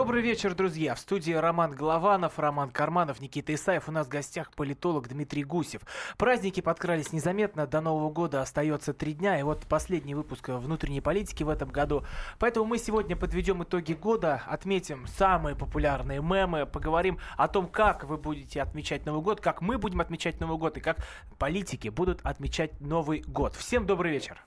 [0.00, 0.94] Добрый вечер, друзья.
[0.94, 3.86] В студии Роман Голованов, Роман Карманов, Никита Исаев.
[3.86, 5.82] У нас в гостях политолог Дмитрий Гусев.
[6.16, 7.66] Праздники подкрались незаметно.
[7.66, 9.38] До Нового года остается три дня.
[9.38, 12.02] И вот последний выпуск внутренней политики в этом году.
[12.38, 18.16] Поэтому мы сегодня подведем итоги года, отметим самые популярные мемы, поговорим о том, как вы
[18.16, 21.06] будете отмечать Новый год, как мы будем отмечать Новый год и как
[21.38, 23.54] политики будут отмечать Новый год.
[23.54, 24.42] Всем добрый вечер.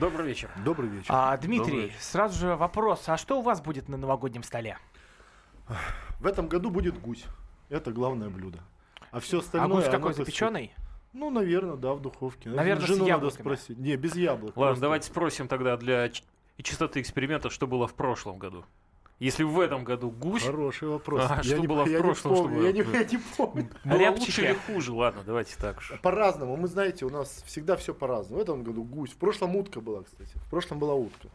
[0.00, 0.50] Добрый вечер.
[0.64, 1.06] Добрый вечер.
[1.08, 1.96] А, Дмитрий, Добрый.
[1.98, 3.08] сразу же вопрос.
[3.08, 4.76] А что у вас будет на новогоднем столе?
[6.20, 7.24] В этом году будет гусь.
[7.68, 8.58] Это главное блюдо.
[9.10, 9.78] А все остальное...
[9.78, 10.72] А гусь какой, запеченный?
[11.12, 12.50] Ну, наверное, да, в духовке.
[12.50, 13.78] Наверное, Жену с надо спросить.
[13.78, 14.56] Не, без яблок.
[14.56, 14.82] Ладно, просто.
[14.82, 16.10] давайте спросим тогда для
[16.62, 18.64] чистоты эксперимента, что было в прошлом году.
[19.18, 20.44] Если в этом году гусь...
[20.44, 21.24] Хороший вопрос.
[21.28, 22.32] А, что не, было в прошлом?
[22.32, 23.68] Не помню, что я, не, я не помню.
[23.84, 24.92] Было лучше или хуже?
[24.92, 25.92] Ладно, давайте так уж.
[26.02, 26.56] По-разному.
[26.56, 28.38] Мы, знаете, у нас всегда все по-разному.
[28.38, 29.10] В этом году гусь.
[29.10, 30.30] В прошлом утка была, кстати.
[30.36, 31.28] В прошлом была утка.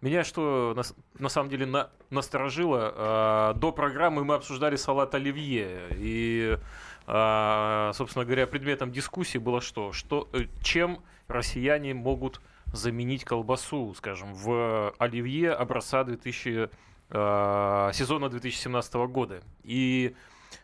[0.00, 0.82] Меня что на,
[1.18, 5.88] на самом деле на, насторожило, э, до программы мы обсуждали салат оливье.
[5.92, 6.58] И,
[7.06, 9.92] э, собственно говоря, предметом дискуссии было что?
[9.92, 10.98] что э, чем
[11.28, 12.40] россияне могут
[12.72, 16.70] заменить колбасу, скажем, в оливье образца 2000
[17.10, 19.42] э, сезона 2017 года.
[19.62, 20.14] И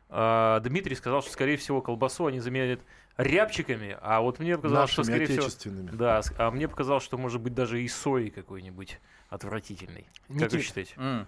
[0.08, 2.80] э, Дмитрий сказал, что, скорее всего, колбасу они заменят
[3.18, 5.74] рябчиками, а вот мне показалось, что, скорее всего...
[5.92, 10.06] Да, а мне показалось, что, может быть, даже и сои какой-нибудь отвратительный.
[10.28, 10.42] Никит.
[10.42, 10.94] Как вы считаете?
[10.96, 11.26] Mm.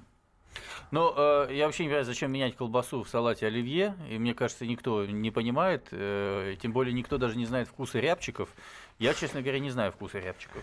[0.91, 4.66] Ну, э, я вообще не понимаю, зачем менять колбасу в салате оливье, и мне кажется,
[4.66, 8.48] никто не понимает, э, тем более никто даже не знает вкуса рябчиков.
[8.98, 10.62] Я, честно говоря, не знаю вкуса рябчиков.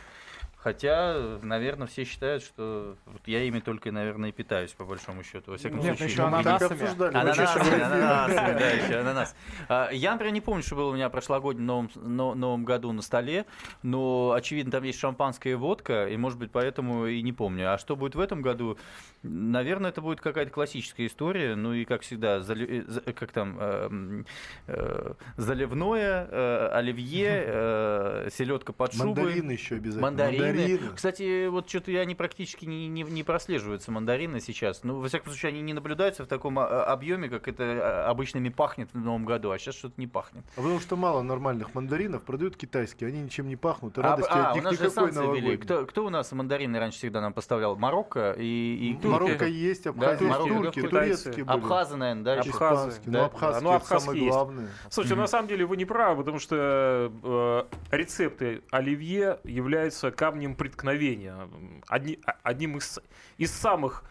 [0.68, 5.52] Хотя, наверное, все считают, что вот я ими только, наверное, и питаюсь, по большому счету.
[5.52, 6.10] Во всяком Нет, случае.
[6.10, 7.08] еще ананасами.
[7.08, 9.36] Ананасами, ананасами, да, еще ананас.
[9.70, 11.90] А, я, например, не помню, что было у меня прошлогоднем новом,
[12.38, 13.46] новом году на столе,
[13.82, 17.74] но, очевидно, там есть шампанское и водка, и, может быть, поэтому и не помню.
[17.74, 18.78] А что будет в этом году?
[19.24, 24.24] Наверное, это будет какая-то классическая история, ну и, как всегда, э, как там, э,
[24.68, 29.24] э, заливное, оливье, селедка под шубой.
[29.24, 30.02] Мандарины еще обязательно.
[30.02, 30.96] Мандарины мандарины.
[30.96, 34.84] Кстати, вот что-то они практически не, не, не прослеживаются, мандарины сейчас.
[34.84, 38.50] Ну, во всяком случае, они не наблюдаются в таком а, объеме, как это а, обычными
[38.50, 40.44] пахнет в Новом году, а сейчас что-то не пахнет.
[40.56, 44.52] А потому что мало нормальных мандаринов продают китайские, они ничем не пахнут, и радости а,
[44.52, 47.76] от них у нас никакой же Кто, кто у нас мандарины раньше всегда нам поставлял?
[47.76, 49.08] Марокко и, и турки.
[49.08, 51.58] Марокко есть, Абхазия, да, турки, турки, турецкие были.
[51.58, 52.42] Абхазы, наверное, да?
[52.42, 52.92] Абхазы.
[53.06, 53.12] Да.
[53.12, 54.68] Ну, абхазские, ну, абхазские самые главные.
[54.90, 55.20] Слушайте, mm-hmm.
[55.20, 61.82] на самом деле вы не правы, потому что э, рецепты оливье являются камнем преткновения явление,
[61.88, 63.00] одни, одним из,
[63.38, 64.04] из самых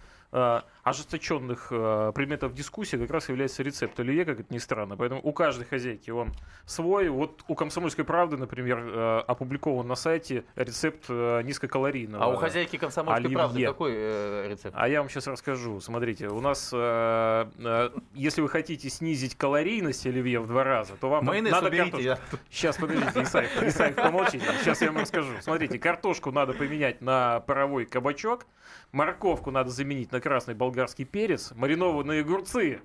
[0.87, 4.97] ожесточенных э, предметов дискуссии как раз является рецепт оливье, как это ни странно.
[4.97, 6.33] Поэтому у каждой хозяйки он
[6.65, 7.09] свой.
[7.09, 12.77] Вот у «Комсомольской правды», например, э, опубликован на сайте рецепт э, низкокалорийного А у хозяйки
[12.77, 13.37] «Комсомольской оливье.
[13.37, 14.77] правды» какой э, рецепт?
[14.79, 15.81] А я вам сейчас расскажу.
[15.81, 21.09] Смотрите, у нас, э, э, если вы хотите снизить калорийность оливье в два раза, то
[21.09, 22.37] вам Майонез надо уберите, картошку.
[22.37, 22.39] Я...
[22.49, 24.45] Сейчас, подождите, Исаев, Исаев, помолчите.
[24.61, 25.33] Сейчас я вам расскажу.
[25.41, 28.47] Смотрите, картошку надо поменять на паровой кабачок,
[28.93, 32.81] морковку надо заменить на красный болгарский перец, маринованные огурцы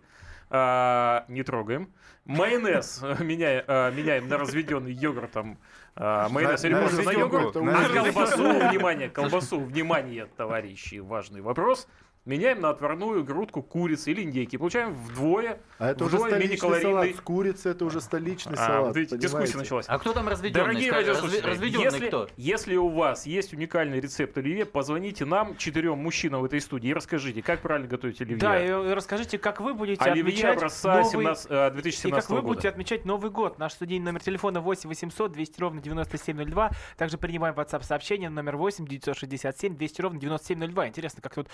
[0.51, 1.91] а, не трогаем.
[2.25, 5.57] Майонез меняем, а, меняем на разведенный йогуртом.
[5.95, 7.55] А, майонез или можно на йогурт.
[7.57, 11.87] А колбасу, внимание, колбасу, внимание, товарищи, важный вопрос
[12.25, 14.57] меняем на отварную грудку курицы или индейки.
[14.57, 17.57] Получаем вдвое, А это вдвое уже столичный салат.
[17.57, 18.95] С это уже столичный а, салат.
[18.95, 19.85] Видите, дискуссия началась.
[19.87, 20.65] А кто там разведенный?
[20.65, 22.29] Дорогие радиослушатели, разведенный если, кто?
[22.37, 26.93] если у вас есть уникальный рецепт оливье, позвоните нам, четырем мужчинам в этой студии, и
[26.93, 28.37] расскажите, как правильно готовить оливье.
[28.37, 31.11] Да, и расскажите, как вы будете оливье отмечать образца новый...
[31.11, 32.47] 17, 2017 И как вы года.
[32.47, 33.57] будете отмечать Новый год.
[33.57, 36.71] Наш студийный номер телефона 8 800 200 ровно 9702.
[36.97, 40.87] Также принимаем WhatsApp сообщение номер 8 967 200 ровно 9702.
[40.87, 41.47] Интересно, как тут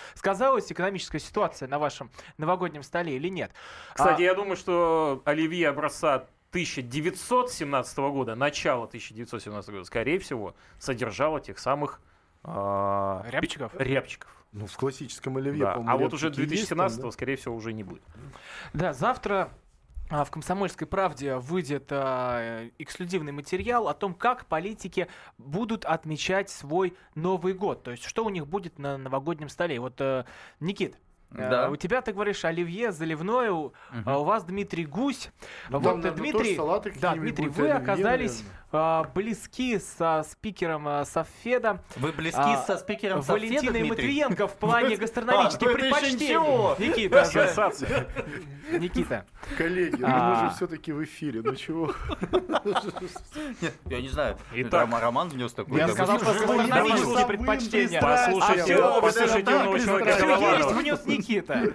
[0.57, 3.51] сказалась экономическая ситуация на вашем новогоднем столе или нет.
[3.93, 4.25] Кстати, а...
[4.25, 12.01] я думаю, что оливье образца 1917 года, начало 1917 года, скорее всего, содержало тех самых
[12.43, 13.71] э, рябчиков.
[13.75, 14.29] рябчиков.
[14.53, 15.73] Ну, в классическом оливье, да.
[15.73, 17.11] А вот уже 2017 да?
[17.11, 18.01] скорее всего, уже не будет.
[18.73, 19.49] Да, завтра
[20.09, 25.07] в «Комсомольской правде» выйдет э, эксклюзивный материал о том, как политики
[25.37, 27.83] будут отмечать свой Новый год.
[27.83, 29.79] То есть, что у них будет на новогоднем столе.
[29.79, 30.25] Вот, э,
[30.59, 30.97] Никит,
[31.31, 31.69] Э, Да.
[31.69, 34.03] У тебя, ты говоришь, оливье заливное, у, Мгм.
[34.05, 35.29] а у вас Дмитрий Гусь.
[35.69, 38.59] Ну, вот, там, э, наверно, Дмитрий, тоже салаты да, Дмитрий, вы оливье, оказались наверно.
[38.71, 43.89] А, близки со спикером а, Софеда Вы близки А, со спикером Софеда, Валентиной Дмитрий?
[43.89, 46.87] Матвиенко в плане А, гастрономических ну предпочтений.
[46.87, 47.25] Никита.
[48.71, 49.25] Никита.
[49.57, 50.41] Коллеги, ну А.
[50.43, 51.93] мы же все-таки в эфире, ну чего?
[53.85, 54.37] Я не знаю.
[54.71, 55.79] Роман внес такой.
[55.79, 58.01] Я сказал, гастрономические предпочтения.
[58.01, 60.57] Послушайте, А послушайте Голованова.
[60.57, 61.73] есть внес Никита.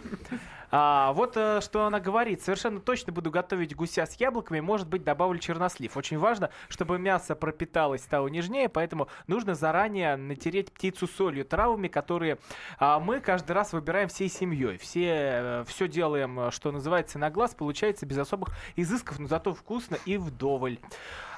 [0.74, 2.40] А, вот э, что она говорит.
[2.42, 4.60] Совершенно точно буду готовить гуся с яблоками.
[4.60, 5.94] Может быть, добавлю чернослив.
[5.98, 12.38] Очень важно, чтобы мясо пропиталось, стало нежнее, поэтому нужно заранее натереть птицу солью, травами, которые
[12.78, 14.78] а, мы каждый раз выбираем всей семьей.
[14.78, 17.54] Все, все делаем, э, что называется, на глаз.
[17.54, 20.78] Получается без особых изысков, но зато вкусно и вдоволь.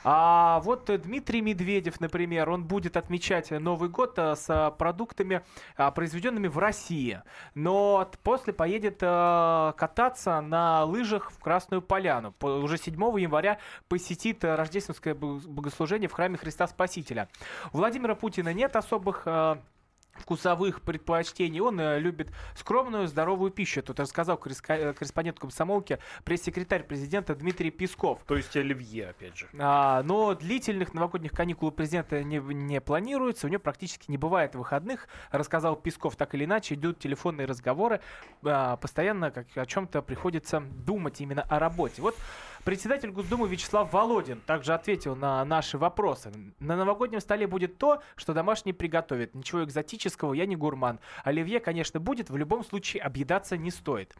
[0.07, 5.43] А вот э, Дмитрий Медведев, например, он будет отмечать Новый год э, с э, продуктами,
[5.77, 7.23] а, произведенными в России.
[7.55, 12.33] Но после поедет кататься на лыжах в Красную Поляну.
[12.33, 13.59] По- Уже 7 января
[13.89, 17.29] посетит рождественское бо- богослужение в храме Христа Спасителя.
[17.73, 19.27] У Владимира Путина нет особых
[20.17, 21.61] вкусовых предпочтений.
[21.61, 23.83] Он э, любит скромную, здоровую пищу.
[23.83, 28.21] Тут рассказал э, корреспондент комсомолки, пресс-секретарь президента Дмитрий Песков.
[28.27, 29.49] То есть оливье, опять же.
[29.59, 34.55] А, но длительных новогодних каникул у президента не, не планируется, у него практически не бывает
[34.55, 38.01] выходных, рассказал Песков, так или иначе идут телефонные разговоры,
[38.45, 42.03] а, постоянно как, о чем-то приходится думать именно о работе.
[42.03, 42.17] Вот
[42.65, 46.33] председатель Госдумы Вячеслав Володин также ответил на наши вопросы.
[46.59, 49.35] На новогоднем столе будет то, что домашний приготовит.
[49.35, 50.99] Ничего экзотического, я не гурман.
[51.23, 54.15] Оливье, конечно, будет, в любом случае объедаться не стоит.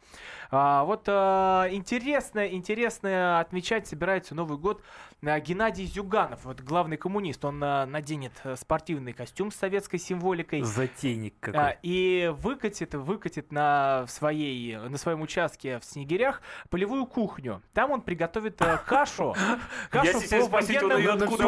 [0.51, 4.81] А, вот а, интересно, интересно отмечать собирается Новый год
[5.21, 7.43] Геннадий Зюганов, вот главный коммунист.
[7.45, 10.61] Он а, наденет э, спортивный костюм с советской символикой.
[10.61, 17.61] Затейник А, и выкатит, выкатит на, своей, на своем участке в Снегирях полевую кухню.
[17.73, 19.35] Там он приготовит э, кашу.
[19.93, 20.47] Я Кашу по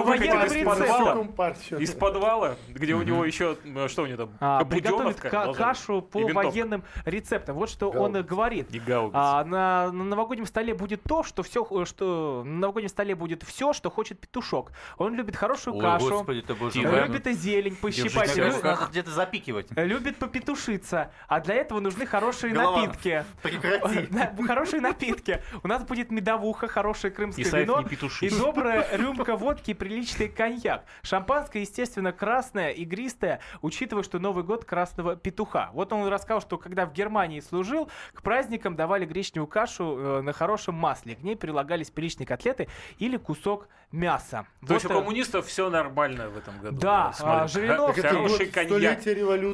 [0.01, 1.35] военным,
[1.79, 2.55] Из подвала?
[2.69, 7.55] где у него еще, э, что у него там, А, приготовит кашу по военным рецептам.
[7.55, 8.69] Вот что он говорит.
[9.13, 13.56] А на, на новогоднем столе будет то, что все, что на новогоднем столе будет все,
[13.73, 14.71] что хочет петушок.
[14.97, 16.89] Он любит хорошую Ой, кашу, господи, ты боже Тихо.
[16.89, 17.07] мой.
[17.07, 19.67] любит и зелень Держите, пощипать, кажется, надо где-то запикивать.
[19.71, 21.11] любит попетушиться.
[21.27, 23.25] А для этого нужны хорошие Голованов, напитки.
[23.41, 24.07] Прекрати.
[24.47, 25.41] Хорошие напитки.
[25.63, 27.83] У нас будет медовуха, хорошее крымское Исаев вино.
[28.21, 30.85] И добрая рюмка водки и приличный коньяк.
[31.01, 35.69] Шампанское, естественно, красное, игристое, учитывая, что Новый год красного петуха.
[35.73, 40.33] Вот он рассказал, что когда в Германии служил, к праздникам давали гречневую кашу э, на
[40.33, 41.15] хорошем масле.
[41.15, 42.67] К ней прилагались приличные котлеты
[42.99, 44.45] или кусок лепесток мяса.
[44.67, 46.77] То есть у Вот, коммунистов все нормально в этом году.
[46.77, 49.01] Да, а, Жириновский- Так Хороший коньяк.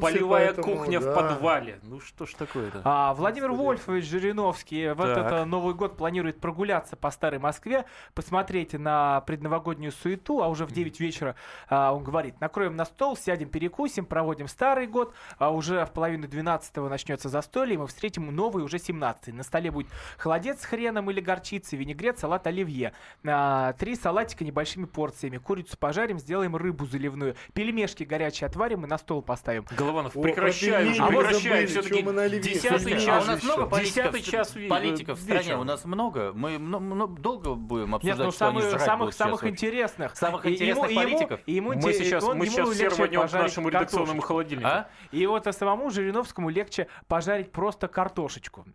[0.01, 1.13] Полевая поэтому, кухня в да.
[1.13, 1.79] подвале.
[1.83, 2.81] Ну что ж такое-то?
[2.83, 3.65] А, Владимир Господи.
[3.67, 5.31] Вольфович Жириновский в этот Так.
[5.33, 7.85] э, Новый год планирует прогуляться по Старой Москве,
[8.15, 11.35] посмотреть на предновогоднюю суету, а уже в 9 вечера
[11.69, 16.27] а, он говорит, накроем на стол, сядем, перекусим, проводим Старый год, а уже в половину
[16.27, 19.87] 12 начнется застолье, и мы встретим новый уже 17 На столе будет
[20.17, 22.93] холодец с хреном или горчицей, винегрет, салат оливье.
[23.25, 25.37] А, Три салатика небольшими порциями.
[25.37, 27.35] Курицу пожарим, сделаем рыбу заливную.
[27.53, 29.65] Пельмешки горячие отварим и на стол поставим.
[29.77, 31.65] Голованов, прекращай уже, прекращай.
[31.65, 32.01] Все-таки
[32.39, 33.23] десятый Слушайте, а час.
[33.23, 35.57] у нас много политиков, час политиков в стране.
[35.57, 36.31] У нас много.
[36.33, 40.15] Мы мно- мно- долго будем Нет, обсуждать, ну что они самых, самых, интересных.
[40.15, 41.39] Самых интересных ему- и ему- политиков?
[41.45, 44.69] и ему Мы сейчас, он- мы сейчас все рванем к нашему редакционному холодильнику.
[44.69, 44.87] А?
[45.11, 48.65] И вот самому Жириновскому легче пожарить просто картошечку.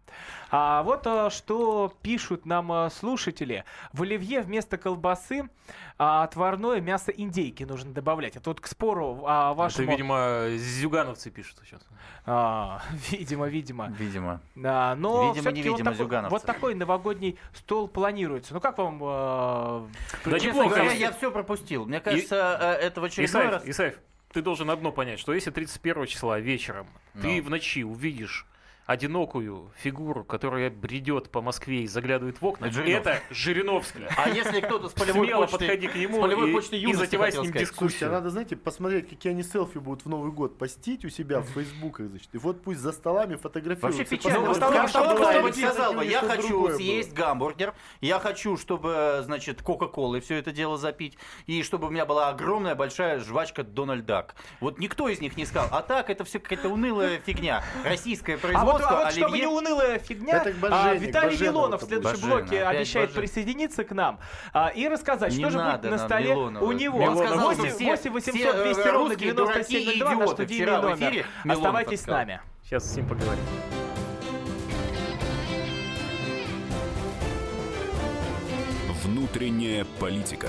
[0.50, 3.64] А вот а, что пишут нам а, слушатели.
[3.92, 5.37] В оливье вместо колбасы
[5.98, 8.36] а, отварное мясо индейки нужно добавлять.
[8.36, 9.90] Это вот к спору а, Это, вашему...
[9.90, 11.80] видимо, зюгановцы пишут сейчас.
[12.26, 13.88] А, видимо, видимо.
[13.98, 14.40] Видимо.
[14.54, 16.30] Да, но Видимо, всё-таки невидимо, вот, такой, зюгановцы.
[16.32, 18.54] вот такой новогодний стол планируется.
[18.54, 19.00] Ну как вам...
[19.02, 19.86] а,
[20.24, 20.68] Да Честно неплохо.
[20.76, 21.84] говоря, я все пропустил.
[21.86, 23.62] Мне кажется, э, это в очередной Исаев, раз...
[23.66, 23.98] Исаев,
[24.32, 26.86] ты должен одно понять, что если 31 числа вечером
[27.20, 27.42] ты Ну.
[27.42, 28.46] в ночи увидишь
[28.88, 33.10] одинокую фигуру, которая бредет по Москве и заглядывает в окна, Это Жириновский.
[33.10, 34.00] это Жириновский.
[34.16, 35.58] А если кто-то с полевой Смело почты...
[35.58, 37.60] подходи к нему и, почты и затевай с ним сказать.
[37.60, 37.90] дискуссию.
[37.90, 41.40] Слушайте, а надо, знаете, посмотреть, какие они селфи будут в Новый год постить у себя
[41.40, 42.30] в фейсбуках, значит.
[42.32, 43.98] И вот пусть за столами фотографируются.
[43.98, 44.46] Вообще печально.
[44.48, 50.50] Ну, кто-нибудь сказал бы, я хочу съесть гамбургер, я хочу, чтобы, значит, Кока-Колой все это
[50.50, 54.34] дело запить, и чтобы у меня была огромная большая жвачка Дональд Дак.
[54.60, 55.68] Вот никто из них не сказал.
[55.72, 57.62] А так, это все какая-то унылая фигня.
[57.84, 59.22] Российское А Жестко, а вот Оливье...
[59.24, 63.30] чтобы не унылая фигня, а, Виталий Баженов, Милонов в следующем Баженов, блоке обещает Баженов.
[63.30, 64.18] присоединиться к нам
[64.52, 66.64] а, и рассказать, не что же будет на столе Милонова.
[66.64, 66.98] у него.
[66.98, 71.26] Он сказал, 8, 8 800 200 ровно 9702, наш студийный номер.
[71.48, 72.40] Оставайтесь с нами.
[72.64, 73.44] Сейчас с ним поговорим.
[79.04, 80.48] Внутренняя политика.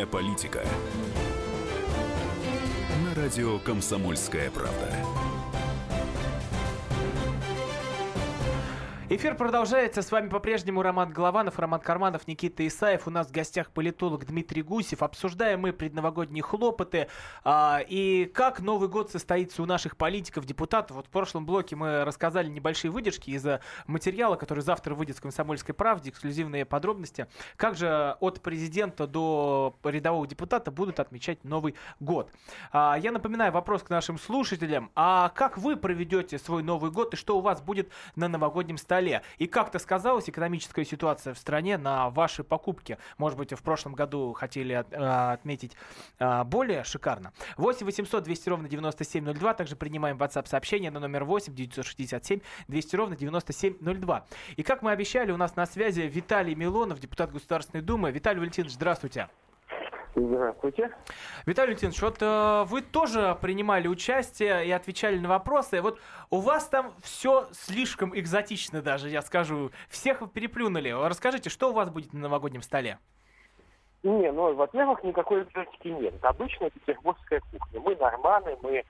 [0.00, 0.64] Внутренняя политика.
[3.04, 4.94] На радио Комсомольская правда.
[9.12, 10.02] Эфир продолжается.
[10.02, 13.08] С вами по-прежнему Роман Голованов, Роман Карманов, Никита Исаев.
[13.08, 15.02] У нас в гостях политолог Дмитрий Гусев.
[15.02, 17.08] Обсуждаем мы предновогодние хлопоты
[17.42, 20.96] а, и как Новый год состоится у наших политиков, депутатов.
[20.96, 23.44] Вот в прошлом блоке мы рассказали небольшие выдержки из
[23.88, 27.26] материала, который завтра выйдет в «Комсомольской правде», эксклюзивные подробности.
[27.56, 32.30] Как же от президента до рядового депутата будут отмечать Новый год?
[32.70, 34.92] А, я напоминаю вопрос к нашим слушателям.
[34.94, 38.99] А как вы проведете свой Новый год и что у вас будет на новогоднем столе?
[39.00, 39.22] Столе.
[39.38, 42.98] И как-то сказалась экономическая ситуация в стране на ваши покупки?
[43.18, 45.76] Может быть, в прошлом году хотели от, э, отметить
[46.18, 47.32] э, более шикарно.
[47.56, 49.54] 8 800 200 ровно 9702.
[49.54, 54.26] Также принимаем WhatsApp сообщение на номер 8 967 200 ровно 9702.
[54.56, 58.12] И как мы обещали, у нас на связи Виталий Милонов, депутат Государственной Думы.
[58.12, 59.28] Виталий Валентинович, здравствуйте.
[60.14, 60.90] Здравствуйте.
[61.46, 65.80] Виталий Валентинович, вот э, вы тоже принимали участие и отвечали на вопросы.
[65.80, 66.00] Вот
[66.30, 69.70] у вас там все слишком экзотично даже, я скажу.
[69.88, 70.90] Всех переплюнули.
[70.90, 72.98] Расскажите, что у вас будет на новогоднем столе?
[74.02, 76.14] Не, ну, во-первых, никакой экзотики нет.
[76.14, 77.80] Это обычная петербургская кухня.
[77.80, 78.84] Мы норманы, мы, э,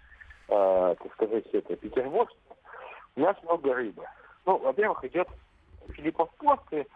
[0.48, 2.30] так сказать, это петербург.
[3.16, 4.04] У нас много рыбы.
[4.46, 5.28] Ну, во-первых, идет
[5.90, 6.86] Филиппов пост, и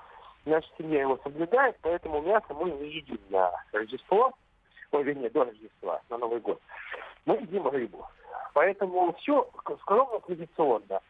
[0.47, 4.33] Наша семья его соблюдает, поэтому мясо мы не едим на Рождество,
[4.93, 6.61] ой, вернее, до Рождества, на Новый год.
[7.25, 8.07] Мы едим рыбу.
[8.53, 9.49] Поэтому все
[9.81, 11.01] скромно традиционно.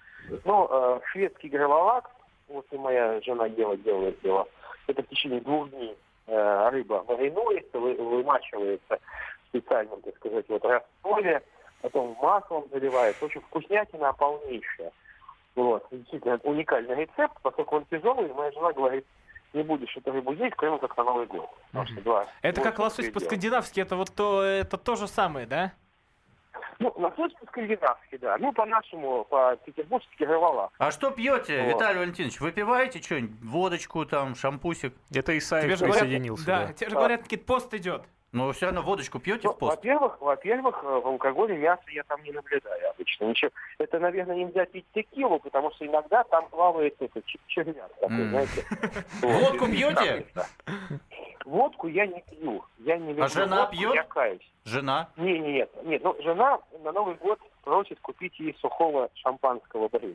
[0.45, 2.11] Но э, шведский граволак,
[2.49, 4.49] вот и моя жена Ева делает его,
[4.87, 10.65] это в течение двух дней э, рыба маринуется, вы, вымачивается в специальном, так сказать, вот
[10.65, 11.43] растворе,
[11.83, 13.25] потом маслом заливается.
[13.25, 14.93] Очень вкуснятина полнейшая.
[15.55, 19.07] Вот, действительно уникальный рецепт, поскольку он тяжелый, моя жена говорит,
[19.55, 21.49] не будешь эту рыбу есть, кроме как на Новый год.
[21.69, 25.73] Потому что два, это как лосось по-скандинавски, это вот то, это то же самое, да?
[26.81, 28.37] Ну, лосось по-скандинавски, да.
[28.39, 30.71] Ну, по-нашему, по-петербургски рывала.
[30.79, 31.75] А что пьете, вот.
[31.75, 32.41] Виталий Валентинович?
[32.41, 33.41] Выпиваете что-нибудь?
[33.43, 34.95] Водочку, там, шампусик?
[35.15, 36.47] Это Исаев присоединился.
[36.47, 36.73] Да, да.
[36.73, 38.03] тебе же говорят, Никит, пост идет.
[38.35, 39.77] Но все равно водочку пьете ну, в пост?
[39.77, 43.27] Во-первых, во-первых, э, в алкоголе мясо я там не наблюдаю обычно.
[43.27, 43.53] Ничего.
[43.79, 48.29] Это, наверное, нельзя пить текилу, потому что иногда там плавает это, червяк такой, mm.
[48.31, 48.67] знаете.
[49.23, 50.27] Водку пьете?
[51.45, 52.65] Водку я не пью.
[52.81, 53.95] Я не люблю а жена водку, пьет?
[53.95, 54.53] Я каюсь.
[54.65, 55.09] Жена?
[55.17, 55.71] Не, не, нет.
[55.85, 59.87] Нет, ну, жена на Новый год просит купить ей сухого шампанского.
[59.87, 60.11] Mm.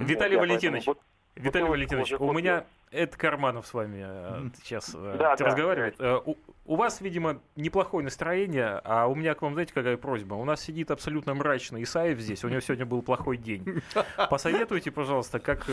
[0.00, 1.06] Виталий вот, Валентинович, поэтому...
[1.34, 5.96] Виталий Валентинович, у меня Эд Карманов с вами э, сейчас э, да, разговаривает.
[5.98, 6.16] Да.
[6.16, 6.36] Э, у,
[6.66, 10.34] у вас, видимо, неплохое настроение, а у меня к вам, знаете, какая просьба?
[10.34, 13.82] У нас сидит абсолютно мрачный Исаев здесь, у него сегодня был плохой день.
[14.30, 15.64] Посоветуйте, пожалуйста, как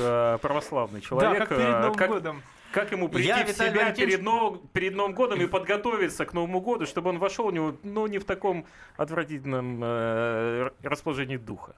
[0.41, 2.41] православный человек, да, как перед Новым как, годом.
[2.71, 3.97] Как ему прийти Я, в себя Валентинович...
[3.97, 4.57] перед, нов...
[4.71, 8.19] перед Новым годом и подготовиться к Новому году, чтобы он вошел у него, ну, не
[8.19, 11.75] в таком отвратительном э, расположении духа?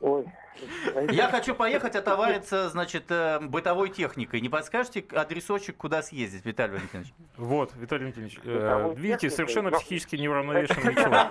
[0.00, 0.26] Ой,
[1.10, 4.40] я хочу поехать отовариться, значит, э, бытовой техникой.
[4.40, 7.14] Не подскажете адресочек, куда съездить, Виталий Валентинович?
[7.36, 11.28] Вот, Виталий Валентинович, э, видите, совершенно психически неуравновешенный человек.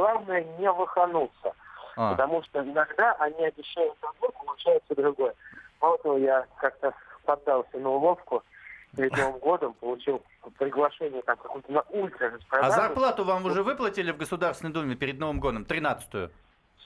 [0.00, 1.52] Главное не выхануться.
[1.96, 2.12] А.
[2.12, 5.34] Потому что иногда они обещают одно, получается другое.
[5.80, 8.42] Того, я как-то поддался на уловку,
[8.96, 10.22] перед Новым годом получил
[10.58, 15.40] приглашение там какую-то на ультра А зарплату вам уже выплатили в Государственной Думе перед Новым
[15.40, 15.64] годом?
[15.64, 16.30] Тринадцатую?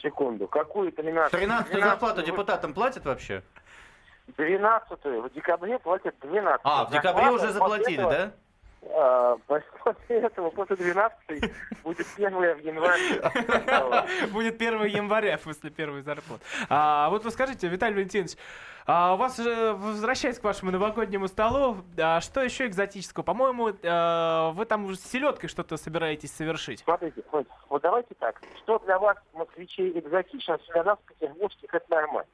[0.03, 0.47] Секунду.
[0.47, 1.41] Какую тринадцатую?
[1.41, 3.43] Тринадцатую зарплату депутатам платят вообще?
[4.37, 5.23] Двенадцатую.
[5.23, 6.75] В декабре платят двенадцатую.
[6.75, 8.33] А, в декабре уже заплатили, да?
[8.93, 14.07] А, после этого, после 12 будет 1 января.
[14.33, 16.43] Будет 1 января после первой зарплаты.
[16.69, 18.37] А вот вы скажите, Виталий Валентинович,
[18.87, 23.23] а у вас же, возвращаясь к вашему новогоднему столу, а что еще экзотического?
[23.23, 26.81] По-моему, а, вы там уже с селедкой что-то собираетесь совершить.
[26.81, 28.41] Смотрите, вот, вот давайте так.
[28.63, 32.29] Что для вас, москвичей, экзотично, для нас, петербургских, это нормально.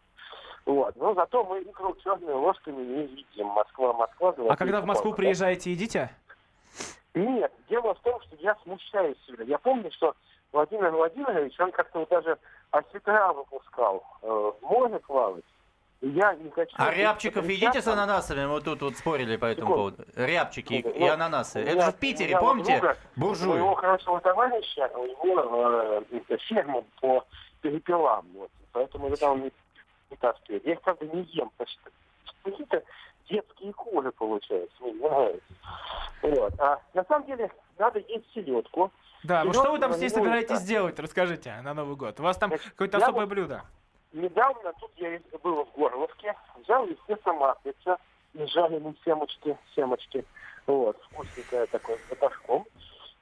[0.66, 0.95] Вот.
[0.97, 3.47] Но зато мы икру черными ложками не едим.
[3.47, 4.35] Москва, Москва.
[4.49, 6.11] А когда в Москву приезжаете, едите?
[7.14, 9.45] Нет, дело в том, что я смущаюсь всегда.
[9.45, 10.14] Я помню, что
[10.52, 12.38] Владимир Владимирович, он как-то вот даже
[12.71, 14.05] осетра выпускал.
[14.23, 14.52] Э,
[15.07, 15.45] плавать.
[16.02, 16.75] Я не хочу...
[16.79, 18.47] А рябчиков едите с ананасами?
[18.47, 19.97] Мы тут вот спорили по этому Секунду.
[19.97, 20.05] поводу.
[20.17, 21.59] Рябчики и- и Ну, ананасы.
[21.59, 22.97] у Это же в Питере, у помните?
[23.17, 23.49] Буржуи.
[23.59, 27.25] Моего хорошего товарища, у него э, ферма по
[27.61, 28.26] перепелам.
[28.35, 28.50] Вот.
[28.73, 29.52] Поэтому я там не
[30.09, 30.62] вытаскиваю.
[30.64, 31.90] Я их, правда, не ем, потому что
[32.45, 32.83] какие-то
[33.30, 34.76] детские кожи получаются.
[36.22, 36.60] Вот.
[36.60, 38.90] А на самом деле надо есть селедку.
[39.22, 40.99] Да, ну что вы там с ней собираетесь делать?
[40.99, 42.18] Расскажите на Новый год.
[42.20, 43.62] У вас там какое-то особое вот- блюдо.
[44.12, 46.34] Недавно тут я был в Горловке,
[46.64, 47.96] взял, естественно, маслица
[48.34, 50.25] и жареные семечки, семечки,
[50.66, 52.66] вот, вкусненькое такое, с баташком,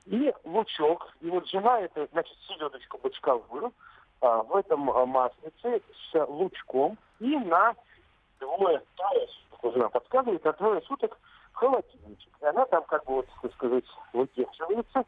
[0.06, 3.74] и лучок, и вот жена это, значит, селедочку бочковую,
[4.22, 7.74] а, в этом а, маслице с лучком и на
[8.40, 9.28] двое, трое
[9.62, 11.18] жена подсказывает, на трое суток
[11.52, 12.32] в холодильничек.
[12.40, 15.04] И она там, как бы, вот, так сказать, выдерживается,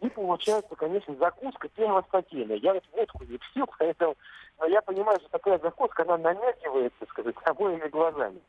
[0.00, 2.56] и получается, конечно, закуска первостатейная.
[2.56, 4.16] Я вот водку не пью, поэтому
[4.58, 8.40] но я понимаю, что такая закуска, она намекивает, так сказать, обоими глазами,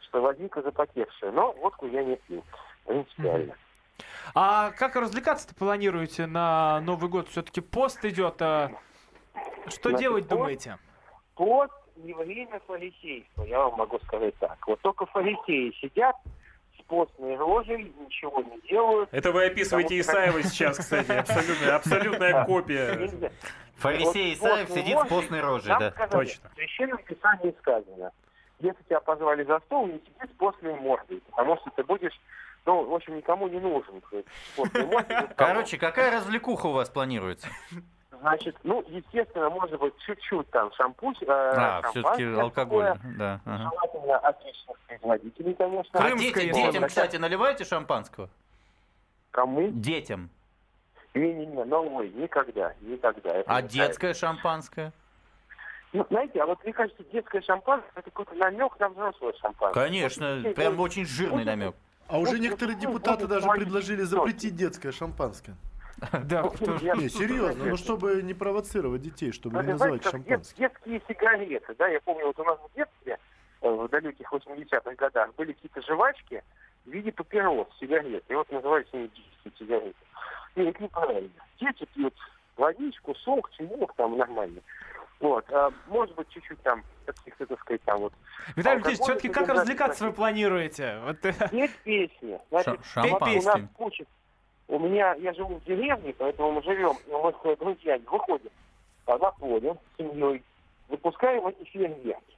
[0.00, 1.32] что возникла запотевшая.
[1.32, 2.42] Но водку я не пью,
[2.84, 3.54] принципиально.
[4.34, 7.28] А как развлекаться-то планируете на Новый год?
[7.28, 8.42] Все-таки пост идет.
[8.42, 8.70] а
[9.68, 10.78] Что Значит, делать, пост- думаете?
[11.34, 14.58] Пост не время фарисейства, я вам могу сказать так.
[14.66, 16.16] Вот только фарисеи сидят
[16.78, 19.08] с постной рожей, ничего не делают.
[19.12, 21.12] Это вы описываете Исаева сейчас, кстати.
[21.18, 23.10] Абсолютно, абсолютная копия.
[23.76, 25.90] Фарисей Вот Исаев сидит с постной рожей, да.
[25.90, 26.50] сказали, Точно.
[26.50, 28.12] В Священном Писании сказано,
[28.60, 32.18] если тебя позвали за стол, не сиди с постной мордой, потому что ты будешь,
[32.66, 34.02] ну, в общем, никому не нужен.
[35.36, 37.48] Короче, какая развлекуха у вас планируется?
[38.20, 41.14] Значит, ну, естественно, может быть, чуть-чуть там шампунь.
[41.22, 42.86] э, А, все-таки алкоголь.
[42.86, 43.14] такое.
[43.18, 43.40] Да.
[43.44, 43.70] ага.
[43.70, 46.00] Желательно отличных производителей, конечно.
[46.00, 48.28] А Крымская, детям, кстати, наливаете шампанского?
[49.30, 49.68] Кому?
[49.70, 50.30] Детям.
[51.14, 53.30] Не-не-не, way, никогда, никогда.
[53.30, 54.92] Это А не детское шампанское?
[55.92, 59.80] Ну, знаете, а вот мне кажется, детское шампанское это какой-то намек на взрослое шампанское.
[59.84, 61.76] Конечно, Вот, прям очень жирный намек.
[62.08, 65.56] А уже некоторые депутаты даже предложили запретить детское шампанское.
[66.24, 70.56] Да, Не, серьезно, ну чтобы не провоцировать детей, чтобы не называть шампанским.
[70.56, 73.18] детские сигареты, да, я помню, вот у нас в детстве,
[73.60, 76.42] э, в далеких 80-х годах, были какие-то жвачки
[76.84, 79.96] в виде папирос, сигарет, и вот назывались они детские сигареты.
[80.56, 81.30] И это неправильно.
[81.60, 82.14] Дети пьют
[82.56, 84.60] водичку, сок, чаек там нормально.
[85.20, 88.12] Вот, а, может быть, чуть-чуть там, каких-то, так сказать, там вот.
[88.56, 91.00] Виталий Валентинович, все-таки как развлекаться вы планируете?
[91.04, 92.38] Вот, Петь песни.
[92.50, 94.06] Значит, Ша- вот у нас шампанским.
[94.68, 98.50] У меня, я живу в деревне, поэтому мы живем, мы с друзьями выходим
[99.06, 100.42] на поле с семьей,
[100.88, 102.36] выпускаем эти фейерверки.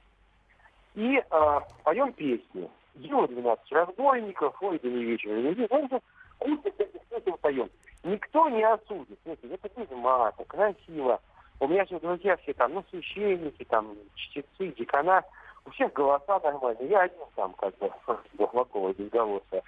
[0.95, 2.69] И а, поем песни.
[2.95, 5.67] Дело 12 разбойников, ой, да не вечер, не вечер.
[5.69, 6.01] Общем,
[6.39, 7.69] куча песен поем.
[8.03, 9.19] Никто не осудит.
[9.23, 11.21] Знаете, это без мата, красиво.
[11.59, 15.23] У меня же друзья все там, ну, священники, там, чтецы, декана.
[15.67, 16.87] У всех голоса нормальные.
[16.89, 17.91] Я один там, как бы,
[18.37, 19.61] Бахлакова, без голоса.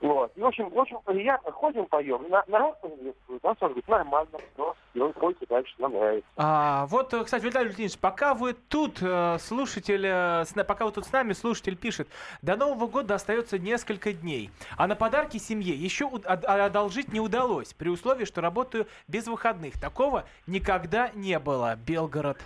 [0.00, 0.32] Вот.
[0.36, 1.52] И, общем, очень приятно.
[1.52, 2.26] Ходим, поем.
[2.28, 3.42] На, народ приветствует.
[3.42, 6.28] Нас он говорит, нормально, все, делай, пойте дальше, нам нравится.
[6.36, 11.06] А, вот, э, кстати, Виталий Валентинович, пока вы тут, э, слушатель, э, пока вы тут
[11.06, 12.08] с нами, слушатель пишет,
[12.42, 17.72] до Нового года остается несколько дней, а на подарки семье еще а- одолжить не удалось,
[17.74, 19.80] при условии, что работаю без выходных.
[19.80, 22.38] Такого никогда не было, Белгород.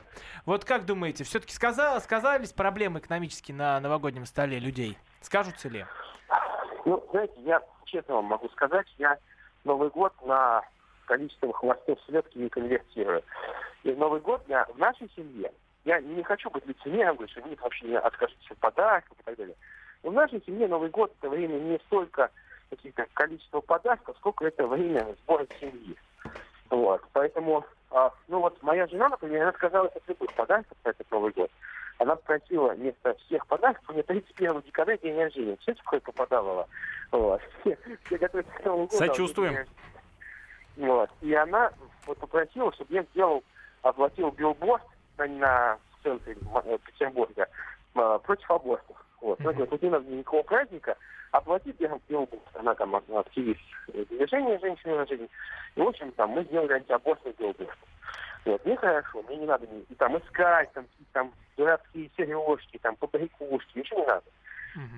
[0.47, 4.97] Вот как думаете, все-таки сказа- сказались проблемы экономические на новогоднем столе людей?
[5.21, 5.85] Скажутся ли?
[6.85, 9.19] Ну, знаете, я честно вам могу сказать, я
[9.65, 10.63] Новый год на
[11.07, 13.23] количество хвостов селедки не конвертирую.
[13.83, 15.53] И Новый год для, в нашей семье,
[15.85, 19.37] я не хочу быть лицемером, говорить, что нет, вообще не откажитесь от подарков и так
[19.37, 19.57] далее.
[20.03, 22.31] Но в нашей семье Новый год это время не столько
[22.71, 25.97] каких-то количества подарков, сколько это время сбора семьи.
[26.71, 27.03] Вот.
[27.13, 31.51] Поэтому, а, ну вот моя жена, например, она отказалась от любых подарков этот Новый год.
[31.99, 35.57] Она просила вместо всех подарков, у нее 31 декабря день рождения.
[35.61, 36.69] Все такое попадало.
[37.11, 37.41] Вот.
[37.61, 38.97] Все, все готовятся к Новому году.
[38.97, 39.67] а Сочувствуем.
[40.77, 41.11] Вот.
[41.23, 41.73] И она
[42.07, 43.43] вот попросила, чтобы я сделал,
[43.83, 44.83] оплатил билборд
[45.19, 47.49] на, на центре э, Петербурга
[47.95, 48.97] э, против абортов.
[49.21, 49.41] Вот.
[49.41, 50.97] Она говорит, вот не надо никакого праздника,
[51.33, 52.43] оплати бил- билборд.
[52.55, 53.61] Она там ак- активист
[53.93, 55.29] э, движения женщин на жизнь.
[55.75, 57.77] И, в общем, там мы сделали антиабортный билборд.
[58.49, 63.79] Вот, мне хорошо, мне не надо и там искать, там, там дурацкие сережки, там, побрякушки,
[63.79, 64.25] ничего не надо.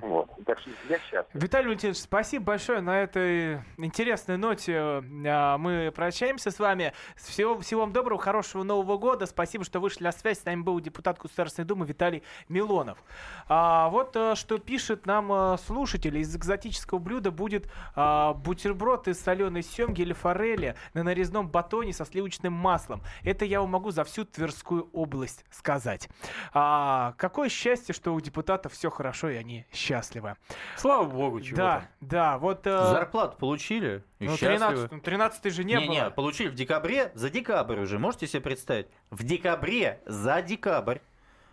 [0.03, 0.31] Вот.
[0.45, 1.43] Так что я счастлив.
[1.43, 2.81] Виталий Валентинович, спасибо большое.
[2.81, 6.93] На этой интересной ноте а, мы прощаемся с вами.
[7.17, 9.27] Всего, всего вам доброго, хорошего Нового года.
[9.27, 10.41] Спасибо, что вышли на связь.
[10.41, 13.03] С нами был депутат Государственной Думы Виталий Милонов.
[13.49, 16.19] А, вот а, что пишет нам а, слушатель.
[16.19, 22.05] Из экзотического блюда будет а, бутерброд из соленой семги или форели на нарезном батоне со
[22.05, 23.03] сливочным маслом.
[23.23, 26.09] Это я вам могу за всю Тверскую область сказать.
[26.53, 30.37] А, какое счастье, что у депутатов все хорошо и они счастливы.
[30.77, 32.67] Слава богу, чего Да, да, вот...
[32.67, 34.03] э, Зарплату получили?
[34.19, 34.59] И ну, счастливы.
[34.59, 35.95] 13, ну, 13 же не, Не, было.
[35.95, 38.89] не, получили в декабре, за декабрь уже, можете себе представить?
[39.11, 40.99] В декабре за декабрь.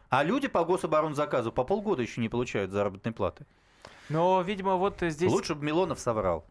[0.09, 3.45] А люди по гособоронзаказу по полгода еще не получают заработной платы.
[4.09, 5.31] Но, видимо, вот здесь...
[5.31, 6.45] Лучше бы Милонов соврал.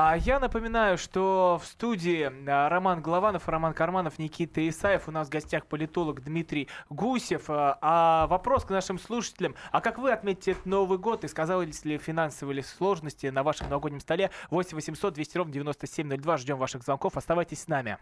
[0.00, 5.08] А я напоминаю, что в студии а, Роман Голованов, Роман Карманов, Никита Исаев.
[5.08, 7.46] У нас в гостях политолог Дмитрий Гусев.
[7.48, 9.56] А, а вопрос к нашим слушателям.
[9.72, 11.24] А как вы отметите этот Новый год?
[11.24, 14.30] И сказались ли финансовые сложности на вашем новогоднем столе?
[14.50, 16.36] 8 800 200 ровно 9702.
[16.36, 17.16] Ждем ваших звонков.
[17.16, 17.98] Оставайтесь с нами.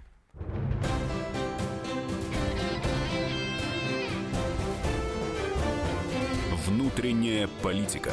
[6.66, 8.12] Внутренняя политика.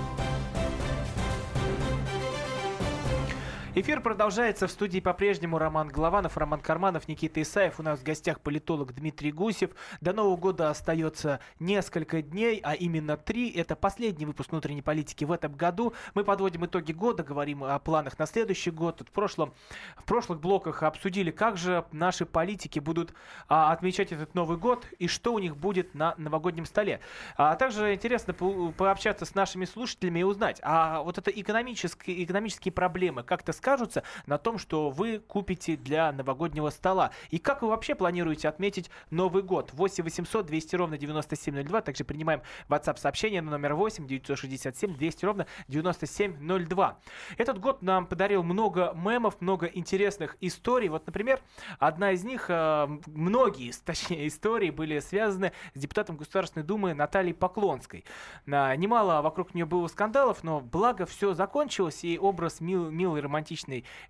[3.73, 4.67] Эфир продолжается.
[4.67, 7.79] В студии по-прежнему Роман Голованов, Роман Карманов, Никита Исаев.
[7.79, 9.69] У нас в гостях политолог Дмитрий Гусев.
[10.01, 13.49] До Нового года остается несколько дней, а именно три.
[13.49, 15.93] Это последний выпуск внутренней политики в этом году.
[16.15, 18.97] Мы подводим итоги года, говорим о планах на следующий год.
[18.97, 19.53] Тут в, прошлом,
[19.95, 23.13] в прошлых блоках обсудили, как же наши политики будут
[23.47, 26.99] а, отмечать этот Новый год и что у них будет на новогоднем столе.
[27.37, 32.73] А также интересно по- пообщаться с нашими слушателями и узнать, а вот это экономические, экономические
[32.73, 37.11] проблемы как-то скажутся на том, что вы купите для новогоднего стола.
[37.29, 39.69] И как вы вообще планируете отметить Новый год?
[39.73, 41.81] 8 800 200 ровно 9702.
[41.81, 46.97] Также принимаем WhatsApp сообщение на номер 8 967 200 ровно 9702.
[47.37, 50.89] Этот год нам подарил много мемов, много интересных историй.
[50.89, 51.39] Вот, например,
[51.77, 58.05] одна из них, э, многие, точнее, истории были связаны с депутатом Государственной Думы Натальей Поклонской.
[58.51, 63.50] А, Немало вокруг нее было скандалов, но благо все закончилось, и образ мил- милой романтичной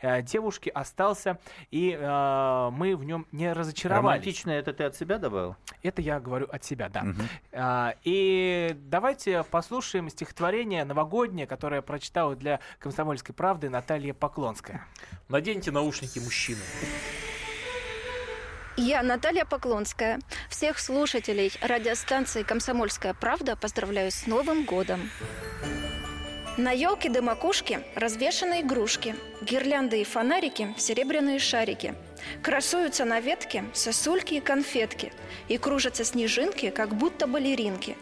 [0.02, 4.04] э, девушки остался, и э, мы в нем не разочаровались.
[4.04, 5.56] Романтично это ты от себя добавил?
[5.84, 7.04] Это я говорю от себя, да.
[7.04, 7.22] Мгм.
[7.54, 14.86] А, И давайте послушаем стихотворение новогоднее, которое прочитала для «Комсомольской правды» Наталья Поклонская.
[15.30, 16.62] Наденьте наушники, мужчины.
[18.78, 25.02] Я, Наталья Поклонская, всех слушателей радиостанции «Комсомольская правда» поздравляю с Новым годом.
[26.58, 31.96] На елке до макушки развешаны игрушки, гирлянды и фонарики, серебряные шарики.
[32.44, 35.14] Красуются на ветке сосульки и конфетки,
[35.48, 37.96] и кружатся снежинки, как будто балеринки.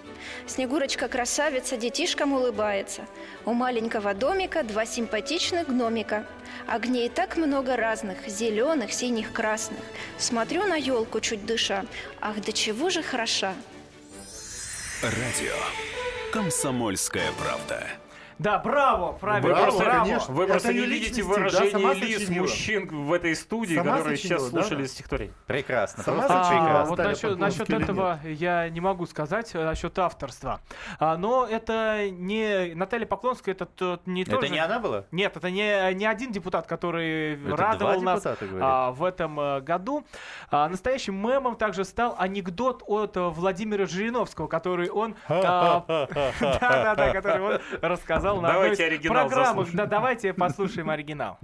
[0.48, 3.06] Снегурочка-красавица детишкам улыбается.
[3.46, 6.26] У маленького домика два симпатичных гномика.
[6.68, 9.80] Огней так много разных, зеленых, синих, красных.
[10.18, 11.86] Смотрю на елку, чуть дыша.
[12.20, 13.54] Ах, до чего же хороша!
[15.02, 15.56] Радио
[16.34, 17.88] Комсомольская правда.
[18.40, 20.06] Да, браво, правильно, Браво, браво.
[20.06, 20.34] конечно.
[20.34, 24.42] Вы просто не видите да, выражение сама лиц мужчин в этой студии, Сама которые сейчас
[24.44, 24.68] сочинила, да?
[24.68, 25.34] слушали стихотворение.
[25.46, 26.04] Прекрасно.
[26.04, 26.40] Сама просто?
[26.40, 26.90] А, прекрасно.
[26.90, 30.62] вот насчет, насчет этого я не могу сказать, э, насчет авторства.
[31.00, 32.74] А, но это не...
[32.76, 34.48] Наталья Поклонская, это тот- не Это тоже...
[34.48, 35.04] не она была?
[35.12, 40.06] Нет, это не, не один депутат, который Это радовал нас а, в этом э, году.
[40.50, 45.16] А, настоящим мемом также стал анекдот от э, Владимира Жириновского, который он...
[45.28, 45.84] а,
[46.40, 49.46] Да-да-да, который он рассказал на одной Давайте из оригинал программ.
[49.46, 49.78] заслушаем.
[49.78, 51.40] Да, Давайте послушаем оригинал.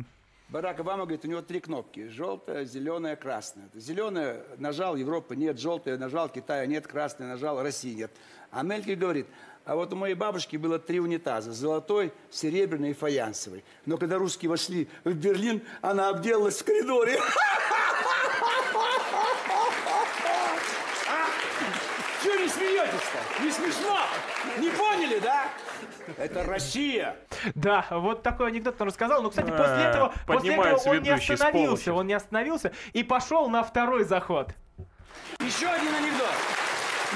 [0.50, 2.08] Барак Обама говорит, у него три кнопки.
[2.08, 3.68] Желтая, зеленая, красная.
[3.74, 5.60] Зеленая нажал, Европы нет.
[5.60, 6.88] Желтая нажал, Китая нет.
[6.88, 8.12] Красная нажал, России нет.
[8.52, 9.28] А Мелькель говорит,
[9.66, 11.52] а вот у моей бабушки было три унитаза.
[11.52, 13.64] Золотой, серебряный и фаянсовый.
[13.86, 17.20] Но когда русские вошли в Берлин, она обделалась в коридоре.
[22.24, 22.54] Чего не смеетесь?
[22.54, 23.44] смеетесь-то?
[23.44, 24.00] Не смешно?
[24.60, 25.50] Не поняли, да?
[26.18, 27.16] Это Россия.
[27.56, 29.22] Да, вот такой анекдот он рассказал.
[29.22, 31.94] Но, кстати, А, после этого, после этого он не ведущий с остановился.
[31.94, 34.50] Он не остановился и пошел на второй заход.
[35.40, 36.34] Еще один анекдот.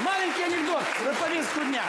[0.04, 1.82] Маленький анекдот на повестку дня.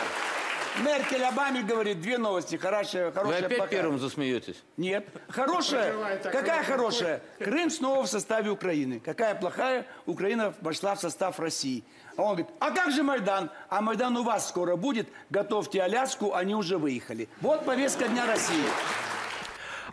[0.86, 2.56] Меркель Обаме говорит две новости.
[2.56, 3.70] Хорошая, Вы хорошая, опять плохая.
[3.82, 4.64] первым засмеетесь?
[4.78, 5.06] Нет.
[5.28, 6.18] Хорошая.
[6.24, 7.22] Какая хорошая?
[7.40, 9.02] Крым снова в составе Украины.
[9.02, 9.86] Какая плохая?
[10.06, 11.84] Украина вошла в состав России.
[12.18, 13.50] А он говорит, а как же Майдан?
[13.70, 15.08] А Майдан у вас скоро будет.
[15.30, 17.30] Готовьте Аляску, они уже выехали.
[17.42, 18.66] Вот повестка дня России.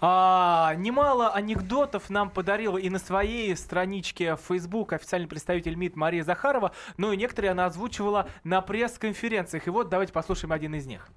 [0.01, 6.23] А, немало анекдотов нам подарила и на своей страничке в Facebook официальный представитель МИД Мария
[6.23, 9.67] Захарова, но и некоторые она озвучивала на пресс-конференциях.
[9.67, 11.09] И вот давайте послушаем один из них.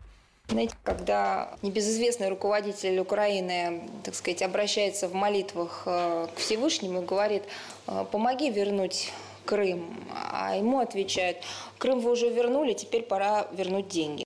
[0.47, 7.43] Знаете, когда небезызвестный руководитель Украины, так сказать, обращается в молитвах э, к Всевышнему и говорит,
[7.87, 9.13] э, помоги вернуть
[9.45, 11.37] Крым, а ему отвечают,
[11.77, 14.23] Крым вы уже вернули, теперь пора вернуть деньги.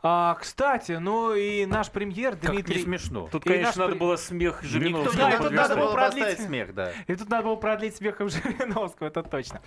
[0.00, 2.76] А, кстати, ну и наш премьер Как Дмитрий...
[2.76, 3.28] не смешно.
[3.32, 6.72] Тут, И конечно, наш надо было смех Жириновского Да, и тут надо было продлить- смех,
[6.74, 6.92] да.
[7.08, 9.60] И тут надо было продлить смехом Жириновского, это точно.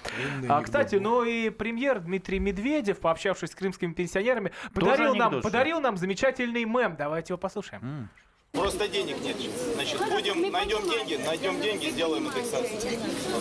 [0.47, 5.97] А, кстати, ну и премьер Дмитрий Медведев, пообщавшись с крымскими пенсионерами, подарил нам, подарил нам
[5.97, 6.95] замечательный мем.
[6.97, 8.09] Давайте его послушаем.
[8.51, 9.37] Просто денег нет.
[9.75, 12.79] Значит, будем, найдем деньги, найдем деньги, сделаем индексацию.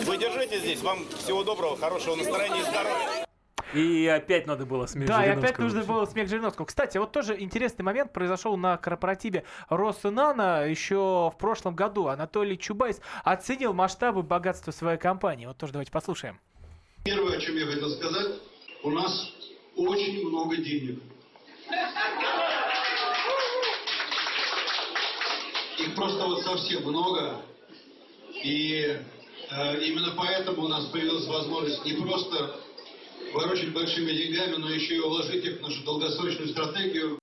[0.05, 0.81] Вы держите здесь.
[0.81, 3.25] Вам всего доброго, хорошего настроения и здоровья.
[3.73, 6.65] И опять надо было смех Да, и опять нужно было смех Жириновского.
[6.65, 12.07] Кстати, вот тоже интересный момент произошел на корпоративе Росинана еще в прошлом году.
[12.07, 15.45] Анатолий Чубайс оценил масштабы богатства своей компании.
[15.45, 16.39] Вот тоже давайте послушаем.
[17.03, 18.41] Первое, о чем я хотел сказать,
[18.83, 19.33] у нас
[19.75, 20.99] очень много денег.
[25.81, 27.41] Их просто вот совсем много.
[28.43, 28.97] И
[29.51, 32.55] э, именно поэтому у нас появилась возможность не просто
[33.33, 37.19] ворочать большими деньгами, но еще и вложить их в нашу долгосрочную стратегию.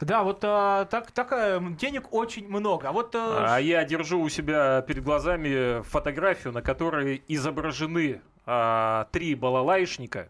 [0.00, 2.88] Да, вот а, так, такая, м, денег очень много.
[2.88, 3.14] А вот...
[3.14, 10.28] а, А я держу у себя перед глазами фотографию, на которой изображены а, три балалайшника.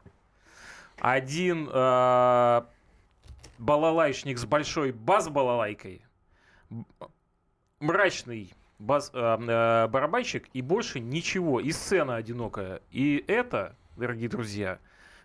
[0.98, 2.66] Один а,
[3.58, 6.02] балалайшник с большой бас-балалайкой,
[7.82, 11.60] мрачный бас, а, а, барабанщик и больше ничего.
[11.60, 12.80] И сцена одинокая.
[12.90, 14.78] И это, дорогие друзья,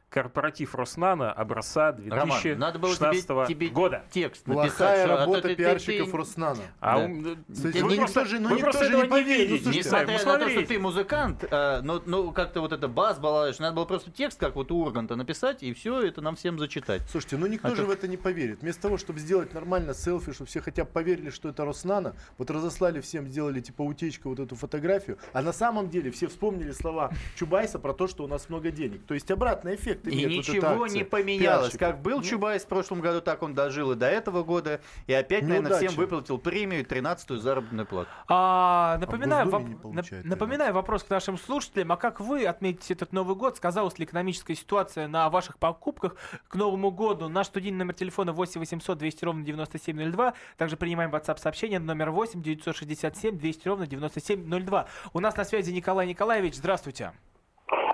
[0.10, 4.04] корпоратив Роснана образца Роман, 2016 надо было тебе, тебе года.
[4.10, 4.78] текст написать.
[4.78, 6.62] Плохая что- а то работа ты- ты- пиарщиков ты- Роснана.
[6.80, 7.06] А Да.
[7.06, 9.50] он- Кстати, вы ну никто же, ну вы никто просто же не поверит.
[9.52, 12.88] Ну, слушайте, Не Несмотря на то, что ты музыкант, э, ну, ну как-то вот это
[12.88, 16.36] бас балалайш, надо было просто текст, как вот у Урганта, написать, и все это нам
[16.38, 17.02] всем зачитать.
[17.10, 18.62] Слушайте, ну никто А же то- в это не поверит.
[18.62, 22.50] Вместо того, чтобы сделать нормально селфи, чтобы все хотя бы поверили, что это Роснана, вот
[22.50, 27.12] разослали всем, сделали типа утечку вот эту фотографию, а на самом деле все вспомнили слова
[27.36, 29.06] Чубайса про то, что у нас много денег.
[29.06, 31.60] То есть обратный эффект И вот эта ничего акция не поменялось.
[31.72, 31.80] пиарщиков.
[31.80, 34.82] Как был Чубайс в прошлом году, так он дожил и до этого года.
[35.08, 36.00] И опять, Ну, наверное, всем удачи.
[36.00, 38.10] выплатил премию 13-ю заработную плату.
[38.28, 41.92] А, напоминаю, в Госдуме воп- напоминаю вопрос к нашим слушателям.
[41.92, 43.58] А как вы отметите этот Новый год?
[43.58, 46.16] Сказалась ли экономическая ситуация на ваших покупках
[46.48, 47.30] к Новому году?
[47.30, 50.34] Наш студийный номер телефона 8 800 200 ровно 9702.
[50.58, 54.88] Также принимаем WhatsApp сообщение номер 8 967 200 ровно 9702.
[55.14, 56.56] У нас на связи Николай Николаевич.
[56.56, 57.12] Здравствуйте.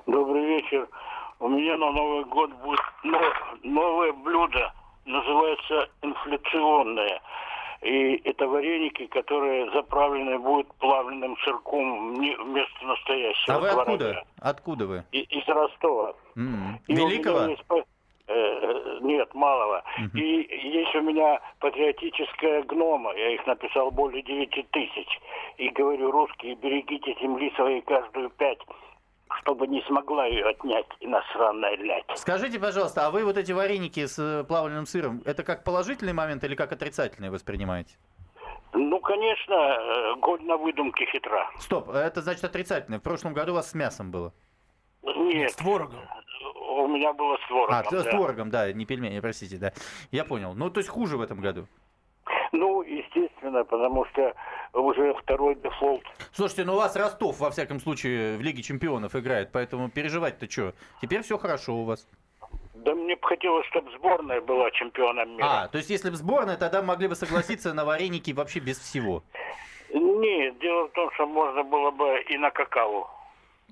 [0.07, 0.87] Добрый вечер.
[1.39, 3.19] У меня на Новый год будет но-
[3.63, 4.73] новое блюдо.
[5.05, 7.21] Называется инфляционное.
[7.81, 13.91] И это вареники, которые заправлены будут плавленным сырком вместо настоящего А вы творога.
[13.91, 14.23] откуда?
[14.41, 15.03] Откуда вы?
[15.11, 16.13] И- из Ростова.
[16.37, 17.41] М, И Великого?
[17.49, 17.61] есть
[18.25, 19.83] э, нет, малого.
[19.99, 20.17] Мгм.
[20.17, 23.13] И есть у меня патриотическая гнома.
[23.17, 25.19] Я их написал более 9 тысяч.
[25.57, 28.59] И говорю, русские, берегите земли своей каждую пять,
[29.41, 32.05] чтобы не смогла ее отнять иностранная лять.
[32.15, 36.43] Скажите, пожалуйста, а вы вот эти вареники с э, плавленным сыром, это как положительный момент
[36.43, 37.95] или как отрицательный воспринимаете?
[38.73, 41.49] Ну, конечно, э, год на выдумке хитра.
[41.59, 42.99] Стоп, это значит отрицательный.
[42.99, 44.33] В прошлом году у вас с мясом было.
[45.03, 45.99] Нет, С творогом.
[46.69, 47.75] у меня было с творогом.
[47.75, 48.11] А, с да.
[48.11, 49.73] творогом, да, не пельмени, простите, да.
[50.11, 50.53] Я понял.
[50.55, 51.67] Ну, то есть хуже в этом году.
[52.51, 54.33] Ну, естественно, потому что
[54.79, 56.03] уже второй дефолт.
[56.31, 60.73] Слушайте, ну у вас Ростов, во всяком случае, в Лиге Чемпионов играет, поэтому переживать-то что?
[61.01, 62.07] Теперь все хорошо у вас.
[62.73, 65.63] Да мне бы хотелось, чтобы сборная была чемпионом мира.
[65.63, 69.23] А, то есть если бы сборная, тогда могли бы согласиться на вареники вообще без всего.
[69.93, 73.09] Нет, дело в том, что можно было бы и на какао.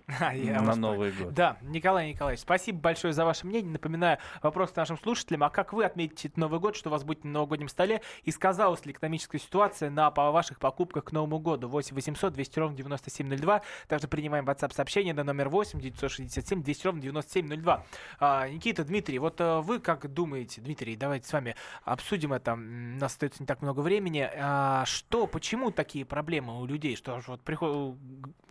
[0.19, 1.33] А, я на Новый год.
[1.33, 3.71] Да, Николай Николаевич, спасибо большое за ваше мнение.
[3.71, 5.43] Напоминаю вопрос нашим слушателям.
[5.43, 8.01] А как вы отметите Новый год, что у вас будет на новогоднем столе?
[8.23, 11.67] И сказалась ли экономическая ситуация на по ваших покупках к Новому году?
[11.67, 13.61] 8 800 200 ровно 9702.
[13.87, 17.85] Также принимаем WhatsApp сообщение на номер 8 967 200 ровно 9702.
[18.19, 22.53] А, Никита, Дмитрий, вот а, вы как думаете, Дмитрий, давайте с вами обсудим это.
[22.53, 24.29] У нас остается не так много времени.
[24.35, 26.95] А, что, почему такие проблемы у людей?
[26.95, 27.97] Что вот приходит...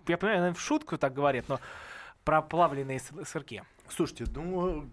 [0.09, 1.61] Я понимаю, наверное, в шутку так говорят, но
[2.25, 3.63] про плавленые с- сырки.
[3.89, 4.89] Слушайте, ну,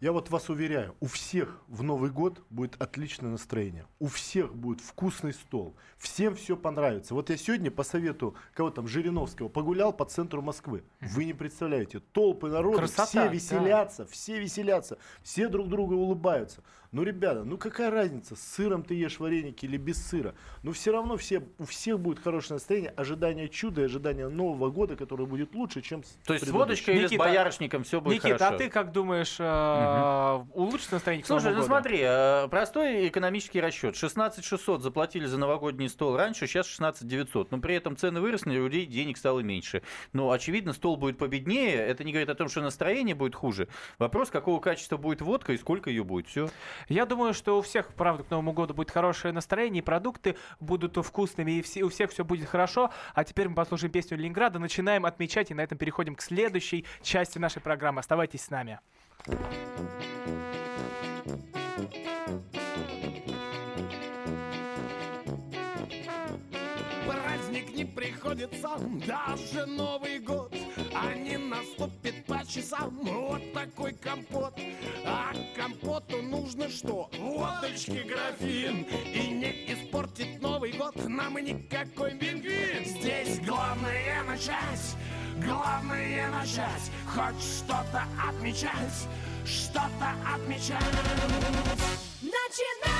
[0.00, 3.86] я вот вас уверяю, у всех в Новый год будет отличное настроение.
[3.98, 5.74] У всех будет вкусный стол.
[5.96, 7.14] Всем все понравится.
[7.14, 10.84] Вот я сегодня по совету кого там, Жириновского, погулял по центру Москвы.
[11.00, 13.26] Вы не представляете, толпы народу, Красота, все да.
[13.28, 16.62] веселятся, все веселятся, все друг другу улыбаются.
[16.92, 20.34] Ну, ребята, ну какая разница, с сыром ты ешь вареники или без сыра?
[20.62, 24.96] Но все равно все, у всех будет хорошее настроение, ожидание чуда и ожидание Нового года,
[24.96, 28.24] который будет лучше, чем с То есть с водочкой или с Никита, боярышником все будет
[28.24, 28.54] Никита, хорошо?
[28.54, 29.42] а ты как думаешь, э,
[30.54, 33.96] улучшит настроение к Слушай, ну смотри, э, простой экономический расчет.
[33.96, 37.50] 16 600 заплатили за новогодний стол раньше, сейчас 16 900.
[37.50, 39.82] Но при этом цены выросли, у людей денег стало меньше.
[40.12, 41.74] Но, очевидно, стол будет победнее.
[41.74, 43.68] Это не говорит о том, что настроение будет хуже.
[43.98, 46.26] Вопрос, какого качества будет водка и сколько ее будет.
[46.26, 46.48] Все.
[46.88, 50.96] Я думаю, что у всех, правда, к Новому году будет хорошее настроение, и продукты будут
[50.96, 52.90] вкусными, и все, у всех все будет хорошо.
[53.14, 57.38] А теперь мы послушаем песню Ленинграда, начинаем отмечать, и на этом переходим к следующей части
[57.38, 58.00] нашей программы.
[58.00, 58.80] Оставайтесь с нами.
[67.06, 68.68] Праздник не приходится,
[69.04, 70.54] даже Новый год
[70.98, 74.58] А не наступит по часам вот такой компот.
[75.04, 77.10] А компоту нужно что?
[77.18, 78.86] Водочки графин.
[79.12, 82.84] И не испортит Новый год нам никакой пингвин.
[82.86, 84.96] Здесь главное начать,
[85.44, 89.06] главное начать Хоть что-то отмечать,
[89.44, 90.82] что-то отмечать.
[92.22, 92.95] Начинаем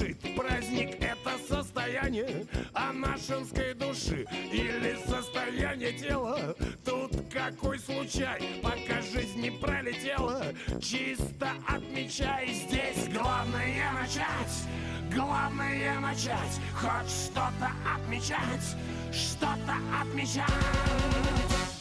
[0.00, 0.36] спешит.
[0.36, 6.54] Праздник— это состояние анашинской души или состояние тела.
[6.84, 10.46] Тут какой случай, пока жизнь не пролетела.
[10.80, 14.66] Чисто отмечай, здесь главное начать.
[15.14, 18.76] Главное начать, хоть что-то отмечать,
[19.12, 20.46] что-то отмечать.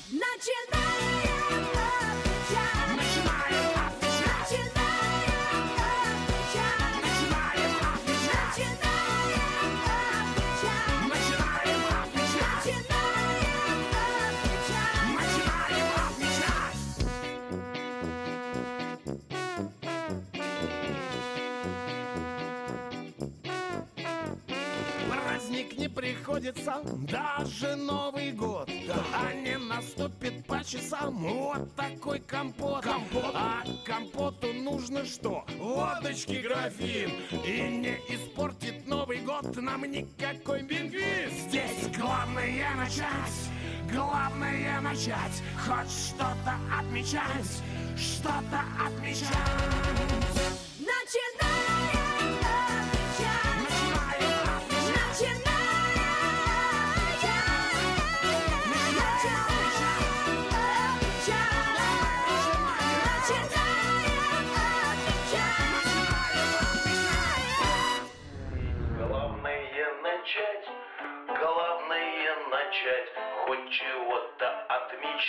[0.10, 1.79] Начинаем
[26.30, 28.70] приходится, даже Новый год
[29.14, 31.16] А не наступит по часам.
[31.18, 32.86] Вот такой компот,
[33.34, 35.46] А компоту нужно что?
[35.58, 37.12] Водочки графин.
[37.46, 45.44] И не испортит Новый год нам никакой пингвин Здесь главное начать, главное начать.
[45.66, 47.64] Хоть что-то отмечать,
[47.98, 49.30] что-то отмечать.
[50.80, 51.79] Начинаем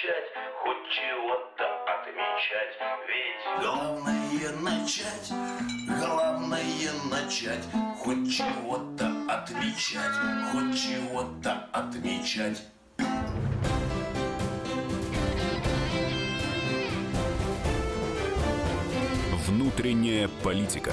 [0.01, 0.25] отмечать,
[0.63, 2.75] хоть чего-то отмечать,
[3.07, 5.33] ведь главное начать,
[5.99, 7.65] главное начать,
[7.99, 10.15] хоть чего-то отмечать,
[10.53, 12.63] хоть чего-то отмечать.
[19.47, 20.93] Внутренняя политика.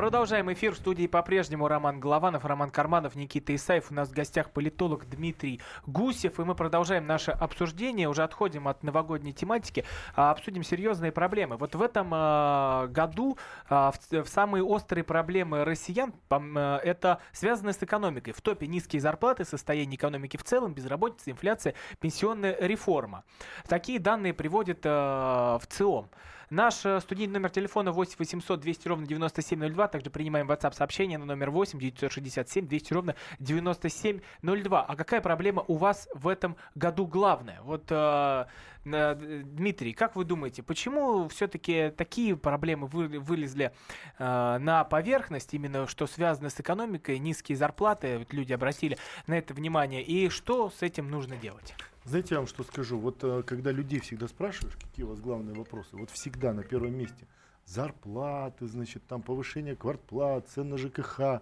[0.00, 3.90] Продолжаем эфир в студии по-прежнему Роман Голованов, Роман Карманов, Никита Исаев.
[3.90, 6.40] У нас в гостях политолог Дмитрий Гусев.
[6.40, 8.08] И мы продолжаем наше обсуждение.
[8.08, 9.84] Уже отходим от новогодней тематики.
[10.16, 11.58] а обсудим серьезные проблемы.
[11.58, 13.36] Вот в этом а, году
[13.68, 18.32] а, в, самые острые проблемы россиян это связано с экономикой.
[18.32, 23.24] В топе низкие зарплаты, состояние экономики в целом, безработица, инфляция, пенсионная реформа.
[23.68, 26.08] Такие данные приводит э, в ЦИОМ.
[26.50, 29.86] Наш э, студийный номер телефона 8 800 200 ровно 9702.
[29.86, 34.82] Также принимаем WhatsApp сообщение на номер 8 967 200 ровно 9702.
[34.82, 37.60] А какая проблема у вас в этом году главная?
[37.62, 38.46] Вот, э,
[38.84, 43.72] э, Дмитрий, как вы думаете, почему все-таки такие проблемы вы- вылезли
[44.18, 48.98] э, на поверхность, именно что связано с экономикой, низкие зарплаты, вот люди обратили
[49.28, 51.76] на это внимание, и что с этим нужно делать?
[52.10, 52.98] Знаете, я вам что скажу?
[52.98, 56.92] Вот э, когда людей всегда спрашиваешь, какие у вас главные вопросы, вот всегда на первом
[56.92, 57.24] месте
[57.66, 61.40] зарплаты, значит, там повышение квартплат, цен на ЖКХ,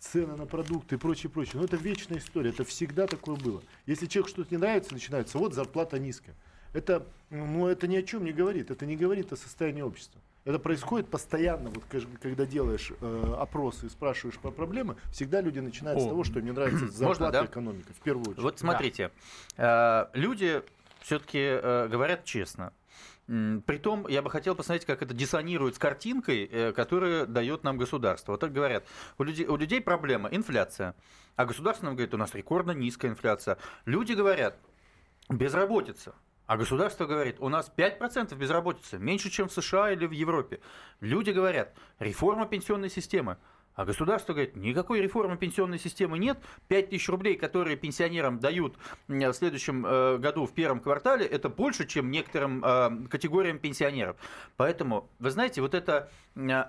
[0.00, 1.60] цены на продукты и прочее, прочее.
[1.60, 3.62] Но это вечная история, это всегда такое было.
[3.86, 6.34] Если человеку что-то не нравится, начинается, вот зарплата низкая.
[6.72, 10.20] Это, ну, это ни о чем не говорит, это не говорит о состоянии общества.
[10.44, 11.84] Это происходит постоянно, вот
[12.20, 16.08] когда делаешь э, опросы и спрашиваешь про проблемы, всегда люди начинают с О.
[16.08, 17.44] того, что им не нравится Можно, зарплата да?
[17.44, 18.42] и экономика, в первую очередь.
[18.42, 19.10] Вот смотрите,
[19.56, 20.62] э, люди
[21.02, 22.72] все-таки говорят честно.
[23.28, 28.32] Притом, я бы хотел посмотреть, как это диссонирует с картинкой, э, которую дает нам государство.
[28.32, 28.86] Вот так говорят,
[29.18, 30.94] у людей, у людей проблема инфляция,
[31.36, 33.58] а государство нам говорит, у нас рекордно низкая инфляция.
[33.84, 34.56] Люди говорят,
[35.28, 36.14] безработица.
[36.48, 40.60] А государство говорит, у нас 5% безработицы, меньше, чем в США или в Европе.
[41.00, 43.36] Люди говорят, реформа пенсионной системы.
[43.74, 46.38] А государство говорит, никакой реформы пенсионной системы нет.
[46.68, 48.76] 5 тысяч рублей, которые пенсионерам дают
[49.08, 54.16] в следующем э, году в первом квартале, это больше, чем некоторым э, категориям пенсионеров.
[54.56, 56.64] Поэтому, вы знаете, вот это э,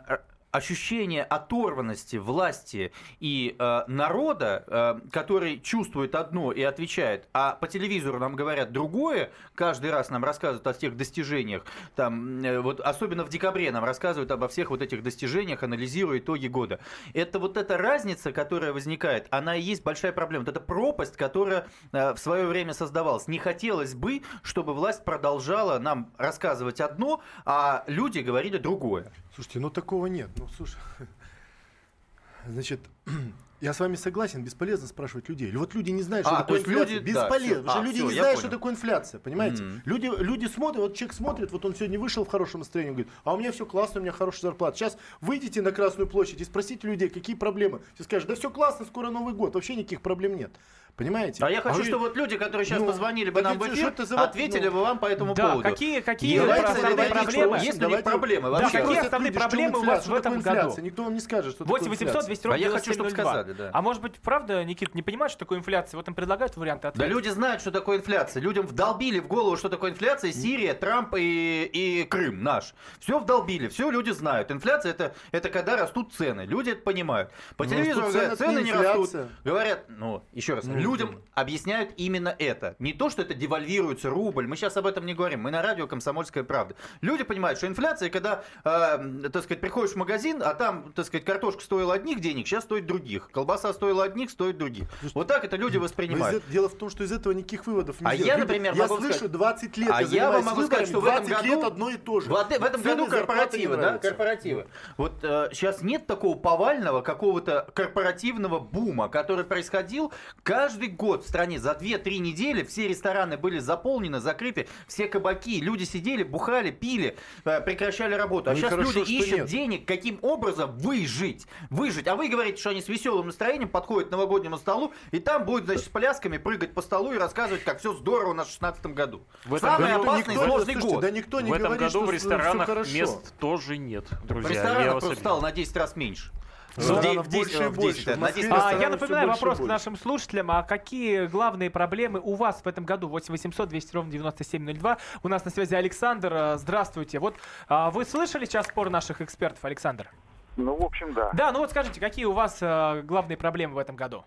[0.52, 8.20] ощущение оторванности власти и э, народа, э, который чувствует одно и отвечает, а по телевизору
[8.20, 13.30] нам говорят другое, каждый раз нам рассказывают о тех достижениях, там, э, вот особенно в
[13.30, 16.80] декабре нам рассказывают обо всех вот этих достижениях, анализируя итоги года.
[17.14, 20.46] Это вот эта разница, которая возникает, она и есть большая проблема.
[20.46, 23.28] Вот эта пропасть, которая э, в свое время создавалась.
[23.28, 29.12] Не хотелось бы, чтобы власть продолжала нам рассказывать одно, а люди говорили другое.
[29.40, 30.30] Слушайте, ну такого нет.
[30.36, 30.76] Ну, слушай,
[32.46, 32.82] значит,
[33.62, 35.50] я с вами согласен, бесполезно спрашивать людей.
[35.56, 36.96] Вот люди не знают, что А, то такое есть инфляция.
[37.00, 37.56] люди- да, бесполезно.
[37.64, 38.40] потому что А, люди всё, не знают, понял.
[38.40, 39.64] что такое инфляция, понимаете?
[39.64, 39.82] Мгм.
[39.86, 43.34] Люди, люди смотрят, вот человек смотрит, вот он сегодня вышел в хорошем настроении, говорит, а
[43.34, 44.76] у меня все классно, у меня хорошая зарплата.
[44.78, 47.82] Сейчас выйдите на Красную площадь и спросите людей, какие проблемы.
[47.96, 50.52] Все скажут, да все классно, скоро Новый год, вообще никаких проблем нет.
[51.00, 51.46] Понимаете?
[51.46, 53.94] А я хочу, вы- чтобы вот люди, которые сейчас Ну, позвонили бы нам в эфир,
[53.98, 55.64] за ответили Ну, бы вам по этому Да, поводу.
[55.70, 57.56] какие- какие Давайте основные проблемы?
[57.58, 58.80] Есть ли у них Давайте- проблемы Да, вообще?
[58.80, 60.76] какие основные проблемы у вас в этом году?
[60.82, 62.28] Никто вам не скажет, что такое 8 800 инфляция.
[62.28, 63.24] 200 А ровно я хочу, чтобы 9702.
[63.32, 63.70] сказали, да.
[63.74, 65.98] А может быть, правда, Никит, не понимает, что такое инфляция?
[65.98, 67.10] Вот им предлагают варианты Да ответа.
[67.10, 68.42] люди знают, что такое инфляция.
[68.42, 72.74] Людям вдолбили в голову, что такое инфляция, Сирия, Трамп и, и Крым наш.
[73.00, 74.52] Все вдолбили, все люди знают.
[74.52, 76.42] Инфляция это, это когда растут цены.
[76.42, 77.32] Люди это понимают.
[77.56, 79.12] По Ну, телевизору говорят, цены, не растут.
[79.46, 82.76] Говорят, ну, еще раз, Ну, людям объясняют именно это.
[82.80, 84.48] Не то, что это девальвируется рубль.
[84.48, 85.42] Мы сейчас об этом не говорим.
[85.42, 86.76] Мы на радио «Комсомольская правда».
[87.02, 91.26] Люди понимают, что инфляция, когда, э, так сказать, приходишь в магазин, а там, так сказать,
[91.26, 93.30] картошка стоила одних денег, сейчас стоит других.
[93.32, 94.88] Колбаса стоила одних, стоит других.
[95.14, 96.44] Вот так это люди из воспринимают.
[96.44, 98.98] эт- Дело в том, что из этого никаких выводов не А я, например, я могу
[98.98, 101.56] слышу сказать- 20 лет, А я, я вам могу сказать, что в этом 20 лет
[101.56, 102.30] году одно и то же.
[102.30, 104.68] В, в этом году корпоративы, да, корпоративы.
[104.98, 110.12] Вот сейчас нет такого повального какого-то корпоративного бума, который происходил
[110.44, 111.60] каждый год в стране.
[111.60, 117.62] За 2-3 недели все рестораны были заполнены, закрыты, все кабаки, люди сидели, бухали, пили, э,
[117.62, 118.50] прекращали работу.
[118.50, 119.46] А Ну сейчас хорошо, люди ищут нет.
[119.48, 121.46] денег, каким образом выжить.
[121.70, 122.08] Выжить.
[122.08, 125.66] А вы говорите, что они с веселым настроением подходят к новогоднему столу, и там будут,
[125.66, 128.86] значит, с плясками прыгать по столу и рассказывать, как все здорово у нас в 16
[128.94, 129.22] году.
[129.46, 131.02] В этом Самый году- опасный и никто- сложный слушайте, год.
[131.02, 134.50] да никто не в этом говорит, году что в ресторанах мест тоже нет, В друзья.
[134.50, 136.32] ресторанах вас просто стало на 10 раз меньше.
[136.80, 137.98] Ресторанов В де- в больше и 10, в больше.
[138.00, 139.72] 10, В на Москве 10 А, я напоминаю больше вопрос к больше.
[139.74, 140.52] нашим слушателям.
[140.52, 143.08] А какие главные проблемы у вас в этом году?
[143.08, 144.98] 8 800 200 ровно 9702.
[145.24, 146.34] У нас на связи Александр.
[146.34, 147.20] А, Здравствуйте.
[147.20, 147.36] Вот
[147.68, 150.10] а, вы слышали сейчас спор наших экспертов, Александр?
[150.58, 151.32] Ну, в общем, да.
[151.34, 154.26] Да, ну вот скажите, какие у вас а, главные проблемы в этом году?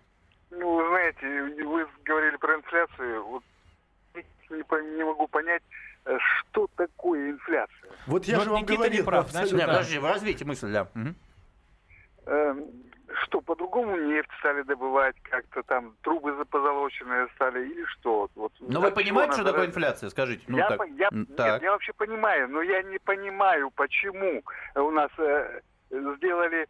[0.51, 3.23] Ну, вы знаете, вы говорили про инфляцию.
[3.25, 3.43] Вот
[4.15, 5.63] не, не могу понять,
[6.05, 7.91] э, что такое инфляция.
[8.05, 9.05] Вот я Ну, же вам Никита не говорил.
[9.05, 9.65] прав, значит, да.
[9.67, 10.87] подожди, развейте мысль, да.
[10.93, 11.15] Мгм.
[12.25, 12.55] Э,
[13.25, 18.29] что, по-другому нефть стали добывать, как-то там трубы позолоченные стали или что?
[18.35, 20.09] Вот, Но вы от чего понимаете, что такое раз- инфляция?
[20.09, 20.43] Скажите.
[20.47, 20.87] Ну, я, так.
[20.97, 21.61] я, М, нет, так.
[21.61, 24.41] я вообще понимаю, но я не понимаю, почему
[24.75, 25.61] у нас э,
[25.91, 26.67] сделали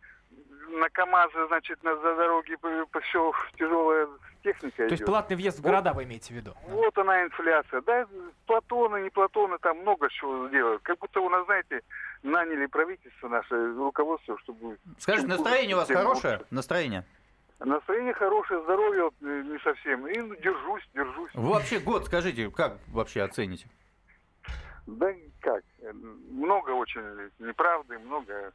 [0.69, 2.57] на КАМАЗы, значит, на за дороге
[3.03, 4.07] все тяжелая
[4.43, 5.05] техника То есть идет.
[5.05, 6.53] платный въезд в города вы имеете в виду?
[6.67, 7.81] Вот она инфляция.
[7.81, 8.07] Да,
[8.45, 10.81] Платоны, не Платоны, там много чего делают.
[10.83, 11.81] Как будто у нас, знаете,
[12.23, 14.77] наняли правительство наше, руководство, чтобы...
[14.99, 16.35] Скажите, настроение у вас хорошее?
[16.37, 16.47] лучше.
[16.51, 17.05] Настроение?
[17.59, 20.05] Настроение хорошее, здоровье вот, э, не совсем.
[20.07, 21.31] И держусь, держусь.
[21.33, 23.67] Вы вообще год, скажите, как вообще оцените?
[24.85, 25.63] Да как,
[26.29, 27.01] много очень
[27.39, 28.51] неправды, много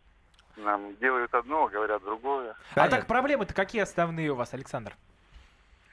[0.59, 2.55] нам делают одно, говорят другое.
[2.75, 4.95] А так проблемы-то какие основные у вас, Александр?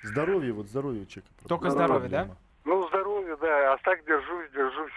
[0.04, 1.34] Здоровье, вот здоровье человека.
[1.48, 2.28] Только здоровье, да?
[2.64, 4.92] Ну, здоровье, да, а так держусь, держусь.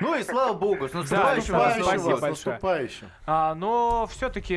[0.00, 2.20] Ну и слава богу, с Да, наступающим Александр, вас спасибо годом.
[2.20, 2.54] большое.
[2.54, 3.10] наступающим.
[3.26, 4.56] А, но все-таки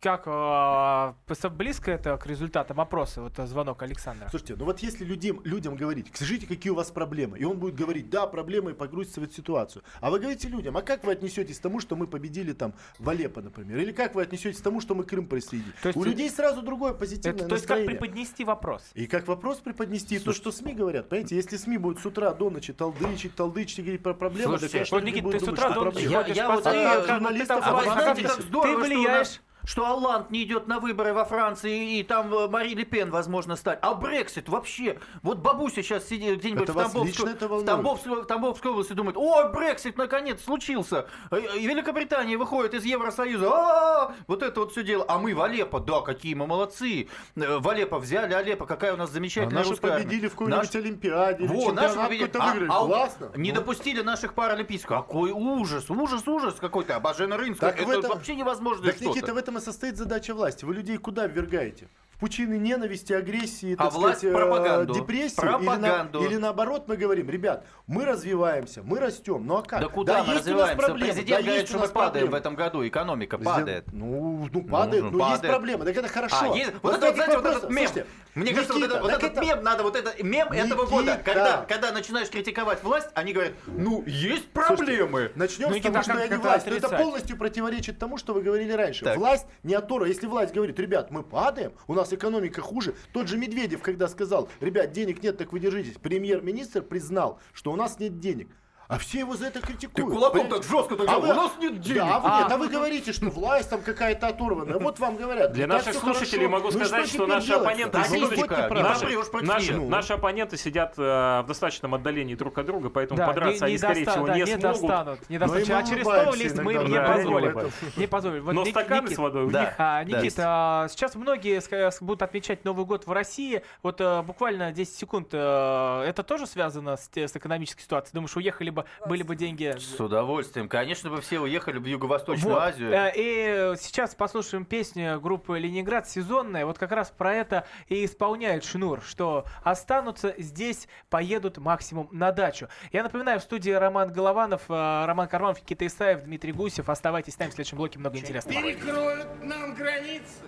[0.00, 4.28] как а, пос- близко это к результатам опроса, вот а, звонок Александра?
[4.30, 7.74] Слушайте, ну вот если людям, людям говорить, скажите, какие у вас проблемы, и он будет
[7.74, 9.82] говорить, да, проблемы, и погрузится в эту ситуацию.
[10.00, 13.08] А вы говорите людям, а как вы отнесетесь к тому, что мы победили там в
[13.08, 13.78] Алеппо, например?
[13.78, 15.74] Или как вы отнесетесь к тому, что мы Крым присоединили?
[15.82, 18.82] То есть у людей сразу другое позитивное Это, то есть как преподнести вопрос?
[18.94, 21.08] И как вопрос преподнести, и то, что СМИ говорят.
[21.08, 24.84] Понимаете, если СМИ будут с утра до ночи толдычить, толдычить и говорить про проблемы, Слушайте,
[24.84, 27.12] то, конечно, вот, Никит, ты с утра до ночи ходишь Я по вот, а, ты
[27.12, 28.22] журналистов там А вы Франции.
[28.22, 32.48] знаете, как ты влияешь что Оланд не идет на выборы во Франции, и там э,
[32.48, 33.78] Мари Ле Пен, возможно, стать.
[33.82, 34.98] А Брексит вообще.
[35.22, 37.64] Вот бабуся сейчас сидит где-нибудь в, Тамбовской, в?
[37.66, 41.06] Тамбовской, в Тамбовской области думает, о, Брексит наконец случился.
[41.30, 43.46] Э, И Великобритания выходит из Евросоюза.
[43.52, 44.14] А-а-а!
[44.26, 45.04] Вот это вот все дело.
[45.06, 47.08] А мы в Алеппо, да, какие мы молодцы.
[47.36, 50.58] Э, В Алеппо взяли Алеппо, какая у нас А замечательная наши русская победили в какой-нибудь
[50.64, 52.30] Наш- Олимпиаде, Во, наши победили.
[52.70, 53.32] А- а Классно.
[53.36, 53.56] Не Ну.
[53.56, 54.88] допустили наших паралимпийских.
[54.88, 56.94] Какой ужас, ужас, ужас какой-то.
[56.94, 58.98] Так в Это этом- вообще невозможно Так.
[59.02, 60.64] Никита, в этом и состоит задача власти.
[60.64, 61.88] Вы людей куда ввергаете?
[62.10, 64.92] В пучины ненависти, агрессии, А так власть сказать, э, пропаганду.
[64.92, 65.36] депрессии?
[65.36, 66.18] Пропаганду.
[66.18, 69.46] Или, на- или наоборот мы говорим, ребят, мы развиваемся, мы растем.
[69.46, 69.80] Ну а как?
[69.82, 70.76] Да куда мы есть у нас развиваемся?
[70.84, 72.30] проблемы, Президент да, говорит, есть что мы падаем проблемы.
[72.30, 73.84] в этом году, экономика Президент- падает.
[73.92, 75.54] Ну, ну падает, Ну, но есть падает.
[75.54, 75.84] проблемы.
[75.84, 76.36] Так это хорошо.
[76.52, 77.86] А, есть- Вот вот это, знаете, вот этот мем.
[77.86, 80.86] Слушайте, Мне кажется, вот, Никита, это- вот этот это- мем надо, вот это мем этого
[80.86, 81.22] года, Никита.
[81.24, 85.30] когда, когда начинаешь критиковать власть, они говорят, ну, есть проблемы.
[85.36, 86.66] Начнем Ну, с Никита, того, а что я не власть.
[86.66, 89.04] Но это полностью противоречит тому, что вы говорили раньше.
[89.04, 89.16] Так.
[89.38, 90.06] Власть не оторва.
[90.06, 92.94] Если власть говорит, ребят, мы падаем, у нас экономика хуже.
[93.12, 95.94] Тот же Медведев, когда сказал, ребят, денег нет, так вы держитесь.
[95.94, 98.48] Премьер-министр признал, что у нас нет денег.
[98.88, 99.94] А все его за это критикуют.
[99.96, 100.66] Ты кулаком Понимаете?
[100.68, 101.98] так жестко так А вы- у нас нет денег.
[101.98, 102.38] Да, а вы, А.
[102.42, 104.78] нет, а вы говорите, что власть там какая-то оторванная.
[104.78, 105.52] Вот вам говорят.
[105.52, 106.64] Для ну, наших слушателей хорошо.
[106.64, 107.68] могу Ну сказать, что, теперь наши делать-то?
[107.68, 108.82] оппоненты, Ну, правы.
[108.82, 109.90] наши, наши- них.
[109.90, 113.78] наши оппоненты сидят э, в достаточном отдалении друг от друга, поэтому Да, подраться не, они,
[113.78, 114.62] скорее всего, да, не, не смогут.
[114.62, 115.28] достанут.
[115.28, 115.70] Не Но достанут.
[115.70, 117.70] А через лезть мы им не позволим.
[117.98, 118.44] Не позволим.
[118.44, 119.68] Вот Но стаканы с водой у них.
[119.76, 120.18] А, Да.
[120.18, 121.60] Никит, а, сейчас многие
[122.02, 123.62] будут отмечать Новый год в России.
[123.82, 125.28] Вот а, буквально 10 секунд.
[125.34, 128.14] а, это тоже связано с экономической ситуацией?
[128.14, 129.74] Думаешь, уехали бы, были бы деньги?
[129.78, 130.68] С удовольствием.
[130.68, 132.62] Конечно бы все уехали в Юго-Восточную Вот.
[132.62, 132.92] Азию.
[132.92, 136.66] Э, И сейчас послушаем песню группы Ленинград сезонная.
[136.66, 142.68] Вот как раз про это и исполняет Шнур, что останутся здесь, поедут максимум на дачу.
[142.92, 146.88] Я напоминаю, в студии Роман Голованов, э, Роман Карманов, Никита Исаев, Дмитрий Гусев.
[146.88, 148.60] Оставайтесь с нами в следующем блоке, много интересного.
[148.62, 150.44] Перекроют нам границы,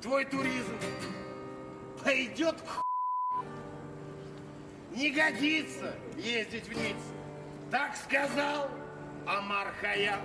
[0.00, 0.76] твой туризм
[2.04, 2.82] пойдет к ху-
[4.94, 7.14] Не годится ездить в Ниццу,
[7.72, 8.68] так сказал
[9.26, 10.20] Амар Хаям.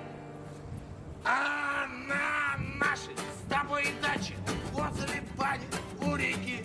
[1.23, 4.35] А на нашей с тобой даче
[4.73, 5.65] возле бани
[6.01, 6.61] у реки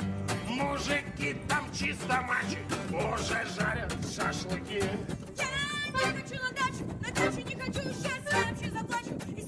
[0.49, 2.59] Мужики там чисто мачи
[2.91, 4.83] уже жарят шашлыки.
[5.39, 9.14] Я не хочу на дачу, на дачу не хочу, сейчас я вообще заплачу.
[9.37, 9.41] И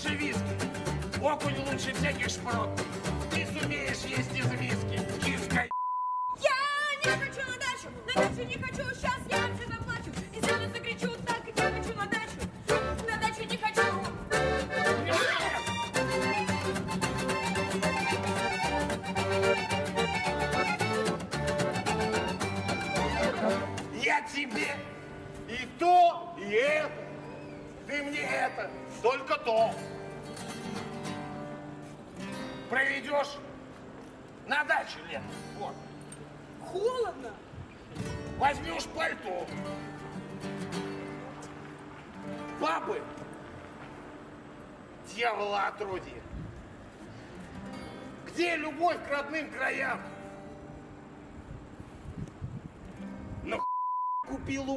[0.00, 0.40] лучше виски,
[1.22, 2.68] окунь лучше всяких шпрот.
[3.32, 4.79] Ты сумеешь есть из миски,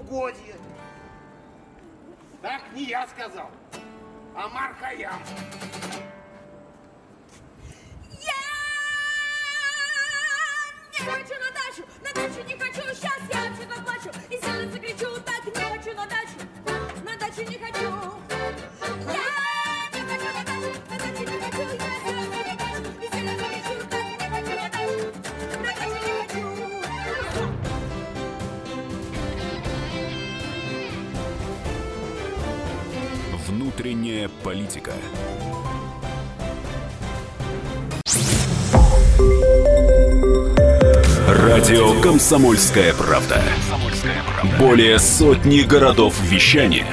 [0.04, 0.56] угодье.
[2.42, 3.50] Так не я сказал,
[4.36, 5.20] а Мархаям.
[34.44, 34.92] Политика.
[41.28, 43.42] Радио Комсомольская правда".
[44.60, 46.86] Более сотни городов вещания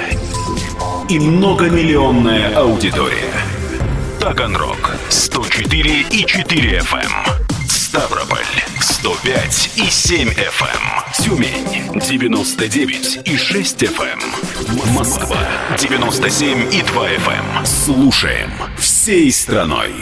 [1.09, 3.33] и многомиллионная аудитория.
[4.21, 7.13] Таганрог 104 и 4 FM.
[7.67, 8.39] Ставрополь
[8.81, 11.00] 105 и 7 FM.
[11.17, 14.95] Тюмень 99 и 6 FM.
[14.95, 15.39] Москва
[15.77, 17.67] 97 и 2 FM.
[17.67, 19.93] Слушаем всей страной.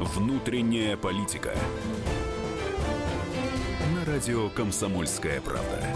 [0.00, 1.54] Внутренняя политика.
[3.94, 5.86] На радио Комсомольская правда.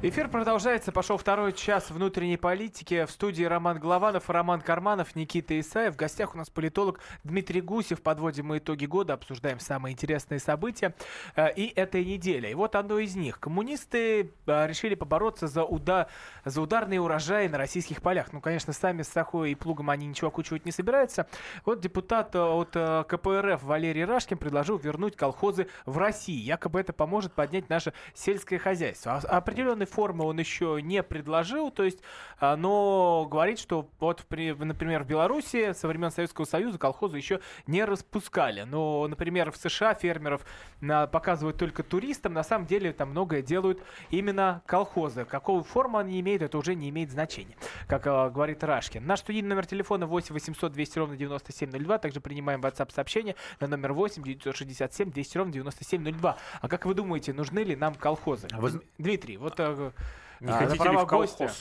[0.00, 0.92] Эфир продолжается.
[0.92, 3.04] Пошел второй час внутренней политики.
[3.04, 5.94] В студии Роман Голованов, Роман Карманов, Никита Исаев.
[5.94, 8.00] В гостях у нас политолог Дмитрий Гусев.
[8.00, 10.94] Подводим мы итоги года, обсуждаем самые интересные события
[11.34, 12.46] э, и этой недели.
[12.48, 13.40] И вот одно из них.
[13.40, 16.06] Коммунисты э, решили побороться за, уда...
[16.44, 18.32] за ударные урожаи на российских полях.
[18.32, 21.26] Ну, конечно, сами с Сахой и Плугом они ничего окучивать не собираются.
[21.64, 26.40] Вот депутат э, от э, КПРФ Валерий Рашкин предложил вернуть колхозы в России.
[26.40, 29.20] Якобы это поможет поднять наше сельское хозяйство.
[29.24, 31.98] А- определенной формы он еще не предложил, то есть,
[32.40, 37.40] а, но говорит, что вот, при- например, в Беларуси со времен Советского Союза колхозы еще
[37.66, 38.62] не распускали.
[38.62, 40.44] Но, например, в США фермеров
[40.80, 45.24] на- показывают только туристам, на самом деле там многое делают именно колхозы.
[45.24, 49.04] Какую форму они имеют, это уже не имеет значения, как а, говорит Рашкин.
[49.06, 53.92] Наш студийный номер телефона 8 800 200 ровно 9702, также принимаем WhatsApp сообщение на номер
[53.92, 56.36] 8 967 200 ровно 9702.
[56.60, 58.48] А как вы думаете, нужны ли нам колхозы?
[58.58, 59.92] вы- Дмитрий, вот а,
[60.40, 61.36] Не а, хотите ли в колхоз?
[61.38, 61.52] гостя.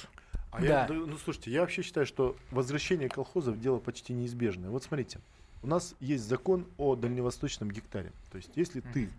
[0.52, 0.66] А Да.
[0.66, 4.70] я, ну слушайте, я вообще считаю, что возвращение колхозов дело почти неизбежное.
[4.70, 5.20] Вот смотрите,
[5.64, 8.12] у нас есть закон о дальневосточном гектаре.
[8.32, 9.10] То есть, если ты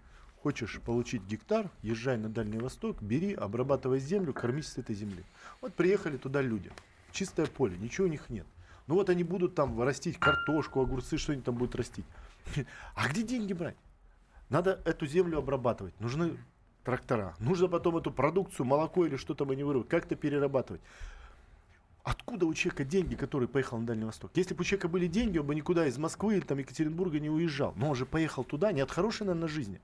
[0.43, 5.23] хочешь получить гектар, езжай на Дальний Восток, бери, обрабатывай землю, кормись с этой земли.
[5.61, 6.71] Вот приехали туда люди,
[7.13, 8.47] чистое поле, ничего у них нет.
[8.87, 12.07] Ну вот они будут там растить картошку, огурцы, что они там будут растить.
[12.95, 13.77] А где деньги брать?
[14.49, 15.99] Надо эту землю обрабатывать.
[16.01, 16.39] Нужны
[16.89, 17.35] трактора.
[17.39, 20.81] Нужно потом эту продукцию, молоко или что там они вырвут, как-то перерабатывать.
[22.03, 24.31] Откуда у человека деньги, который поехал на Дальний Восток?
[24.35, 27.29] Если бы у человека были деньги, он бы никуда из Москвы или там Екатеринбурга не
[27.29, 27.75] уезжал.
[27.77, 29.83] Но он же поехал туда не от хорошей, наверное, жизни.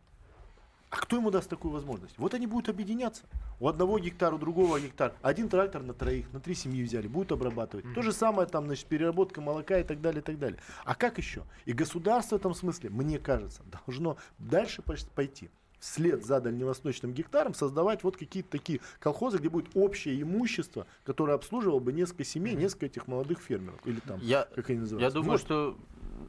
[0.88, 2.16] А кто ему даст такую возможность?
[2.16, 3.24] Вот они будут объединяться.
[3.61, 5.12] У одного гектара, у другого гектар.
[5.20, 7.84] Один трактор на троих, на три семьи взяли, будут обрабатывать.
[7.94, 10.59] То же самое там, значит, переработка молока и так далее, и так далее.
[10.86, 11.42] А как еще?
[11.66, 15.50] И государство в этом смысле, мне кажется, должно дальше пойти
[15.85, 21.78] вслед за дальневосточным гектаром создавать вот какие-то такие колхозы, где будет общее имущество, которое обслуживало
[21.78, 23.78] бы несколько семей, несколько этих молодых фермеров.
[23.85, 25.14] Или там, Я, как они я называются.
[25.14, 25.41] думаю, Вот.
[25.41, 25.76] что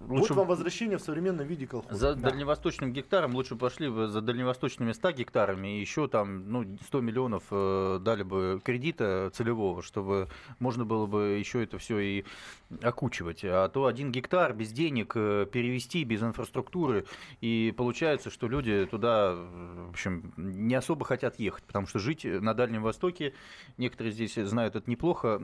[0.07, 1.95] Вот лучше вам возвращение в современном виде колхоза.
[1.95, 2.29] За Да.
[2.29, 7.43] дальневосточным гектаром лучше пошли бы за дальневосточными 100 гектарами и еще там ну, 100 миллионов
[7.51, 10.29] э, дали бы кредита целевого, чтобы
[10.59, 12.25] можно было бы еще это все и
[12.81, 13.41] окучивать.
[13.43, 17.05] А то один гектар без денег э, перевести, без инфраструктуры,
[17.41, 22.53] и получается, что люди туда, в общем, не особо хотят ехать, потому что жить на
[22.53, 23.33] Дальнем Востоке,
[23.77, 25.41] некоторые здесь знают это неплохо,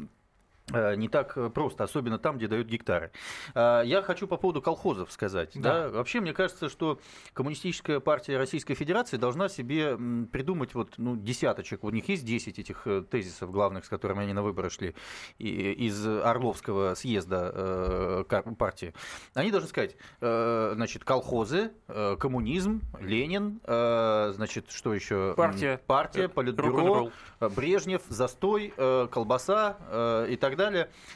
[0.96, 3.12] не так э, просто, особенно там, где дают гектары.
[3.54, 5.52] А, Я хочу по поводу колхозов сказать.
[5.56, 5.90] Да.
[5.90, 5.90] Да.
[5.90, 7.00] Вообще, мне кажется, что
[7.34, 9.98] Коммунистическая партия Российской Федерации должна себе
[10.32, 11.84] придумать вот, ну, десяточек.
[11.84, 14.96] У них есть 10 этих э, тезисов главных, с которыми они на выборы шли
[15.38, 18.24] из Орловского съезда э,
[18.58, 18.94] партии.
[19.34, 25.34] Они должны сказать, э, значит, колхозы, э, коммунизм, Ленин, э, значит, что еще?
[25.36, 25.80] Партия.
[25.88, 30.61] Партия, Э, политбюро, э, Брежнев, застой, э, колбаса э, и так далее.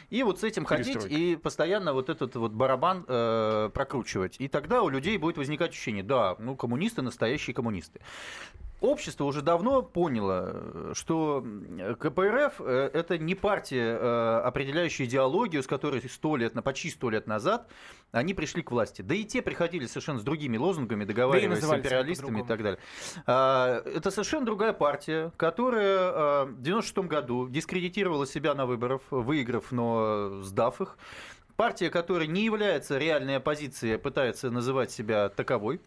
[0.09, 4.35] И вот с этим ходить и постоянно вот этот вот барабан э, прокручивать.
[4.39, 7.99] И тогда у людей будет возникать ощущение, да, ну коммунисты настоящие коммунисты.
[8.81, 15.63] Общество уже давно поняло, э, что м, КПРФ э, это не партия, э, определяющая идеологию,
[15.63, 17.67] с которой сто лет, на почти сто лет назад
[18.11, 19.01] они пришли к власти.
[19.01, 22.63] Да и те приходили совершенно с другими лозунгами, договариваясь с назывались они империалистами и так
[22.63, 22.79] далее.
[23.25, 30.41] А, Это совершенно другая партия, которая в 96 году дискредитировала себя на выборах, выиграв, но
[30.41, 30.97] сдав их.
[31.55, 35.79] Партия, которая не является реальной оппозицией, а пытается называть себя таковой.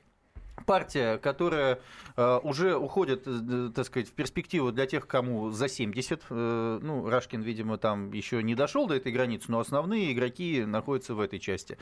[0.66, 1.78] Партия, которая
[2.16, 6.22] э, уже уходит, э, так сказать, в перспективу для тех, кому за 70.
[6.30, 11.14] Э, ну, Рашкин, видимо, там еще не дошел до этой границы, но основные игроки находятся
[11.14, 11.78] в этой части.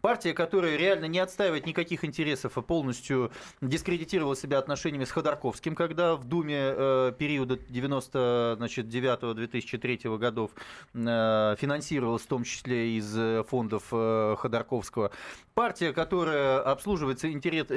[0.00, 6.14] Партия, которая реально не отстаивает никаких интересов, а полностью дискредитировала себя отношениями с Ходорковским, когда
[6.16, 10.52] в Думе э, периода 99-2003 годов
[10.94, 13.10] э, финансировалась в том числе из
[13.48, 15.10] фондов Ходорковского.
[15.54, 17.70] Партия, которая обслуживает интерес-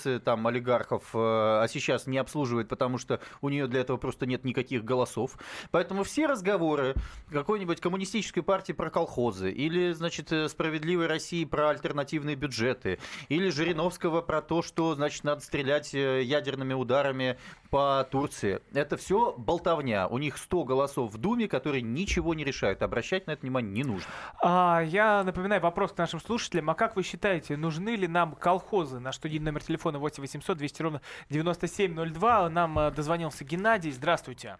[0.00, 4.26] интересы там, олигархов, э, а сейчас не обслуживает, потому что у нее для этого просто
[4.26, 5.36] нет никаких голосов.
[5.70, 6.94] Поэтому все разговоры
[7.30, 12.98] какой-нибудь коммунистической партии про колхозы, или, значит, э, «Справедливой России» про альтернативные бюджеты,
[13.28, 17.38] или Жириновского про то, что, значит, надо стрелять э, ядерными ударами
[17.70, 18.60] по Турции.
[18.72, 20.08] Это все болтовня.
[20.08, 22.82] У них 100 голосов в Думе, которые ничего не решают.
[22.82, 24.06] Обращать на это внимание не нужно.
[24.42, 26.70] А, я напоминаю вопрос к нашим слушателям.
[26.70, 28.98] А как вы считаете, нужны ли нам колхозы?
[28.98, 32.48] Наш студийный номер телефона 8 800 200 ровно 9702.
[32.50, 33.90] Нам э, дозвонился Геннадий.
[33.90, 34.56] Здравствуйте.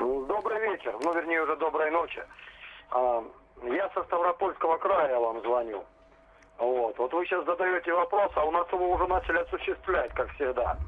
[0.00, 2.22] Добрый вечер, ну вернее уже доброй ночи.
[2.90, 3.24] А,
[3.64, 5.84] Я со Ставропольского края вам звоню.
[6.58, 6.96] Вот.
[6.98, 10.78] вот вы сейчас задаете вопрос, а у нас его уже начали осуществлять, как всегда.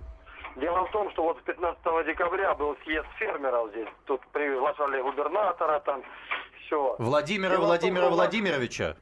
[0.56, 3.88] Дело в том, что вот 15 декабря был съезд фермеров здесь.
[4.04, 6.02] Тут приглашали губернатора, там
[6.66, 6.94] все.
[6.98, 8.94] Владимира Владимира Владимировича.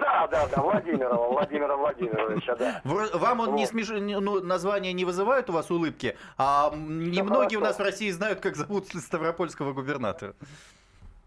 [0.00, 2.80] Да, да, да, Владимира, Владимира Владимировича, да.
[2.84, 3.88] Вам он не смеш...
[3.90, 8.56] ну, название не вызывает у вас улыбки, а немногие у нас в России знают, как
[8.56, 10.34] зовут Ставропольского губернатора.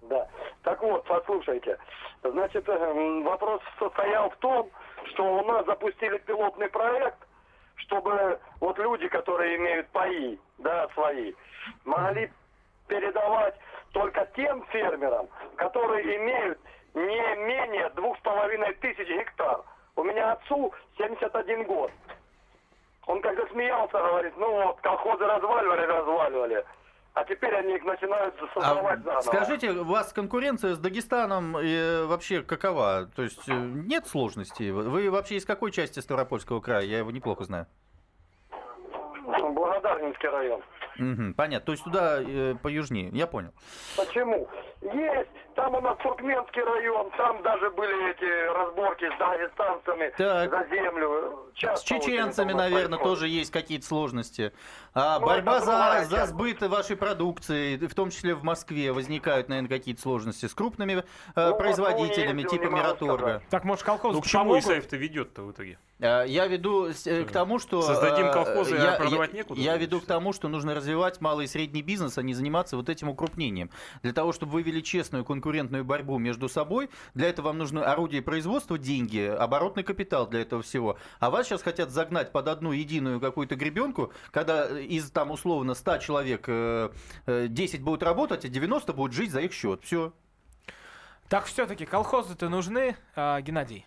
[0.02, 0.28] Да.
[0.64, 1.78] Так вот, послушайте.
[2.24, 4.70] Значит, эм, вопрос состоял в том,
[5.06, 7.18] что у нас запустили пилотный проект,
[7.76, 11.34] чтобы вот люди, которые имеют паи, да, свои,
[11.86, 12.30] могли
[12.88, 13.56] передавать
[13.94, 16.60] только тем фермерам, которые имеют
[16.94, 19.62] не менее двух с половиной тысяч гектар.
[19.96, 21.92] У меня отцу 71 год.
[23.06, 26.66] Он когда смеялся, говорит, ну вот, колхозы разваливали, разваливали.
[27.14, 29.18] А теперь они их начинают создавать заново.
[29.18, 33.10] А Скажите, у вас конкуренция с Дагестаном э, вообще какова?
[33.16, 34.72] То есть э, нет сложностей?
[34.72, 36.86] Вы вообще из какой части Ставропольского края?
[36.86, 37.66] Я его неплохо знаю.
[39.26, 40.62] Благодарнинский район.
[40.98, 41.66] Мгм, понятно.
[41.66, 43.10] То есть туда э, поюжнее.
[43.10, 43.54] Я понял.
[43.98, 44.48] Почему?
[44.82, 45.30] Есть,
[45.60, 50.50] там у нас Туркменский район, там даже были эти разборки с дагестанцами Так.
[50.50, 51.50] за землю.
[51.54, 53.04] С Часто очень чеченцами, наверное, происходит.
[53.04, 54.54] тоже есть какие-то сложности.
[54.94, 59.70] А Ну, борьба за, за сбыт вашей продукции, в том числе в Москве, возникают, наверное,
[59.70, 63.18] какие-то сложности с крупными э, Ну, производителями, ездил, типа Мираторга.
[63.18, 63.50] сказать.
[63.50, 65.78] Так, может, колхоз Ну к чему Исаев-то ведет-то в итоге?
[66.00, 67.82] Э, Я веду э, к тому, что...
[67.82, 71.46] Создадим э, колхозы, а я, продавать некуда, Я веду к тому, что нужно развивать малый
[71.46, 73.70] и средний бизнес, а не заниматься вот этим укрупнением.
[74.02, 78.22] Для того, чтобы вы вели честную конкурентную борьбу между собой, для этого вам нужно орудие
[78.22, 80.98] производства, деньги, оборотный капитал для этого всего.
[81.20, 85.98] А вас сейчас хотят загнать под одну единую какую-то гребенку, когда из там условно 100
[85.98, 86.90] человек э,
[87.26, 89.82] э, 10 будут работать, а 90 будут жить за их счет.
[89.84, 90.14] Все.
[91.28, 93.86] Так все-таки колхозы-то нужны, а, Геннадий?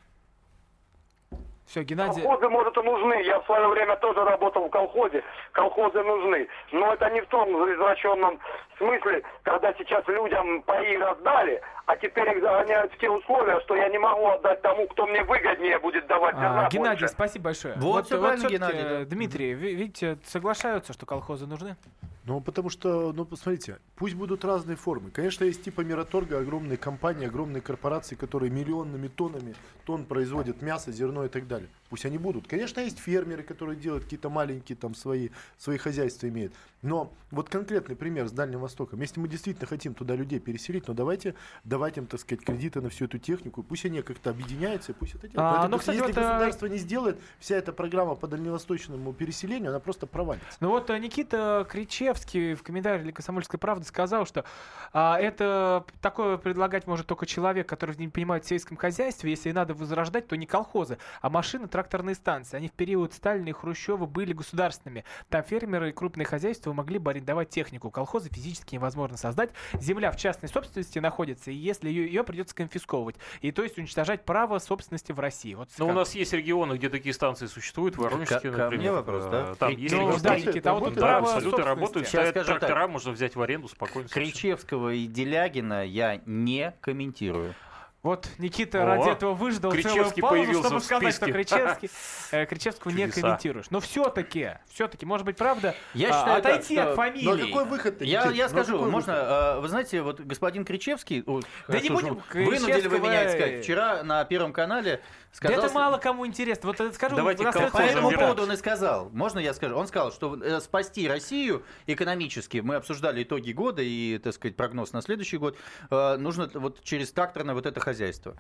[1.67, 2.23] Все, Геннадий...
[2.23, 3.23] Колхозы, может, и нужны.
[3.23, 5.23] Я в свое время тоже работал в колхозе.
[5.53, 6.49] Колхозы нужны.
[6.73, 8.39] Но это не в том извращенном
[8.79, 13.89] смысле, когда сейчас людям паи раздали, а теперь их загоняют в те условия, что я
[13.89, 17.09] не могу отдать тому, кто мне выгоднее будет давать А, Геннадий, больше.
[17.09, 17.75] спасибо большое.
[17.77, 19.01] Вот правильно, всё-таки, Геннадий, да.
[19.01, 21.77] э, Дмитрий, ви- видите, соглашаются, что колхозы нужны?
[22.25, 25.11] Ну, потому что, ну, посмотрите, пусть будут разные формы.
[25.11, 29.55] Конечно, есть типа Мираторга, огромные компании, огромные корпорации, которые миллионными тоннами
[29.85, 31.69] тонн производят мясо, зерно и так далее.
[31.93, 32.49] Пусть они будут.
[32.49, 35.29] Конечно, есть фермеры, которые делают какие-то маленькие там свои,
[35.59, 36.55] свои хозяйства имеют.
[36.81, 39.01] Но вот конкретный пример с Дальним Востоком.
[39.03, 41.35] Если мы действительно хотим туда людей переселить, ну давайте
[41.65, 43.63] давать им, так сказать, кредиты на всю эту технику.
[43.63, 45.39] Пусть они как-то объединяются, пусть это делают.
[45.39, 49.13] А, Поэтому, ну, кстати, если вот, э, государство не сделает, вся эта программа по дальневосточному
[49.13, 50.49] переселению, она просто провалится.
[50.61, 54.47] Ну вот э, Никита Кричевский в комментарии для «Комсомольской правды» сказал, что
[54.95, 59.29] а, это такое предлагать может только человек, который не понимает в сельском хозяйстве.
[59.29, 62.57] Если и надо возрождать, то не колхозы, а машины, тракторы тракторные станции.
[62.57, 65.05] Они в период Сталина и Хрущева были государственными.
[65.29, 67.91] Там фермеры и крупные хозяйства могли бы арендовать технику.
[67.91, 69.51] Колхозы физически невозможно создать.
[69.75, 73.17] Земля в частной собственности находится, и если ее, ее придется конфисковывать.
[73.41, 75.55] И то есть уничтожать право собственности в России.
[75.55, 78.79] Вот Но у нас есть регионы, где такие станции существуют, Воронежские, ко например.
[78.79, 79.55] мне вопрос, да?
[79.57, 82.07] Там есть Ну, регионы, да, Никита, вот да, абсолютно работают.
[82.07, 82.61] Сейчас скажу так.
[82.61, 84.09] трактора, можно взять в аренду спокойно.
[84.09, 87.55] Кричевского и Делягина я не комментирую.
[88.03, 91.27] Вот Никита О, ради этого выждал Кричевский целую паузу, появился чтобы в сказать, что.
[91.27, 91.91] Кричевский,
[92.33, 93.21] э, Кричевского не Чудеса.
[93.21, 93.67] комментируешь.
[93.71, 97.45] Но все-таки, все-таки, может быть, правда, Я а, считаю так, отойти что- от фамилии.
[97.45, 98.05] А какой выход-то?
[98.05, 99.29] Я, я скажу, какой можно, выход?
[99.31, 103.11] э, вы знаете, вот господин Кричевский, ой, Да не хорошо, будем что вынудили вы меня
[103.23, 103.53] Кричевского, сказать.
[103.53, 105.01] э, Вчера на Первом канале
[105.33, 105.65] Да сказал...
[105.65, 106.69] это мало кому интересно.
[106.69, 109.09] Вот это скажу, Давайте нас По этому поводу он и сказал.
[109.11, 109.77] Можно я скажу?
[109.77, 114.93] Он сказал, что э, спасти Россию экономически, мы обсуждали итоги года и, так сказать, прогноз
[114.93, 115.57] на следующий год,
[115.91, 118.37] э, нужно вот через тракторное вот это хозяйство.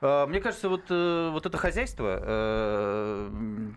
[0.00, 3.30] Э, Мне кажется, вот, э, вот это хозяйство э,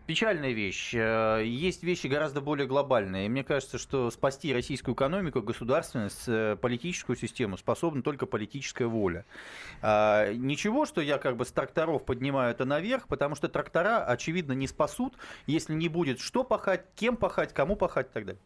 [0.06, 0.94] печальная вещь.
[0.94, 3.30] Есть вещи гораздо более глобальные.
[3.30, 6.26] Мне кажется, что спасти российскую экономику, государственность,
[6.62, 9.26] политическую систему способна только политическая воля.
[9.82, 14.54] А, Ничего, что я как бы с тракторов поднимаю это наверх, потому что трактора, очевидно,
[14.54, 15.16] не спасут,
[15.48, 18.42] если не будет что пахать, кем пахать, кому пахать и так далее.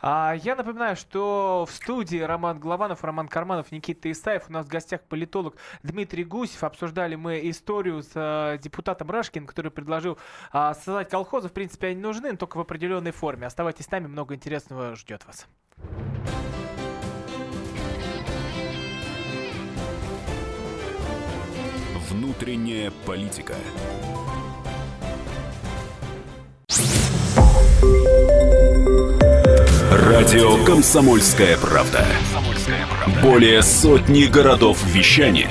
[0.00, 4.44] А, я напоминаю, что в студии Роман Голованов, Роман Карманов, Никита Исаев.
[4.48, 6.64] У нас в гостях политолог Дмитрий Гусев.
[6.64, 10.18] Обсуждали мы историю с э, депутатом Рашкин, который предложил
[10.52, 11.48] а, создать колхозы.
[11.48, 13.46] В принципе, они нужны, но только в определенной форме.
[13.46, 15.46] Оставайтесь с нами, много интересного ждет вас.
[22.10, 23.54] Внутренняя политика.
[29.90, 32.04] Радио Комсомольская правда".
[33.22, 35.50] Более сотни городов вещания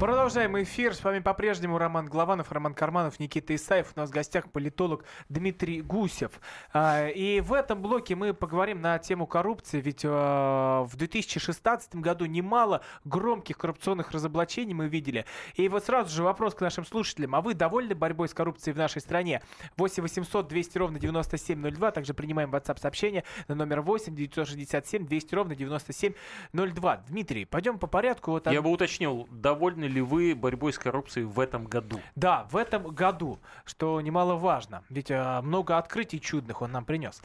[0.00, 0.94] Продолжаем эфир.
[0.94, 3.92] С вами по-прежнему Роман Главанов, Роман Карманов, Никита Исаев.
[3.94, 6.40] У нас в гостях политолог Дмитрий Гусев.
[6.72, 9.78] А, И в этом блоке мы поговорим на тему коррупции.
[9.78, 15.26] Ведь а, в 2016 году немало громких коррупционных разоблачений мы видели.
[15.54, 17.34] И вот сразу же вопрос к нашим слушателям.
[17.34, 19.42] А вы довольны борьбой с коррупцией в нашей стране?
[19.76, 21.90] 8 800 200 ровно 9702.
[21.90, 26.96] Также принимаем WhatsApp сообщение на номер 8 967 200 ровно 9702.
[27.06, 28.30] Дмитрий, пойдем по порядку.
[28.30, 32.00] Вот Я бы уточнил, довольны ли вы борьбой с коррупцией в этом году?
[32.14, 37.20] Да, в этом году, что немаловажно, ведь а, много открытий чудных он нам принес.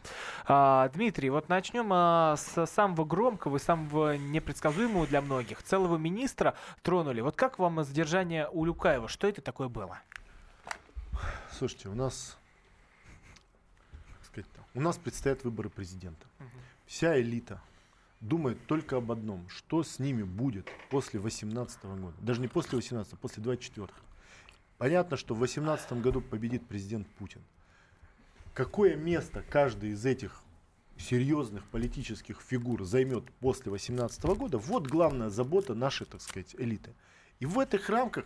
[0.47, 5.63] А, Дмитрий, вот начнем а, с самого громкого и самого непредсказуемого для многих.
[5.63, 7.21] Целого министра тронули.
[7.21, 9.07] Вот как вам задержание Улюкаева?
[9.07, 9.99] Что это такое было?
[11.51, 12.37] Слушайте, у нас,
[14.23, 16.25] сказать, у нас предстоят выборы президента.
[16.85, 17.61] Вся элита
[18.21, 22.15] думает только об одном, что с ними будет после 18 года.
[22.21, 23.89] Даже не после 18, а после 24
[24.77, 27.41] Понятно, что в 18 году победит президент Путин.
[28.53, 30.41] Какое место каждый из этих
[30.97, 36.93] серьезных политических фигур займет после 18 года, вот главная забота нашей, так сказать, элиты.
[37.39, 38.25] И в этих рамках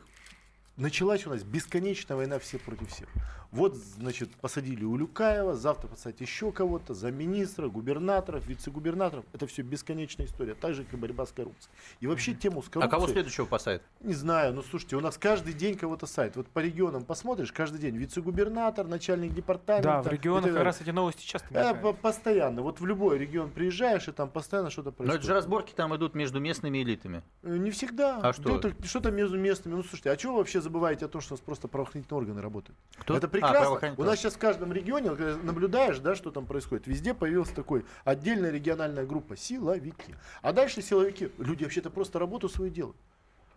[0.75, 3.09] началась у нас бесконечная война все против всех.
[3.51, 9.25] Вот, значит, посадили Улюкаева, завтра посадить еще кого-то, замминистра, губернаторов, вице-губернаторов.
[9.33, 11.73] Это все бесконечная история, так же, как и борьба с коррупцией.
[11.99, 12.91] И вообще тему с А коррупцией...
[12.91, 13.81] кого следующего посадят?
[14.01, 16.35] Не знаю, ну слушайте, у нас каждый день кого-то сайт.
[16.35, 19.89] Вот по регионам посмотришь, каждый день вице-губернатор, начальник департамента.
[19.89, 22.61] Да, в регионах как раз эти новости часто Э, постоянно.
[22.61, 25.19] Вот в любой регион приезжаешь, и там постоянно что-то Но происходит.
[25.21, 27.23] это же разборки там идут между местными элитами.
[27.41, 28.19] Э, Не всегда.
[28.21, 28.59] А что?
[28.59, 29.73] Да что-то между местными.
[29.75, 32.41] Ну слушайте, а чего вы вообще забываете о том, что у нас просто правоохранительные органы
[32.41, 32.77] работают?
[32.97, 33.15] Кто?
[33.15, 33.59] Это А, прекрасно.
[33.61, 34.07] правоохранительные.
[34.07, 37.85] у нас сейчас в каждом регионе, когда наблюдаешь, да, что там происходит, везде появилась такой
[38.05, 40.15] отдельная региональная группа силовики.
[40.41, 42.97] А дальше силовики, люди вообще-то просто работу свою делают.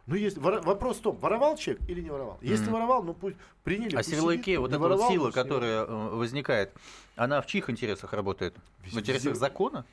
[0.06, 2.36] Ну, есть вора- вопрос в том, воровал человек или не воровал.
[2.42, 2.72] Если Мгм.
[2.74, 3.94] воровал, ну пусть приняли.
[3.94, 4.58] А пусть силовики, сидит.
[4.58, 6.72] вот эта вот воровал, сила, пусть не которая э, возникает,
[7.14, 8.54] она в чьих интересах работает?
[8.84, 9.84] В интересах закона?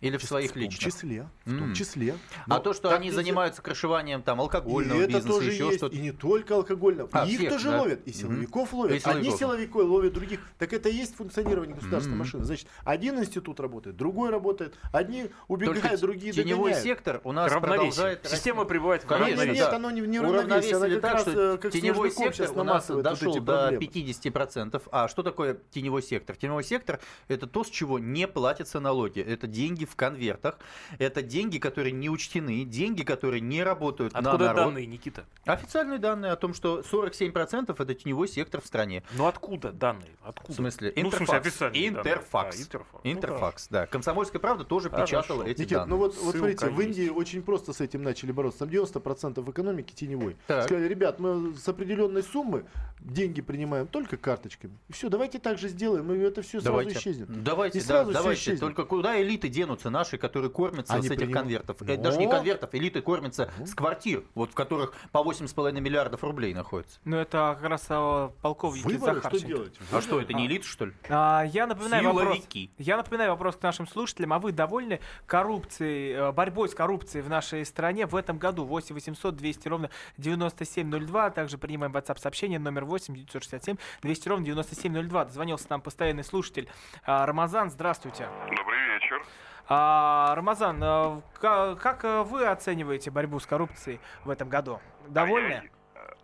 [0.00, 0.92] Или в своих в том личных?
[0.94, 2.14] числе, в том числе.
[2.46, 3.16] А Но то, что они нельзя.
[3.22, 5.96] занимаются крышеванием там алкогольного и это бизнеса, тоже еще есть, что-то.
[5.96, 7.08] и не только алкогольного.
[7.12, 7.80] А, И их всех, тоже да?
[7.80, 8.92] ловят, и силовиков И ловят.
[9.06, 9.38] Одни силовиков.
[9.38, 10.40] силовиков ловят других.
[10.58, 12.24] Так это и есть функционирование государственной Мгм.
[12.24, 12.44] машины.
[12.44, 14.76] Значит, один институт работает, другой работает.
[14.92, 16.84] Одни убегают, Только другие теневой догоняют.
[16.84, 17.78] сектор у нас Равновесие.
[17.90, 18.26] продолжает...
[18.28, 19.60] Система пребывает в Конечно, Нет, равновесии.
[19.62, 22.62] нет, оно не, не равновесие, оно как так, раз, что э, как теневой сектор у
[22.62, 23.40] нас вот дошел до
[23.70, 23.84] проблемы.
[23.84, 24.82] 50%.
[24.92, 26.36] А что такое теневой сектор?
[26.36, 29.20] Теневой сектор– это то, с чего не платятся налоги.
[29.20, 30.58] Это деньги в конвертах,
[30.98, 34.64] это деньги, которые не учтены, деньги, которые не работают на Откуда народ.
[34.66, 35.24] данные, Никита?
[35.46, 39.02] Официальные данные о том, что 47% это теневой сектор в стране.
[39.16, 40.10] Ну откуда данные?
[40.22, 40.52] Откуда?
[40.52, 40.92] В смысле?
[40.96, 41.46] Ну, в смысле, Интерфакс.
[41.46, 41.98] официальные данные.
[42.12, 42.56] Интерфакс.
[42.56, 43.00] А, Интерфакс.
[43.04, 43.86] Интерфакс, да.
[43.86, 45.06] Комсомольская правда тоже Хорошо.
[45.06, 45.88] печатала эти Никит, данные.
[45.90, 46.98] ну вот, вот смотрите, в есть.
[46.98, 48.60] Индии очень просто с этим начали бороться.
[48.60, 50.36] Там 90% экономики теневой.
[50.46, 50.64] Так.
[50.64, 52.64] Сказали, ребят, мы с определенной суммы
[53.00, 54.76] деньги принимаем только карточками.
[54.90, 57.42] Все, давайте так же сделаем, и это все сразу Давайте, исчезнет.
[57.44, 58.40] давайте, И да, сразу всё давайте.
[58.40, 58.60] исчезнет.
[58.60, 59.48] Только куда элиты
[59.78, 61.76] денутся наши, которые кормятся Они с этих приним- конвертов?
[61.80, 61.92] Но.
[61.92, 66.54] Это даже не конвертов, элиты кормятся с квартир, вот в которых по 8,5 миллиардов рублей
[66.54, 66.98] находятся.
[67.04, 69.46] Ну, это как раз а, полковники Выборы, что Захарченко.
[69.46, 69.78] делать?
[69.92, 70.92] А что, это не элита, что ли?
[71.08, 72.38] А, я напоминаю вопрос.
[72.78, 74.32] Я напоминаю вопрос к нашим слушателям.
[74.32, 78.64] А вы довольны коррупцией, э, борьбой с коррупцией в нашей стране в этом году?
[78.64, 81.26] 8 800 200 ровно 9702.
[81.26, 85.24] А также принимаем WhatsApp сообщение номер 8 967 200 ровно 9702.
[85.26, 86.68] Дозвонился нам постоянный слушатель
[87.04, 87.70] а, Рамазан.
[87.70, 88.28] Здравствуйте.
[88.56, 89.22] Добрый вечер.
[89.70, 94.80] А, Рамазан, а, ка- как а, вы оцениваете борьбу с коррупцией в этом году?
[95.08, 95.70] Довольны?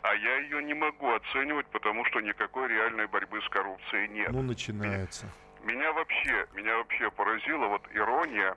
[0.03, 4.31] А я ее не могу оценивать, потому что никакой реальной борьбы с коррупцией нет.
[4.31, 5.27] Ну, начинается.
[5.63, 8.57] Меня вообще, меня вообще поразила вот ирония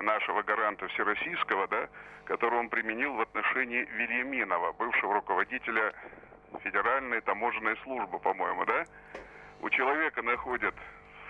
[0.00, 1.88] нашего гаранта всероссийского, да,
[2.24, 5.92] которую он применил в отношении Вильяминова, бывшего руководителя
[6.62, 8.84] Федеральной таможенной службы, по-моему, да?
[9.60, 10.74] У человека находят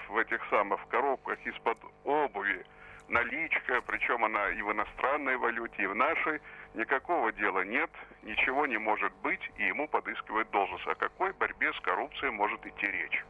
[0.09, 2.65] в этих самых коробках из-под обуви
[3.09, 6.41] наличка, причем она и в иностранной валюте, и в нашей.
[6.75, 7.91] Никакого дела нет,
[8.23, 10.87] ничего не может быть, и ему подыскивают должность.
[10.87, 13.25] О какой борьбе с коррупцией может идти речь?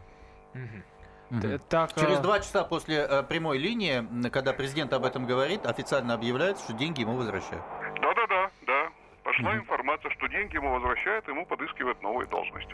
[1.68, 6.14] Так, Через а- два часа после э, прямой линии, когда президент об этом говорит, официально
[6.14, 7.64] объявляется, что деньги ему возвращают.
[8.01, 8.91] Да-да-да, да.
[9.25, 12.68] Пошла информация, что деньги ему возвращают, ему подыскивают новую должность.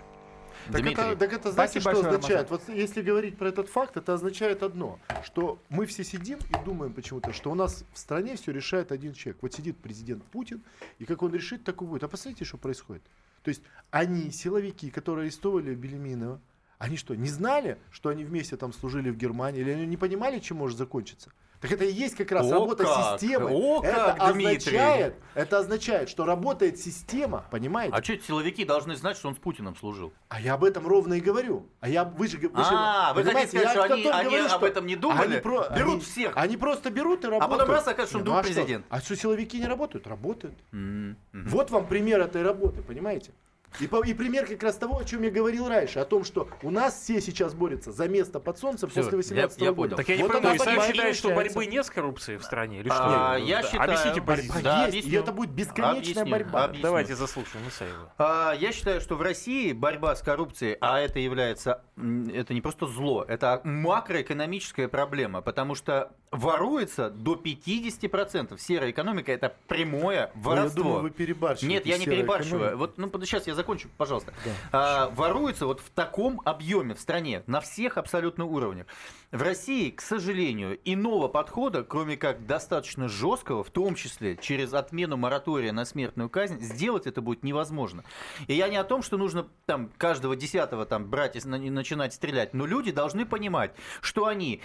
[0.72, 1.04] Так Дмитрий.
[1.04, 2.50] это, так это знаете, что означает?
[2.50, 6.92] Вот если говорить про этот факт, это означает одно, что мы все сидим и думаем
[6.92, 9.42] почему-то, что у нас в стране все решает один человек.
[9.42, 10.62] Вот сидит президент Путин,
[10.98, 12.04] и как он решит, так и будет.
[12.04, 13.02] А посмотрите, что происходит.
[13.42, 16.40] То есть они, силовики, которые арестовали Белеминова,
[16.78, 20.38] они что, не знали, что они вместе там служили в Германии, или они не понимали,
[20.38, 21.30] чем может закончиться?
[21.60, 23.20] Так это и есть как раз О работа как!
[23.20, 23.50] системы.
[23.52, 24.76] О это как, Дмитрий!
[24.78, 27.94] означает, это означает, что работает система, понимаете?
[27.94, 30.10] А что силовики должны знать, что он с Путиным служил?
[30.30, 31.66] А я об этом ровно и говорю.
[31.80, 34.44] А я вы же, вы же- А, вы понимаете, хотите сказать, что они- они говорю,
[34.46, 35.32] об что этом не думали?
[35.32, 36.32] Они про- Берут они- всех.
[36.36, 37.58] Они просто берут и работают.
[37.60, 38.86] потом раз оказывается, что вдруг ну а президент.
[38.88, 40.06] А что силовики не работают?
[40.06, 40.54] Работают.
[40.72, 41.16] Мгм.
[41.32, 43.32] Вот вам пример этой работы, понимаете?
[43.78, 46.48] И, по- и пример как раз того, о чем я говорил раньше, о том, что
[46.62, 49.94] у нас все сейчас борются за место под солнцем Всё, после 18 я- я года.
[49.96, 52.80] Так я не Вот и сами борьба считают, что борьбы нет с коррупцией в стране?
[52.80, 52.96] Или что?
[52.98, 54.64] А, я Да, считаю- Объясните Борьба позицию.
[54.64, 55.20] Да, есть, и объясню.
[55.20, 56.64] это будет бесконечная Объясню, борьба.
[56.64, 56.82] объясню.
[56.82, 58.12] Давайте заслушаем Исаева.
[58.18, 62.86] А, Я считаю, что в России борьба с коррупцией, а это является, это не просто
[62.86, 68.58] зло, это макроэкономическая проблема, потому что воруется до 50%.
[68.60, 70.80] Серая экономика это прямое Ну, воровство.
[70.80, 71.66] Я думаю, вы перебарщиваете.
[71.68, 72.76] Нет, я не перебарщиваю.
[72.76, 74.32] Вот, ну, сейчас я закончу, пожалуйста.
[74.72, 78.86] А, воруется вот в таком объеме в стране, на всех абсолютно уровнях.
[79.30, 85.16] В России, к сожалению, иного подхода, кроме как достаточно жесткого, в том числе через отмену
[85.16, 88.02] моратория на смертную казнь, сделать это будет невозможно.
[88.48, 91.70] И я не о том, что нужно там каждого десятого там брать и на- и
[91.70, 94.62] начинать стрелять, но люди должны понимать, что они,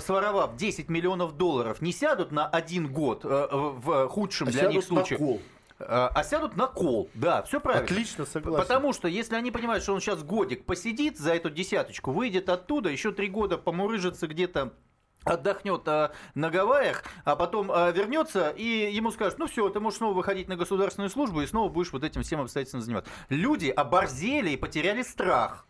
[0.00, 4.84] своровав 10 миллионов долларов, не сядут на один год э, в худшем А для них
[4.84, 5.18] случае.
[5.18, 5.40] кол.
[5.78, 7.84] А а сядут на кол, да, все правильно.
[7.84, 8.62] Отлично, согласен.
[8.62, 12.88] Потому что если они понимают, что он сейчас годик посидит за эту десяточку, выйдет оттуда,
[12.88, 14.72] еще три года помурыжится где-то
[15.24, 19.98] отдохнет а, на Гавайях, а потом а, вернется и ему скажут, ну все, ты можешь
[19.98, 23.10] снова выходить на государственную службу и снова будешь вот этим всем обстоятельством заниматься.
[23.28, 25.66] Люди оборзели и потеряли страх.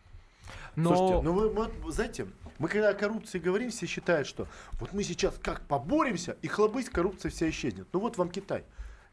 [0.76, 0.94] Но...
[0.94, 2.28] Слушайте, ну вы, вот, знаете,
[2.58, 4.46] мы когда о коррупции говорим, все считают, что
[4.78, 7.88] вот мы сейчас как поборемся, и хлобысь, коррупция вся исчезнет.
[7.92, 8.64] Ну вот вам Китай.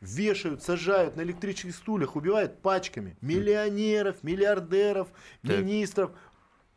[0.04, 5.08] Вешают, сажают на электрических стульях, убивают пачками миллионеров, миллиардеров,
[5.42, 5.60] Так.
[5.60, 6.12] министров.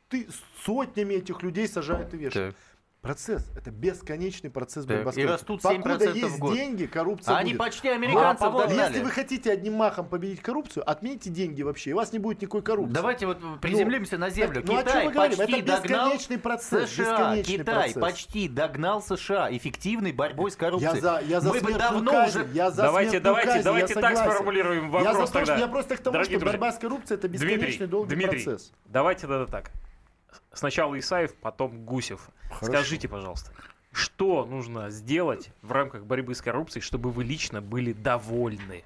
[0.08, 0.28] Ты
[0.64, 2.56] сотнями этих людей сажают и вешают.
[3.06, 3.44] Процесс.
[3.56, 5.56] Это бесконечный процесс Так, борьбы с и коррупцией.
[5.56, 6.54] растут Покуда 7% в есть год.
[6.54, 7.58] деньги, коррупция Они будет.
[7.60, 8.88] почти американцев Вот, догнали.
[8.94, 12.42] Если вы хотите одним махом победить коррупцию, отмените деньги вообще, и у вас не будет
[12.42, 12.94] никакой коррупции.
[12.94, 14.56] Давайте вот приземлимся на землю.
[14.62, 15.40] так, ну, о Китай чем мы говорим?
[15.40, 17.04] Это бесконечный процесс, США.
[17.12, 18.02] бесконечный Китай процесс.
[18.02, 20.94] почти догнал США эффективной борьбой с коррупцией.
[20.96, 22.48] Я за, я за Мы бы давно казнь, уже...
[22.54, 24.32] я за Давайте, давайте, казнь, давайте я так согласен.
[24.32, 25.52] сформулируем я, вопрос за то, тогда.
[25.54, 28.14] что, я просто к тому, Дорогие что друзья, борьба с коррупцией это бесконечный Дмитрий, долгий
[28.16, 28.72] Дмитрий, процесс.
[28.86, 29.70] давайте тогда так.
[30.52, 32.28] Сначала Исаев, потом Гусев.
[32.50, 32.66] Хорошо.
[32.66, 33.52] Скажите, пожалуйста,
[33.92, 38.84] что нужно сделать в рамках борьбы с коррупцией, чтобы вы лично были довольны?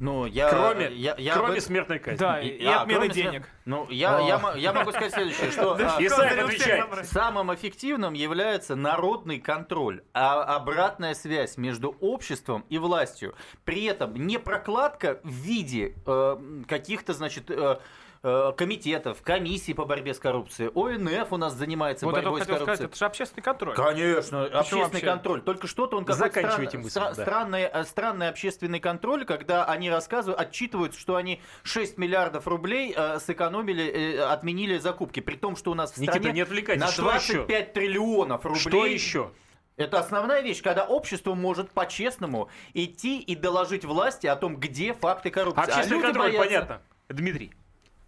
[0.00, 2.18] Ну, я, Кроме- я, я кроме этом- смертной казни.
[2.20, 3.48] Да, И- и а, отмены кроме смер- денег.
[3.64, 5.72] Ну, я, я, я могу сказать следующее, что
[7.00, 13.34] а, самым эффективным является народный контроль, а обратная связь между обществом и властью.
[13.64, 16.36] При этом не прокладка в виде э,
[16.68, 17.78] каких-то, значит, э,
[18.22, 20.70] комитетов, комиссий по борьбе с коррупцией.
[20.74, 22.86] ОНФ у нас занимается Вот борьбой с хотел сказать, коррупцией.
[22.88, 23.74] это же общественный контроль.
[23.74, 25.06] Конечно, общественный вообще?
[25.06, 25.40] контроль.
[25.42, 27.22] Только что-то он какой-то Заканчивайте стран- мысль, стра- да.
[27.22, 33.18] странный, э, странный общественный контроль, когда они рассказывают, отчитывают, что они 6 миллиардов рублей э,
[33.20, 33.84] сэкономили,
[34.16, 36.80] э, отменили закупки, при том, что у нас в Никита, стране не отвлекайтесь.
[36.82, 38.60] на Что 25 триллионов рублей.
[38.60, 39.30] Что еще?
[39.76, 45.30] Это основная вещь, когда общество может по-честному идти и доложить власти о том, где факты
[45.30, 45.60] коррупции.
[45.60, 46.48] А Общественный люди контроль, боятся.
[46.48, 46.82] понятно.
[47.08, 47.52] Дмитрий.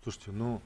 [0.03, 0.61] Слушайте, ну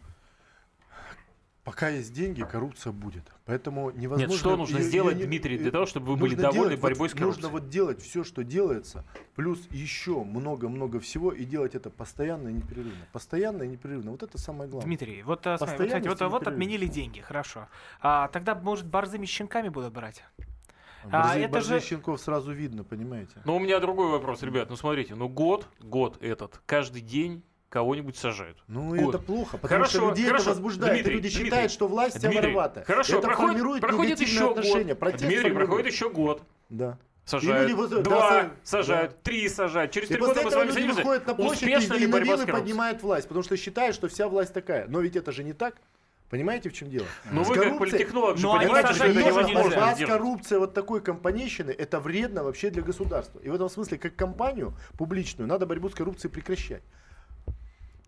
[1.64, 3.24] пока есть деньги, коррупция будет.
[3.47, 4.32] Поэтому невозможно.
[4.32, 6.53] Нет, что нужно её- сделать, её не- Дмитрий, для э, того, чтобы вы были довольны
[6.68, 7.43] делать борьбой вот- с коррупцией?
[7.45, 9.05] Нужно вот делать все, что делается,
[9.35, 13.07] плюс еще много-много всего, и делать это постоянно и непрерывно.
[13.12, 14.11] Постоянно и непрерывно.
[14.11, 14.87] Вот это самое главное.
[14.87, 17.66] Дмитрий, вот, а, смотри, кстати, вот, и вот отменили деньги, хорошо.
[18.01, 20.22] А тогда, может, борзыми щенками будут брать?
[21.05, 23.41] Борзы- а это борзых же- щенков сразу видно, понимаете?
[23.47, 24.68] Но у меня другой вопрос, ребят.
[24.70, 27.43] Ну смотрите, ну год, год этот, каждый день
[27.75, 28.57] кого-нибудь сажают.
[28.68, 29.16] Ну, Год.
[29.16, 30.43] это плохо, потому что Хорошо, людей хорошо.
[30.43, 32.85] это возбуждает, Дмитрий, и люди Дмитрий, считают, что власть Дмитрий, воровата.
[32.87, 34.95] Хорошо, это проходит, формирует проходит еще отношения.
[34.95, 35.11] год.
[35.16, 35.57] Дмитрий, формирует.
[35.57, 36.43] проходит еще год.
[36.70, 36.99] Да.
[37.25, 37.64] Сажают.
[37.64, 39.16] И люди воз- да, Два са- сажают, да.
[39.25, 39.91] три сажают.
[39.91, 41.01] Через И три года после мы с этого вами люди садимся.
[41.03, 42.53] выходят на площадь и, Успешна ли и на коррупцией?
[42.53, 44.87] поднимают власть, потому что считают, что вся власть такая.
[44.87, 45.75] Но ведь это же не так.
[46.31, 47.07] Понимаете, в чем дело?
[47.33, 50.12] Ну С вы как коррупцией- политтехнолог же Но они понимаете, что это невозможно сделать.
[50.12, 53.39] коррупцией вот такой компанейщины, это вредно вообще для государства.
[53.41, 56.83] И в этом смысле, как компанию публичную, надо борьбу с коррупцией прекращать.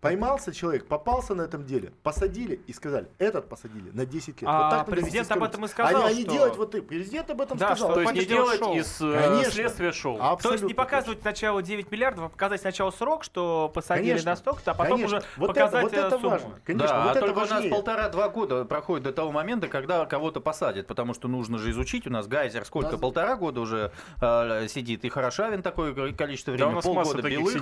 [0.01, 4.43] Поймался человек, попался на этом деле, посадили и сказали, этот посадили на 10 лет.
[4.49, 6.81] А вот так президент об этом и сказал, не что- делать вот ты.
[6.83, 7.87] Президент об этом Да, сказал.
[7.91, 8.75] что То есть не делать шоу.
[8.75, 9.51] из э, Конечно.
[9.51, 10.17] следствия шоу.
[10.17, 14.31] То есть не Абсолютно показывать сначала 9 миллиардов, а показать сначала срок, что посадили Конечно.
[14.31, 15.17] на столько-то, а потом Конечно.
[15.17, 16.29] уже Вот это- показать вот э, это сумму.
[16.29, 16.59] важно.
[16.63, 17.71] Конечно, да, вот а это только у нас важнее.
[17.71, 22.05] полтора-два года проходит до того момента, когда кого-то посадят, потому что нужно же изучить.
[22.05, 23.91] У нас Гайзер сколько, Нас- полтора года уже
[24.21, 27.55] э, сидит, и Хорошавин такое количество Да времени, у нас масса полгода белых.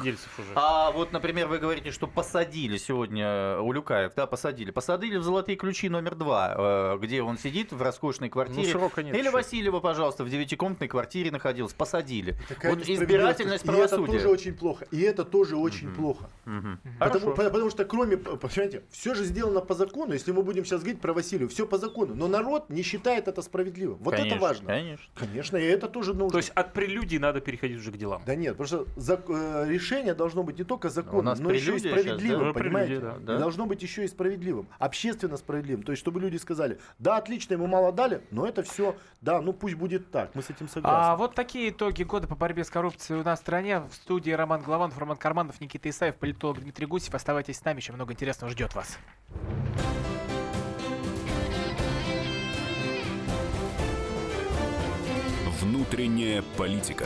[0.56, 4.72] А вот, например, вы говорите, что посадили сегодня Улюкаев, да, посадили.
[4.72, 8.74] Посадили в «Золотые ключи» номер два, э, где он сидит в роскошной квартире.
[8.74, 9.30] Ну, нет Или еще.
[9.32, 11.76] Васильева, пожалуйста, в девятикомнатной квартире находился.
[11.76, 12.36] Посадили.
[12.50, 14.12] Такая вот избирательность И это правосудия.
[14.14, 14.86] тоже очень плохо.
[14.92, 16.30] И это тоже очень плохо.
[16.46, 16.80] Мгм.
[17.00, 20.82] Потому, по- потому что кроме, понимаете, все же сделано по закону, если мы будем сейчас
[20.82, 23.98] говорить про Василию, все по закону, но народ не считает это справедливым.
[24.00, 24.68] Вот Конечно, это важно.
[24.68, 25.06] Конечно.
[25.16, 26.30] Конечно, и это тоже нужно.
[26.32, 28.22] То есть от прелюдий надо переходить уже к делам.
[28.26, 31.52] Да нет, потому что зак- э, решение должно быть не только У законным, нас но
[31.52, 32.60] еще и щас, справедливым, да?
[32.60, 33.00] понимаете?
[33.00, 33.36] Прелюдия, да.
[33.36, 35.84] И должно быть еще и справедливым, общественно справедливым.
[35.84, 39.54] То есть, чтобы люди сказали, да, отлично, ему мало дали, но это все, да, ну
[39.54, 40.98] пусть будет так, мы с этим согласны.
[40.98, 43.80] А вот такие итоги года по борьбе с коррупцией у нас в стране.
[43.80, 47.14] В студии Роман Голованов, Роман Карманов, Никита Исаев, политолог Дмитрий Гусев.
[47.14, 48.98] Оставайтесь с нами, еще много интересного ждет вас.
[55.62, 57.06] Внутренняя политика.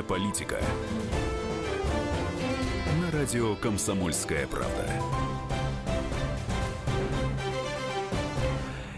[0.00, 0.58] Внутренняя политика.
[3.00, 4.88] На радио Комсомольская правда.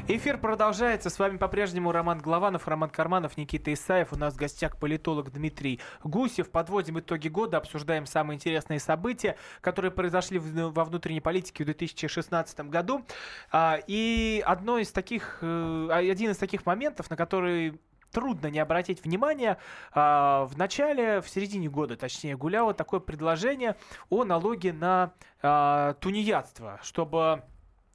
[0.09, 1.11] Эфир продолжается.
[1.11, 4.13] С вами по-прежнему Роман Голованов, Роман Карманов, Никита Исаев.
[4.13, 6.51] У нас в гостях политолог Дмитрий Гусев.
[6.51, 12.69] Подводим итоги года, обсуждаем самые интересные события, которые произошли в- во внутренней политике в 2016
[12.69, 13.05] году.
[13.51, 17.81] А, И одно из таких, э, один из таких моментов, на который
[18.13, 19.57] трудно не обратить внимание.
[19.93, 23.77] А, в начале, в середине года, точнее, гуляло такое предложение
[24.11, 27.43] о налоге на а, тунеядство, чтобы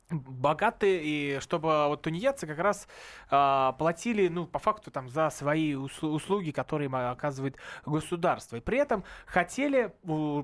[0.09, 2.87] богатые, и чтобы вот тунеядцы как раз
[3.29, 8.55] а, платили, ну, по факту, там, за свои усл- услуги, которые оказывает государство.
[8.57, 9.93] И при этом хотели,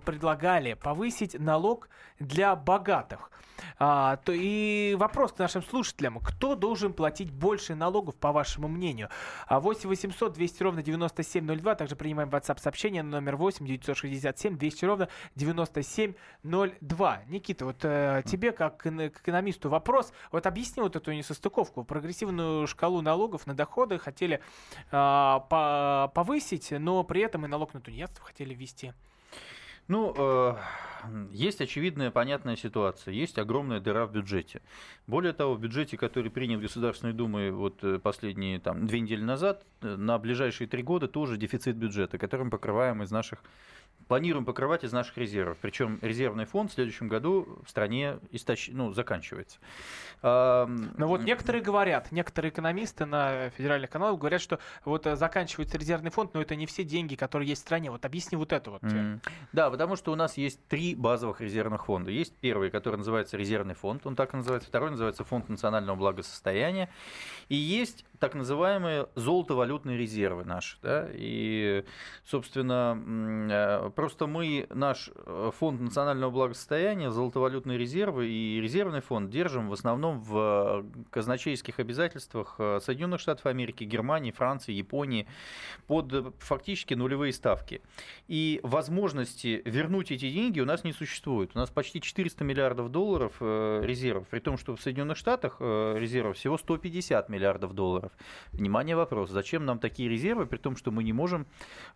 [0.05, 3.29] предлагали повысить налог для богатых.
[3.79, 6.19] А, то и вопрос к нашим слушателям.
[6.19, 9.09] Кто должен платить больше налогов, по вашему мнению?
[9.47, 11.75] А 8 800 200 ровно 9702.
[11.75, 17.21] Также принимаем WhatsApp сообщение на номер 8 967 200 ровно 9702.
[17.27, 20.13] Никита, вот э, тебе, как, эко- к экономисту, вопрос.
[20.31, 21.83] Вот объясни вот эту несостыковку.
[21.83, 24.39] Прогрессивную шкалу налогов на доходы хотели
[24.91, 28.93] а, по- повысить, но при этом и налог на тунеядство хотели ввести.
[29.89, 30.55] Ну, э,
[31.33, 33.13] есть очевидная, понятная ситуация.
[33.13, 34.61] Есть огромная дыра в бюджете.
[35.07, 39.65] Более того, в бюджете, который принят Государственной Думой вот э, последние там, две недели назад,
[39.81, 43.43] э, на ближайшие три года тоже дефицит бюджета, который мы покрываем из наших
[44.07, 45.57] планируем покрывать из наших резервов.
[45.61, 48.69] Причем резервный фонд в следующем году в стране истощ...
[48.71, 49.59] ну, заканчивается.
[50.23, 50.67] Но
[50.97, 56.33] вот некоторые говорят, некоторые экономисты на федеральных каналах говорят, что вот э, заканчивается резервный фонд,
[56.33, 57.91] но это не все деньги, которые есть в стране.
[57.91, 58.83] Вот объясни вот это вот.
[58.83, 59.21] М.
[59.51, 62.09] Да, потому что у нас есть три базовых резервных фонда.
[62.09, 64.69] Есть первый, который называется резервный фонд, он так и называется.
[64.69, 66.89] Второй называется фонд национального благосостояния.
[67.49, 70.77] И есть так называемые золотовалютные резервы наши.
[70.81, 71.09] Да?
[71.11, 71.83] И,
[72.23, 72.97] собственно,
[73.51, 79.73] э, просто мы наш э, фонд национального благосостояния, золотовалютные резервы и резервный фонд держим в
[79.73, 85.27] основном в э, казначейских обязательствах Соединенных Штатов Америки, Германии, Франции, Японии
[85.87, 87.81] под фактически нулевые ставки.
[88.29, 91.51] И возможности вернуть эти деньги у нас не существует.
[91.55, 96.57] У нас почти 400 миллиардов долларов резервов, при том, что в Соединенных Штатах резервов всего
[96.57, 98.12] 150 миллиардов долларов.
[98.51, 99.29] Внимание, вопрос.
[99.29, 101.45] Зачем нам такие резервы, при том, что мы не можем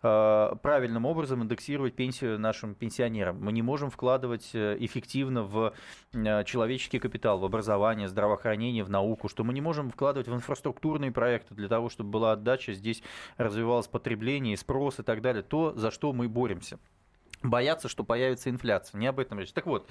[0.02, 3.38] э, правильным образом индексировать пенсию нашим пенсионерам?
[3.40, 5.72] Мы не можем вкладывать э, эффективно в
[6.12, 11.12] э, человеческий капитал, в образование, здравоохранение, в науку, что мы не можем вкладывать в инфраструктурные
[11.12, 13.02] проекты для того, чтобы была отдача, здесь
[13.36, 15.42] развивалось потребление, спрос и так далее.
[15.42, 16.78] То, за что мы боремся
[17.42, 18.98] боятся, что появится инфляция.
[18.98, 19.52] Не об этом речь.
[19.52, 19.88] Так вот,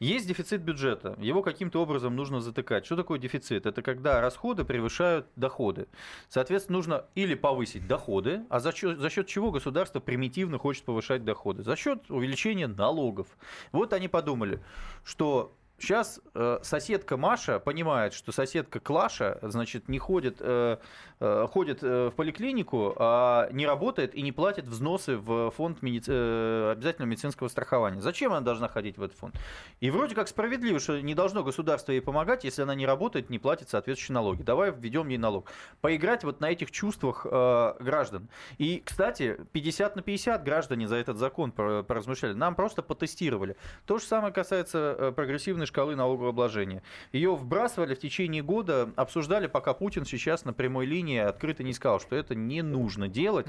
[0.00, 2.86] есть дефицит бюджета, его каким-то образом нужно затыкать.
[2.86, 3.66] Что такое дефицит?
[3.66, 5.88] Это когда расходы превышают доходы.
[6.30, 11.22] Соответственно, нужно или повысить доходы, а за счет, за счет чего государство примитивно хочет повышать
[11.24, 11.62] доходы?
[11.62, 13.26] За счет увеличения налогов.
[13.72, 14.62] Вот они подумали,
[15.04, 20.76] что Сейчас э, соседка Маша понимает, что соседка Клаша, значит, не ходит, э,
[21.20, 27.08] э, ходит в поликлинику, а не работает и не платит взносы в фонд медици- обязательного
[27.08, 28.02] медицинского страхования.
[28.02, 29.34] Зачем она должна ходить в этот фонд?
[29.80, 33.38] И вроде как справедливо, что не должно государство ей помогать, если она не работает, не
[33.38, 34.42] платит соответствующие налоги.
[34.42, 35.50] Давай введем ей налог.
[35.80, 38.28] Поиграть вот на этих чувствах граждан.
[38.58, 42.34] И, кстати, 50 на 50 граждане за этот закон пор- поразмышляли.
[42.34, 43.56] Нам просто потестировали.
[43.86, 46.82] То же самое касается прогрессивной шкалы налогообложения.
[47.12, 52.00] Ее вбрасывали в течение года, обсуждали, пока Путин сейчас на прямой линии открыто не сказал,
[52.00, 53.46] что это не нужно делать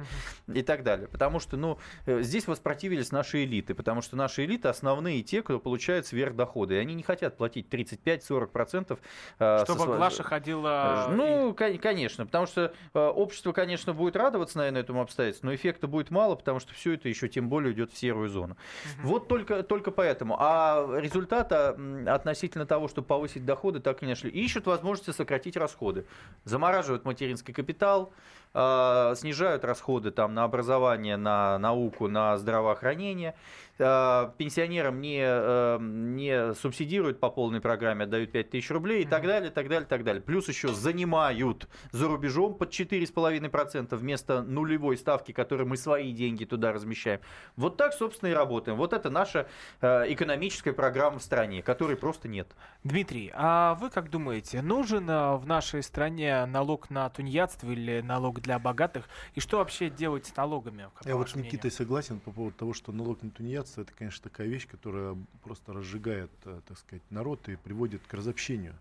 [0.47, 1.07] и так далее.
[1.07, 5.59] Потому что, ну, э, здесь воспротивились наши элиты, потому что наши элиты основные те, кто
[5.59, 8.99] получает сверхдоходы, и они не хотят платить 35-40%.
[9.39, 11.07] э, со Чтобы сво- Глаша ходила...
[11.11, 15.55] и- ну, кон- конечно, потому что э, общество, конечно, будет радоваться, наверное, этому обстоятельству, но
[15.55, 18.55] эффекта будет мало, потому что все это еще тем более идет в серую зону.
[19.03, 20.35] Вот только, только поэтому.
[20.39, 21.75] А результата
[22.15, 24.29] относительно того, чтобы повысить доходы, так и не нашли.
[24.29, 26.05] Ищут возможности сократить расходы.
[26.43, 28.13] Замораживают материнский капитал,
[28.53, 33.35] э, снижают расходы там, на образование, на науку, на здравоохранение.
[33.81, 39.23] Э, Пенсионерам не, э, не субсидируют по полной программе, отдают 5 тысяч рублей и так
[39.23, 40.21] далее, так далее, так далее.
[40.21, 46.71] Плюс еще занимают за рубежом под 4,5% вместо нулевой ставки, которой мы свои деньги туда
[46.71, 47.21] размещаем.
[47.55, 48.77] Вот так, собственно, и работаем.
[48.77, 49.47] Вот это наша
[49.81, 52.47] экономическая программа в стране, которой просто нет.
[52.83, 58.41] Дмитрий, а вы как думаете, нужен а, в нашей стране налог на тунеядство или налог
[58.41, 59.09] для богатых?
[59.35, 60.81] И что вообще делать с налогами?
[60.81, 61.53] Я вот с вашему мнению?
[61.53, 65.73] Никитой согласен по поводу того, что налог на тунеядство это, конечно, такая вещь, которая просто
[65.73, 68.75] разжигает, э, так сказать, народ и приводит к разобщению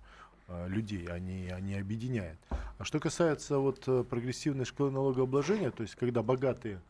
[0.48, 2.38] э, людей, а не, а не объединяет.
[2.78, 6.80] А что касается вот э, прогрессивной шкалы налогообложения, то есть когда богатые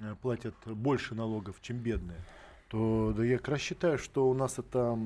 [0.00, 2.18] э, платят больше налогов, чем бедные,
[2.68, 4.98] то да я как раз считаю, что у нас это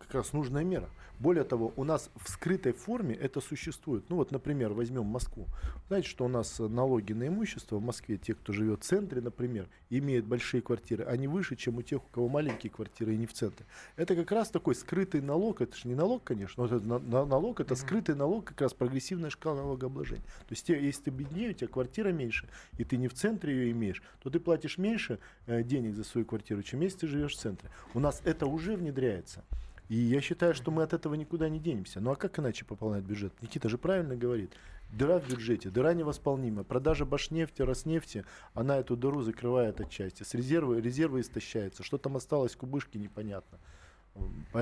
[0.00, 0.88] как раз нужная мера.
[1.22, 4.02] Более того, у нас в скрытой форме это существует.
[4.08, 5.46] Ну вот, например, возьмем Москву.
[5.86, 9.68] Знаете, что у нас налоги на имущество в Москве, те, кто живет в центре, например,
[9.88, 13.32] имеют большие квартиры, они выше, чем у тех, у кого маленькие квартиры и не в
[13.34, 13.64] центре.
[13.94, 15.60] Это как раз такой скрытый налог.
[15.60, 18.74] Это же не налог, конечно, вот это на- на- налог, это скрытый налог, как раз
[18.74, 20.24] прогрессивная шкала налогообложения.
[20.24, 23.54] То есть, те- если ты беднее, у тебя квартира меньше, и ты не в центре
[23.54, 27.36] ее имеешь, то ты платишь меньше э, денег за свою квартиру, чем если ты живешь
[27.36, 27.70] в центре.
[27.94, 29.44] У нас это уже внедряется.
[29.88, 32.00] И я считаю, что мы от этого никуда не денемся.
[32.00, 33.32] Ну а как иначе пополнять бюджет?
[33.42, 34.52] Никита же правильно говорит.
[34.92, 36.64] Дыра в бюджете, дыра невосполнима.
[36.64, 40.22] Продажа Башнефти, Роснефти, она эту дыру закрывает отчасти.
[40.22, 41.82] С резервы, резервы истощаются.
[41.82, 43.58] Что там осталось, кубышки, непонятно.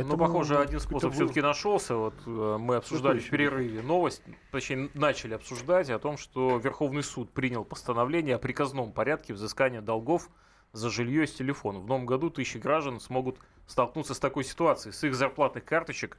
[0.05, 1.97] ну, похоже, один способ все-таки нашелся.
[1.97, 4.23] Вот э, мы обсуждали в перерыве новость,
[4.53, 10.31] точнее, начали обсуждать о том, что Верховный суд принял постановление о приказном порядке взыскания долгов
[10.73, 11.79] за жилье с телефона.
[11.79, 14.93] В новом году тысячи граждан смогут столкнуться с такой ситуацией.
[14.93, 16.19] С их зарплатных карточек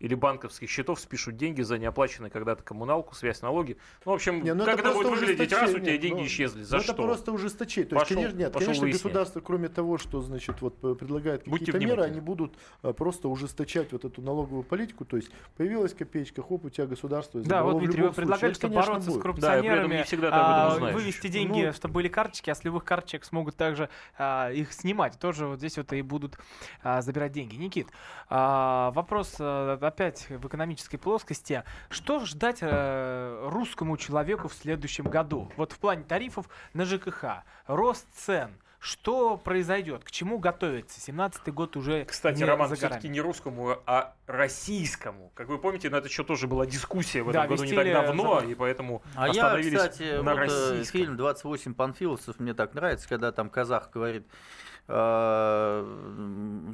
[0.00, 3.76] или банковских счетов спишут деньги за неоплаченную когда-то коммуналку, связь, налоги.
[4.04, 6.26] Ну, в общем, Не, ну как это, просто будет выглядеть, раз у тебя деньги ну,
[6.26, 6.92] исчезли, за ну, что?
[6.92, 7.88] Это просто ужесточение.
[7.90, 9.02] То есть, Пошел- конечно, нет, пошел конечно, выяснять.
[9.02, 14.06] государство, кроме того, что значит, вот, предлагает какие-то меры, они будут а, просто ужесточать вот
[14.06, 15.04] эту налоговую политику.
[15.04, 18.54] То есть появилась копеечка, хоп, у тебя государство Да, вот, Дмитрий, вы предлагали, случае.
[18.54, 19.22] что Это, конечно, бороться с будет.
[19.22, 20.94] коррупционерами, не всегда а, узнаешь.
[20.94, 25.18] вывести деньги, Ну, чтобы были карточки, а с любых карточек смогут также а, их снимать.
[25.18, 26.38] Тоже вот здесь вот и будут
[26.82, 27.56] а, забирать деньги.
[27.56, 27.88] Никит,
[28.30, 31.62] а, вопрос а, опять в экономической плоскости.
[31.90, 35.50] Что ждать э, русскому человеку в следующем году?
[35.56, 38.50] Вот в плане тарифов на ЖКХ, рост цен.
[38.82, 40.04] Что произойдет?
[40.04, 40.98] К чему готовиться?
[41.12, 42.92] 17-й год уже Кстати, не Роман, за горами.
[42.92, 45.30] все-таки не русскому, а российскому.
[45.34, 47.92] Как вы помните, на это еще тоже была дискуссия в Да, этом году не так
[47.92, 48.48] давно, закон.
[48.50, 50.98] и поэтому А я, остановились кстати, на вот, э, российском.
[51.00, 54.32] фильм «28 панфиловцев» мне так нравится, когда там казах говорит, «А,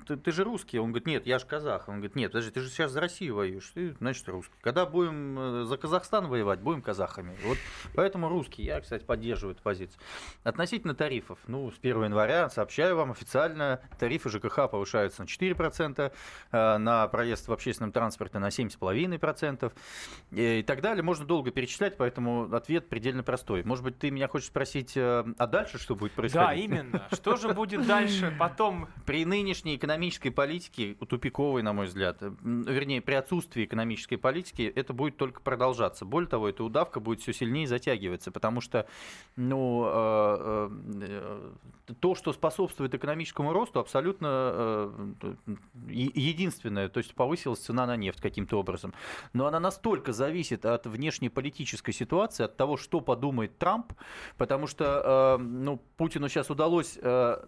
[0.06, 0.78] ты, ты же русский?
[0.78, 1.88] Он говорит, нет, я же казах.
[1.88, 4.54] Он говорит, нет, подожди, ты же сейчас за Россию воюешь, ты, значит, русский.
[4.62, 7.36] Когда будем э, за Казахстан воевать, будем казахами.
[7.44, 7.58] Вот
[7.94, 8.62] поэтому русский.
[8.62, 10.00] Я, кстати, поддерживаю эту позицию.
[10.44, 16.12] Относительно тарифов, ну, с 1 января, сообщаю вам официально, тарифы ЖКХ повышаются на 4%,
[16.52, 19.72] э, на проезд в общественном транспорте на 7,5%
[20.30, 21.02] и так далее.
[21.02, 23.62] Можно долго перечислять, поэтому ответ предельно простой.
[23.62, 26.48] Может быть, ты меня хочешь спросить, э, а дальше что будет происходить?
[26.48, 27.08] Да, именно.
[27.12, 28.05] Что же будет дальше?
[28.38, 34.92] Потом При нынешней экономической политике, тупиковой, на мой взгляд, вернее, при отсутствии экономической политики, это
[34.92, 36.04] будет только продолжаться.
[36.04, 38.86] Более того, эта удавка будет все сильнее затягиваться, потому что
[39.36, 40.70] ну, э,
[41.02, 41.52] э,
[42.00, 45.10] то, что способствует экономическому росту, абсолютно э,
[45.88, 46.88] единственное.
[46.88, 48.92] То есть повысилась цена на нефть каким-то образом.
[49.32, 53.92] Но она настолько зависит от внешнеполитической ситуации, от того, что подумает Трамп,
[54.36, 57.44] потому что э, ну, Путину сейчас удалось, э,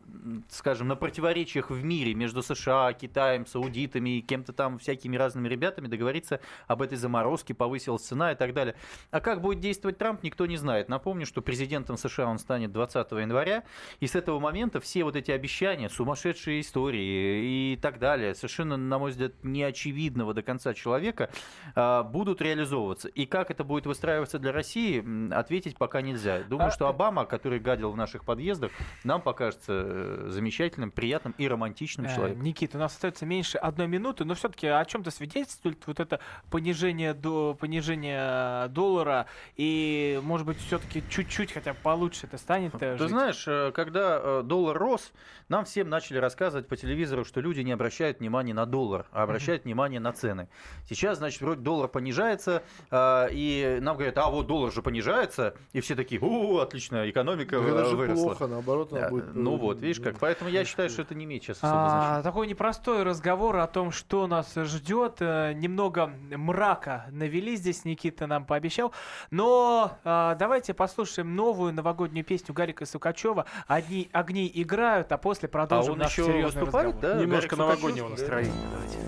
[0.49, 5.87] скажем, на противоречиях в мире между США, Китаем, саудитами и кем-то там, всякими разными ребятами
[5.87, 8.75] договориться об этой заморозке, повысилась цена и так далее.
[9.11, 10.89] А как будет действовать Трамп, никто не знает.
[10.89, 13.65] Напомню, что президентом США он станет 20 января,
[14.01, 18.99] и с этого момента все вот эти обещания, сумасшедшие истории и так далее, совершенно, на
[18.99, 21.31] мой взгляд, неочевидного до конца человека,
[21.75, 23.09] а, будут реализовываться.
[23.09, 26.43] И как это будет выстраиваться для России, ответить пока нельзя.
[26.43, 28.71] Думаю, А, что Обама, который гадил в наших подъездах,
[29.05, 32.43] нам покажется э, замечательным, приятным и романтичным Э, человеком.
[32.43, 37.15] Никита, у нас остается меньше одной минуты, но все-таки о чем-то свидетельствует вот это понижение,
[37.15, 39.27] до, понижение доллара,
[39.57, 43.09] и, может быть, все-таки чуть-чуть хотя бы получше это станет э, Ты жить?
[43.11, 45.13] знаешь, э, когда доллар рос,
[45.49, 49.65] нам всем начали рассказывать по телевизору, что люди не обращают внимания на доллар, а обращают
[49.65, 50.49] внимание на цены.
[50.89, 55.95] Сейчас, значит, вроде доллар понижается, и нам говорят, а вот доллар же понижается, и все
[55.95, 58.25] такие, о, отлично, экономика Да это же выросла.
[58.27, 60.18] плохо, наоборот, она Да, будет, Ну вот, видишь как.
[60.21, 62.19] Поэтому я считаю, что это не имеет сейчас особого значения.
[62.19, 65.17] А, такой непростой разговор о том, что нас ждет.
[65.21, 68.93] Э, Немного мрака навели здесь, Никита нам пообещал.
[69.31, 73.47] Но а, давайте послушаем новую новогоднюю песню Гарика Сукачева.
[73.67, 77.15] Одни огни играют, а после продолжим он наш еще серьезный выступает, разговор.
[77.17, 77.21] да?
[77.23, 77.83] Немножко Гарик Сукачев?
[77.83, 78.53] новогоднего настроения.
[78.73, 78.99] Давайте.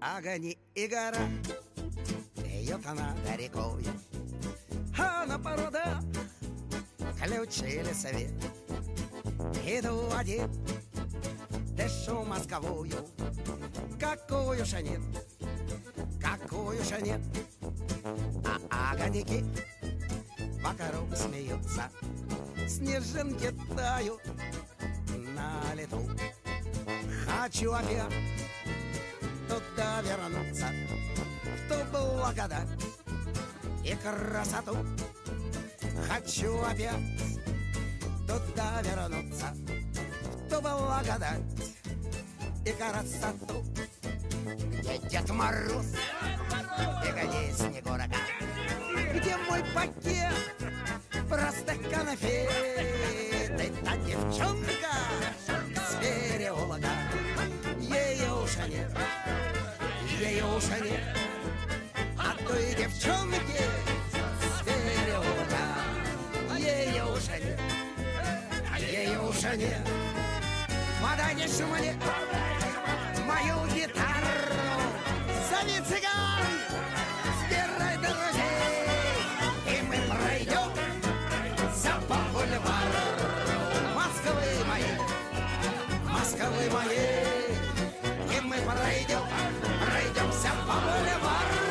[0.00, 1.18] Огни и гора
[2.36, 3.84] Бьет она рекой
[4.98, 5.98] А на порода
[7.18, 8.30] Включили свет
[9.66, 10.50] Иду один
[11.76, 13.06] Дышу мозговую.
[14.00, 15.00] Какую же нет
[16.22, 17.20] Какую же нет
[18.70, 19.44] А огоньки
[20.62, 21.90] Вокруг смеются
[22.68, 24.20] Снежинки тают
[25.34, 26.08] На лету.
[27.26, 28.12] Хочу опять
[29.48, 30.66] туда вернуться,
[31.56, 32.68] в ту благодать
[33.84, 34.76] и красоту.
[36.08, 36.94] Хочу опять
[38.26, 39.54] туда вернуться,
[40.48, 41.42] ту благодать
[42.64, 43.62] и красоту,
[44.78, 45.86] где Дед Мороз
[47.04, 48.16] и гони Снегурка,
[49.14, 50.32] где мой пакет?
[51.28, 54.94] Простых конфет, и та девчонка
[55.76, 56.88] с переулка,
[57.80, 58.90] ее уже нет,
[60.18, 61.16] ее уже нет,
[62.18, 63.77] а той девчонки
[69.38, 69.88] ее уже нет.
[71.00, 71.94] Вода не шумни,
[73.26, 74.34] мою гитару,
[75.48, 76.44] зови цыган,
[77.40, 78.86] сбирай друзей,
[79.66, 80.70] и мы пройдем
[81.74, 83.06] за по бульвару
[83.94, 84.98] Москвы моей,
[86.04, 87.56] Москвы моей,
[88.36, 89.24] и мы пройдем,
[89.86, 91.62] пройдемся по бульвару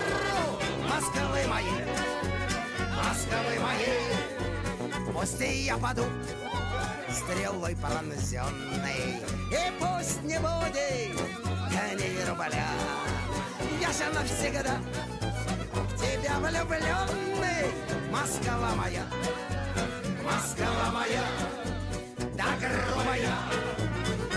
[0.90, 1.86] Москвы моей,
[2.96, 4.08] Москвы моей,
[5.42, 6.06] и я паду
[7.18, 9.22] стрелой пронзенной.
[9.52, 11.18] И пусть не будет
[11.72, 12.70] коней рубля,
[13.82, 14.78] я же навсегда
[15.74, 17.72] в тебя влюбленный.
[18.12, 19.06] Москва моя,
[20.24, 21.26] Москва моя,
[22.36, 23.36] да грубая,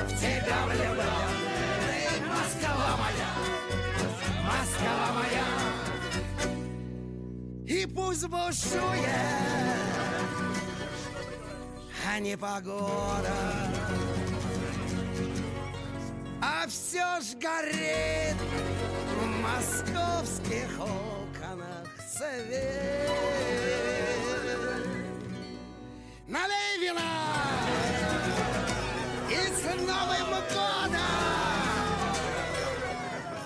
[0.06, 2.04] в тебя влюбленный.
[2.28, 3.30] Москва моя,
[4.44, 5.46] Москва моя,
[7.66, 9.60] и пусть бушует
[12.12, 13.32] а не погода.
[16.42, 18.36] А все ж горит
[19.16, 23.10] в московских окнах свет.
[26.26, 27.00] Налей вина
[29.28, 31.00] и с Новым годом!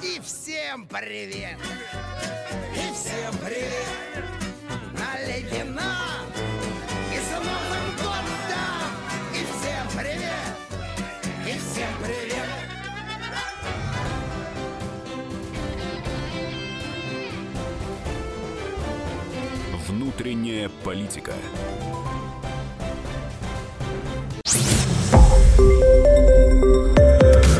[0.02, 1.58] И всем привет!
[2.74, 4.13] И всем привет!
[20.14, 21.32] Внутренняя политика.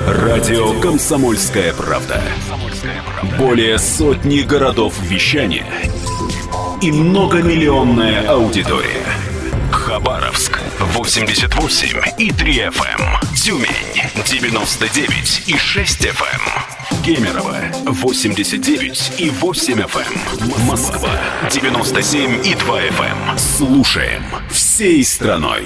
[0.06, 2.22] Радио Комсомольская правда".
[3.38, 5.66] Более сотни городов вещания
[6.80, 9.04] и многомиллионная аудитория.
[9.72, 13.34] Хабаровск 88 и 3 FM.
[13.34, 16.73] Тюмень 99 и 6 FM.
[17.02, 17.56] Кемерово
[17.86, 20.66] 89 и 8 FM.
[20.66, 21.10] Москва
[21.50, 23.38] 97 и 2 FM.
[23.38, 25.64] Слушаем всей страной.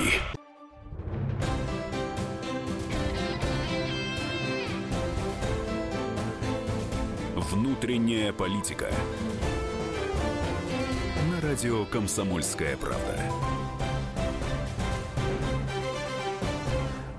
[7.35, 8.91] Внутренняя политика.
[11.31, 13.28] На радио Комсомольская правда.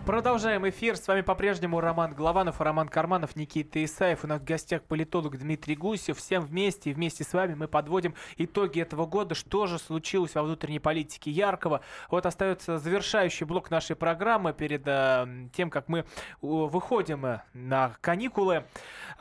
[0.10, 0.98] Продолжаем эфир.
[0.98, 4.24] С вами по-прежнему Роман Голованов, Роман Карманов, Никита Исаев.
[4.24, 6.18] У нас в гостях политолог Дмитрий Гусев.
[6.18, 9.36] Всем вместе и вместе с вами мы подводим итоги этого года.
[9.36, 11.82] Что же случилось во внутренней политике яркого?
[12.10, 16.06] Вот остается завершающий блок нашей программы перед э, тем, как мы э,
[16.42, 18.66] выходим э, на каникулы.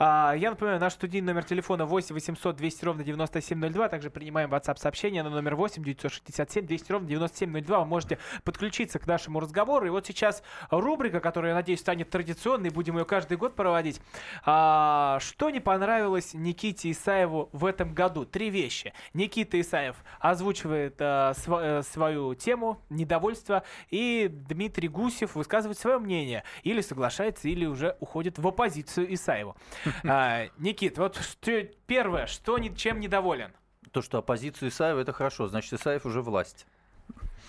[0.01, 3.89] А, я напоминаю, наш студийный номер телефона 8 800 200 ровно 9702.
[3.89, 7.79] Также принимаем WhatsApp сообщение на номер 8 967 200 ровно 9702.
[7.79, 9.85] Вы можете подключиться к нашему разговору.
[9.85, 13.99] И вот сейчас рубрика, которая, я надеюсь, станет традиционной, будем ее каждый год проводить.
[14.45, 18.23] А, что не понравилось Никите Исаеву в этом году?
[18.23, 18.93] Три вещи.
[19.13, 26.45] Никита Исаев озвучивает а, э, свою тему, недовольство, и Дмитрий Гусев высказывает свое мнение.
[26.63, 29.57] Или соглашается, или уже уходит в оппозицию Исаеву.
[30.07, 33.51] А, Никит, вот что- первое, что ни- чем недоволен?
[33.91, 35.47] То, что оппозицию Исаева, это хорошо.
[35.47, 36.65] Значит, Исаев уже власть.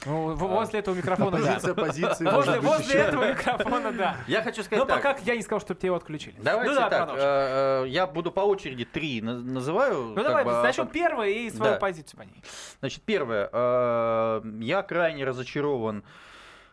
[0.07, 1.57] Ну, возле этого микрофона, да.
[1.57, 2.99] Оппозиция оппозиции, Возле, возле еще.
[2.99, 4.17] этого микрофона, да.
[4.27, 4.97] Я хочу сказать Но так.
[5.03, 6.37] пока я не сказал, чтобы тебя его отключили.
[6.39, 10.15] Давайте ну, да, так, э, э, я буду по очереди три на- называю.
[10.17, 11.79] Ну давай, бы, а начнем потом- первое и свою Да.
[11.79, 12.43] позицию по ней.
[12.81, 13.51] Значит, первое.
[13.53, 16.03] э, Я крайне разочарован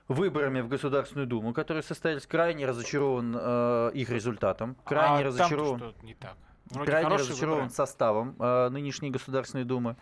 [0.08, 5.94] выборами в Государственную Думу, которые состоялись, крайне разочарован э, их результатом, крайне а разочарован, что
[6.04, 6.36] не так?
[6.70, 7.74] Вроде крайне разочарован выборы.
[7.76, 9.96] составом э, нынешней Государственной Думы.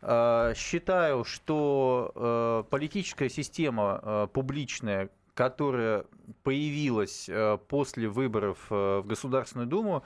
[0.00, 6.04] Э, Считаю, что э, политическая система э, публичная, которая
[6.42, 10.04] появилась э, после выборов э, в Государственную Думу,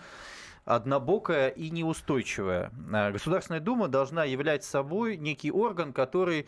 [0.64, 2.70] однобокая и неустойчивая.
[2.92, 6.46] Э, Государственная Дума должна являть собой некий орган, который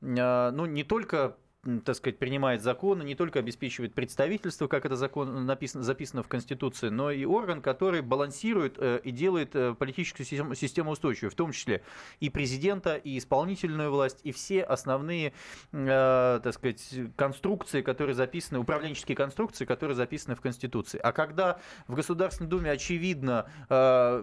[0.00, 1.36] э, ну, не только
[1.84, 6.88] так сказать, принимает законы, не только обеспечивает представительство, как это закон, написано, записано в Конституции,
[6.88, 11.52] но и орган, который балансирует э, и делает э, политическую систему, систему устойчивой, в том
[11.52, 11.82] числе
[12.18, 15.34] и президента, и исполнительную власть, и все основные,
[15.72, 20.98] э, так сказать, конструкции, которые записаны, управленческие конструкции, которые записаны в Конституции.
[20.98, 23.50] А когда в Государственной Думе, очевидно,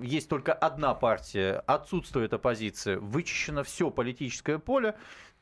[0.01, 4.95] есть только одна партия, отсутствует оппозиция, вычищено все политическое поле,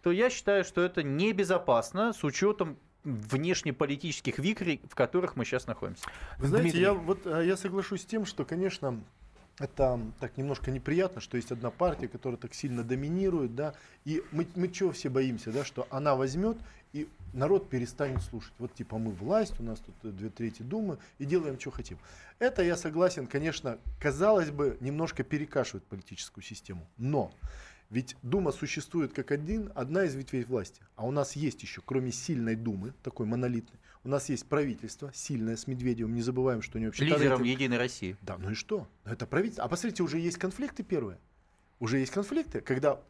[0.06, 6.04] то я считаю, что это небезопасно с учетом внешнеполитических вихрей, в которых мы сейчас находимся.
[6.38, 6.82] Вы знаете, Дмитрий.
[6.84, 9.02] я вот э, я соглашусь с тем, что, конечно,
[9.58, 13.74] это так немножко неприятно, что есть одна партия, которая так сильно доминирует, да,
[14.04, 16.58] и мы, мы чего все боимся, да, что она возьмет
[16.94, 18.54] и народ перестанет слушать.
[18.60, 21.98] Вот типа мы власть, у нас тут две трети думы и делаем, что хотим.
[22.38, 27.34] Это я согласен, конечно, казалось бы, немножко перекашивает политическую систему, но
[27.90, 30.82] ведь Дума существует как один, одна из ветвей власти.
[30.96, 35.56] А у нас есть еще, кроме сильной Думы, такой монолитной, у нас есть правительство, сильное,
[35.56, 36.14] с Медведевым.
[36.14, 37.06] Не забываем, что они вообще...
[37.06, 38.16] Лидером рейтинг- Единой России.
[38.22, 38.88] Да, ну и что?
[39.04, 39.64] Ну, Это правительство.
[39.66, 41.18] А посмотрите, уже есть конфликты первые.
[41.80, 43.02] Уже есть конфликты, когда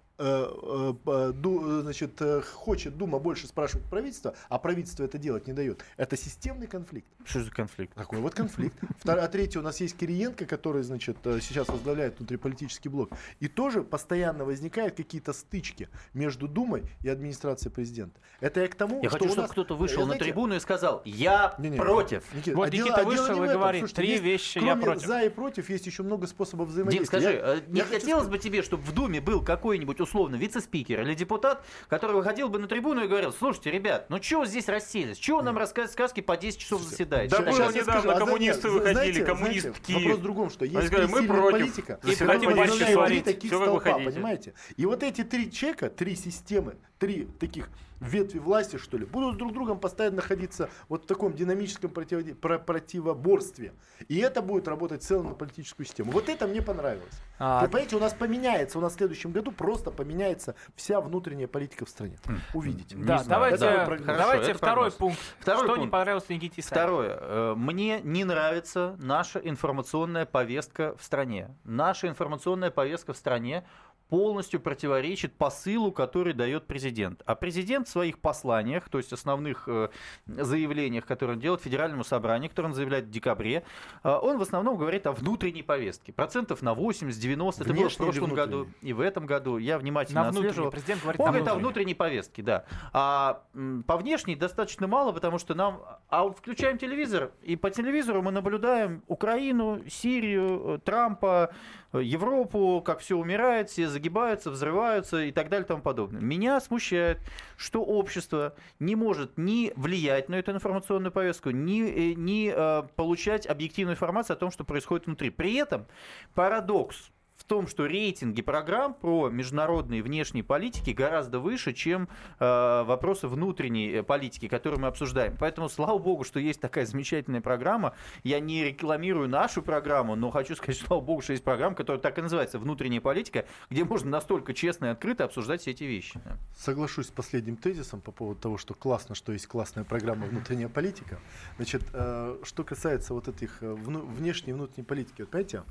[1.82, 5.84] значит, э, хочет Дума больше спрашивать правительство, а правительство это делать не дает.
[5.98, 7.08] Это системный конфликт.
[7.26, 7.94] Что за конфликт?
[7.96, 8.78] Такой вот конфликт.
[9.04, 13.10] Втор- а третий у нас есть Кириенко, который, значит, э, сейчас возглавляет внутриполитический блок.
[13.40, 18.20] И тоже постоянно возникают какие-то стычки между Думой и администрацией президента.
[18.40, 20.56] Это я к тому, Я что хочу, чтобы нас- кто-то вышел э, на знаете, трибуну
[20.56, 22.24] и сказал, я Не-не, против.
[22.34, 24.76] Никита, Вот а Никита а дело вышел не и говорит, Слушайте, три есть- вещи я
[24.76, 25.08] против.
[25.08, 27.06] за и против есть еще много способов Дим, взаимодействия.
[27.20, 31.02] скажи, Я- э, не я хотелось бы тебе, чтобы в Думе был какой-нибудь условно вице-спикер
[31.02, 35.18] или депутат, который выходил бы на трибуну и говорил, слушайте, ребят, ну чего здесь расселись?
[35.18, 37.36] Чего нам рассказывать сказки по 10 часов заседаете?
[37.36, 39.92] Да было недавно а коммунисты выходили, знаете, коммунистки.
[39.92, 41.60] вопрос в другом, что есть сказали, мы сильная против.
[41.60, 42.86] политика, Заседайте и в потом два часа.
[42.86, 44.54] возникает три таких вы столпа, понимаете?
[44.78, 47.70] И вот эти три чека, три системы, три таких
[48.00, 53.74] ветви власти, что ли, будут друг с другом постоянно находиться вот в таком динамическом противоборстве.
[54.08, 56.12] И это будет работать в целом на политическую систему.
[56.12, 57.14] Вот это мне понравилось.
[57.40, 61.48] А, Вы понимаете, у нас поменяется, у нас в следующем году просто поменяется вся внутренняя
[61.48, 62.18] политика в стране.
[62.54, 62.96] Увидите.
[62.98, 63.58] Да, давайте.
[63.68, 64.94] Хорошо, давайте это второй прогноз.
[64.96, 65.20] пункт.
[65.40, 65.92] Второй что не пункт.
[65.92, 66.86] понравилось Никите Исаеву?
[66.86, 67.18] Второе.
[67.22, 71.56] Э, Мне не нравится наша информационная повестка в стране.
[71.64, 73.66] Наша информационная повестка в стране
[74.10, 77.22] полностью противоречит посылу, который дает президент.
[77.26, 79.90] А президент в своих посланиях, то есть основных э,
[80.28, 83.64] заявлениях, которые он делает Федеральному собранию, которые он заявляет в декабре,
[84.04, 86.14] э, он в основном говорит о внутренней повестке.
[86.14, 87.62] Процентов на 80-90.
[87.62, 89.58] Это было в прошлом году и в этом году.
[89.58, 90.72] Я внимательно На отслеживал.
[90.72, 91.96] Президент говорит Он говорит о внутренней.
[91.96, 92.66] повестке, да.
[92.94, 93.44] А
[93.88, 95.82] по внешней достаточно мало, потому что нам...
[96.10, 101.54] А вот включаем телевизор, и по телевизору мы наблюдаем Украину, Сирию, э, Трампа,
[101.94, 106.22] Европу, как все умирает, все загибаются, взрываются и так далее и тому подобное.
[106.22, 107.20] Меня смущает,
[107.58, 113.48] что общество не может ни влиять на эту информационную повестку, ни, э, ни э, получать
[113.48, 115.30] объективную информацию о том, что происходит внутри.
[115.30, 115.86] При этом
[116.34, 122.08] парадокс в том, что рейтинги программ про международные внешние политики гораздо выше, чем
[122.40, 125.36] э, вопросы внутренней э, политики, которые мы обсуждаем.
[125.40, 127.94] Поэтому, слава богу, что есть такая замечательная программа.
[128.24, 132.18] Я не рекламирую нашу программу, но хочу сказать, слава богу, что есть программа, которая так
[132.18, 136.20] и называется «Внутренняя политика», где можно настолько честно и открыто обсуждать все эти вещи.
[136.58, 141.20] Соглашусь с последним тезисом по поводу того, что классно, что есть классная программа «Внутренняя политика».
[141.58, 145.64] Значит, э, что касается вот этих э, вну- внешней и внутренней политики, вот понимаете,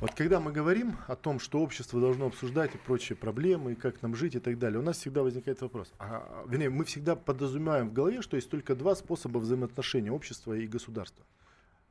[0.00, 4.00] вот когда мы говорим о том, что общество должно обсуждать и прочие проблемы, и как
[4.02, 5.92] нам жить и так далее, у нас всегда возникает вопрос.
[5.98, 10.66] А, вернее, мы всегда подразумеваем в голове, что есть только два способа взаимоотношения общества и
[10.66, 11.24] государства.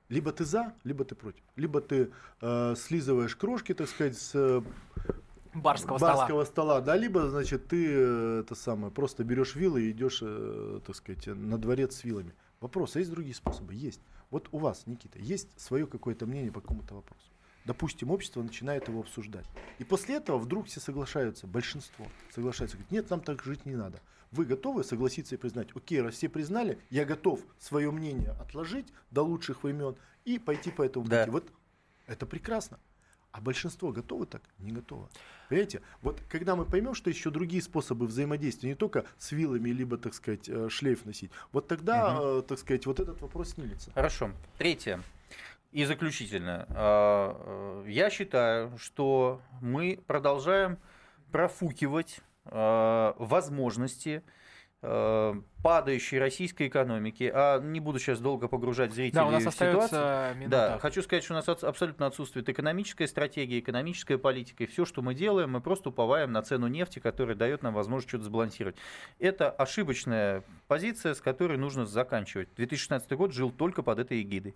[0.10, 1.44] Либо ты за, либо ты против.
[1.58, 4.62] Либо ты э, слизываешь крошки, так сказать, с э,
[5.54, 6.16] Барского стола.
[6.16, 10.80] барского стола, да, либо, значит, ты э, это самое, просто берешь вилы и идешь, э,
[10.86, 12.34] так сказать, на дворец с вилами.
[12.62, 13.74] Вопрос, а есть другие способы?
[13.74, 14.02] Есть.
[14.30, 17.28] Вот у вас, Никита, есть свое какое-то мнение по какому-то вопросу.
[17.68, 19.46] Допустим, общество начинает его обсуждать.
[19.78, 24.00] И после этого вдруг все соглашаются, большинство соглашаются, говорят, нет, нам так жить не надо.
[24.32, 29.24] Вы готовы согласиться и признать, окей, раз все признали, я готов свое мнение отложить до
[29.24, 31.26] лучших времен и пойти по этому Да.
[31.26, 31.32] пути.
[31.32, 31.52] Вот
[32.06, 32.80] это прекрасно.
[33.34, 34.44] А большинство готовы так?
[34.60, 35.10] Не готово.
[35.50, 35.82] Понимаете?
[36.02, 40.14] Вот когда мы поймем, что еще другие способы взаимодействия, не только с вилами, либо, так
[40.14, 43.92] сказать, э, шлейф носить, вот тогда, э, так сказать, вот этот вопрос снимется.
[43.92, 44.32] Хорошо.
[44.58, 45.04] Третье.
[45.78, 46.66] И заключительное.
[46.70, 50.80] А, э, Я считаю, что мы продолжаем
[51.32, 54.24] профукивать э, возможности
[54.82, 59.48] э, падающей российской экономики, а не буду сейчас долго погружать зрителей Да, у нас в
[59.48, 60.36] остается ситуацию.
[60.38, 60.50] минута.
[60.50, 65.02] Да, хочу сказать, что у нас абсолютно отсутствует экономическая стратегия, экономическая политика, и все, что
[65.02, 68.76] мы делаем, мы просто уповаем на цену нефти, которая дает нам возможность что-то сбалансировать.
[69.20, 72.50] Это ошибочная позиция, с которой нужно заканчивать.
[72.56, 74.56] 2016 год жил только под этой эгидой.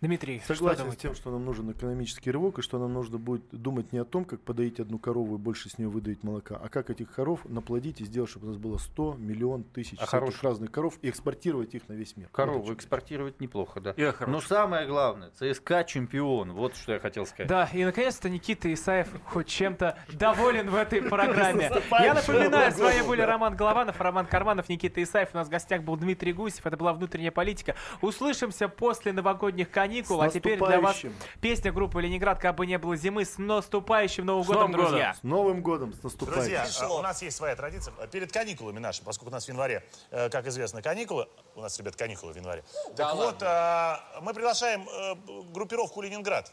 [0.00, 1.02] Дмитрий, что Согласен с думаете?
[1.02, 4.24] тем, что нам нужен экономический рывок, и что нам нужно будет думать не о том,
[4.24, 8.00] как подоить одну корову и больше с нее выдавить молока, а как этих коров наплодить
[8.00, 10.06] и сделать, чтобы у нас было 100 миллион тысяч А
[10.40, 10.50] хороших?
[10.50, 12.28] разных коров и экспортировать их на весь мир.
[12.32, 13.92] Корову Вот экспортировать неплохо, да.
[13.92, 16.52] И о Но самое главное, ЦСКА чемпион.
[16.52, 17.48] Вот что я хотел сказать.
[17.48, 21.70] Да, и наконец-то Никита Исаев хоть чем-то доволен в этой программе.
[22.00, 23.20] Я напоминаю, с вами были.
[23.20, 25.30] Роман Голованов, Роман Карманов, Никита Исаев.
[25.32, 26.66] У нас в гостях был Дмитрий Гусев.
[26.66, 27.76] Это была внутренняя политика.
[28.00, 30.20] Услышимся после новогодних каникул.
[30.20, 31.00] А теперь для вас
[31.40, 35.14] песня группы Ленинград «Как бы не было зимы» с наступающим Новым годом, друзья.
[35.14, 36.56] С Новым годом, с наступающим.
[36.56, 37.94] Друзья, у нас есть своя традиция.
[38.10, 41.28] Перед каникулами наши, поскольку у нас в январе, э, как известно, каникулы.
[41.54, 42.64] У нас, ребят, каникулы в январе.
[42.96, 45.14] так вот, а, мы приглашаем э,
[45.52, 46.50] группировку «Ленинград».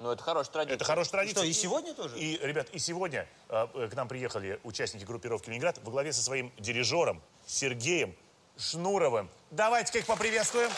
[0.00, 0.76] Ну, это хорошая традиция.
[0.76, 1.40] Это хорошая традиция.
[1.40, 2.18] Что, и сегодня тоже?
[2.18, 6.22] И, ребят, и сегодня э, э, к нам приехали участники группировки «Ленинград» во главе со
[6.22, 8.14] своим дирижером Сергеем
[8.58, 9.30] Шнуровым.
[9.50, 10.70] Давайте-ка их поприветствуем.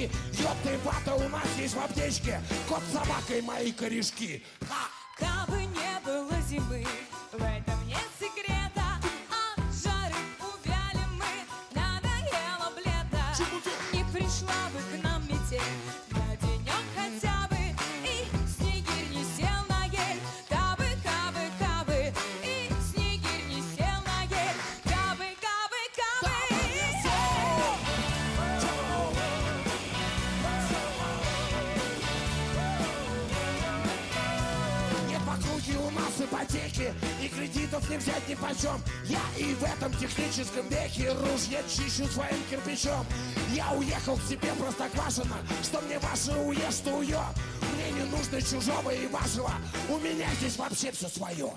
[0.00, 0.10] Полны мешки
[0.40, 4.88] Ёпта и вата у нас есть в аптечке Кот с собакой мои корешки Ха!
[40.30, 43.04] Этом техническом веке Ружье чищу своим кирпичом.
[43.52, 47.20] Я уехал к себе простоквашино Что мне ваше уешь, что уё
[47.74, 49.52] Мне не нужно чужого и вашего
[49.88, 51.50] У меня здесь вообще все свое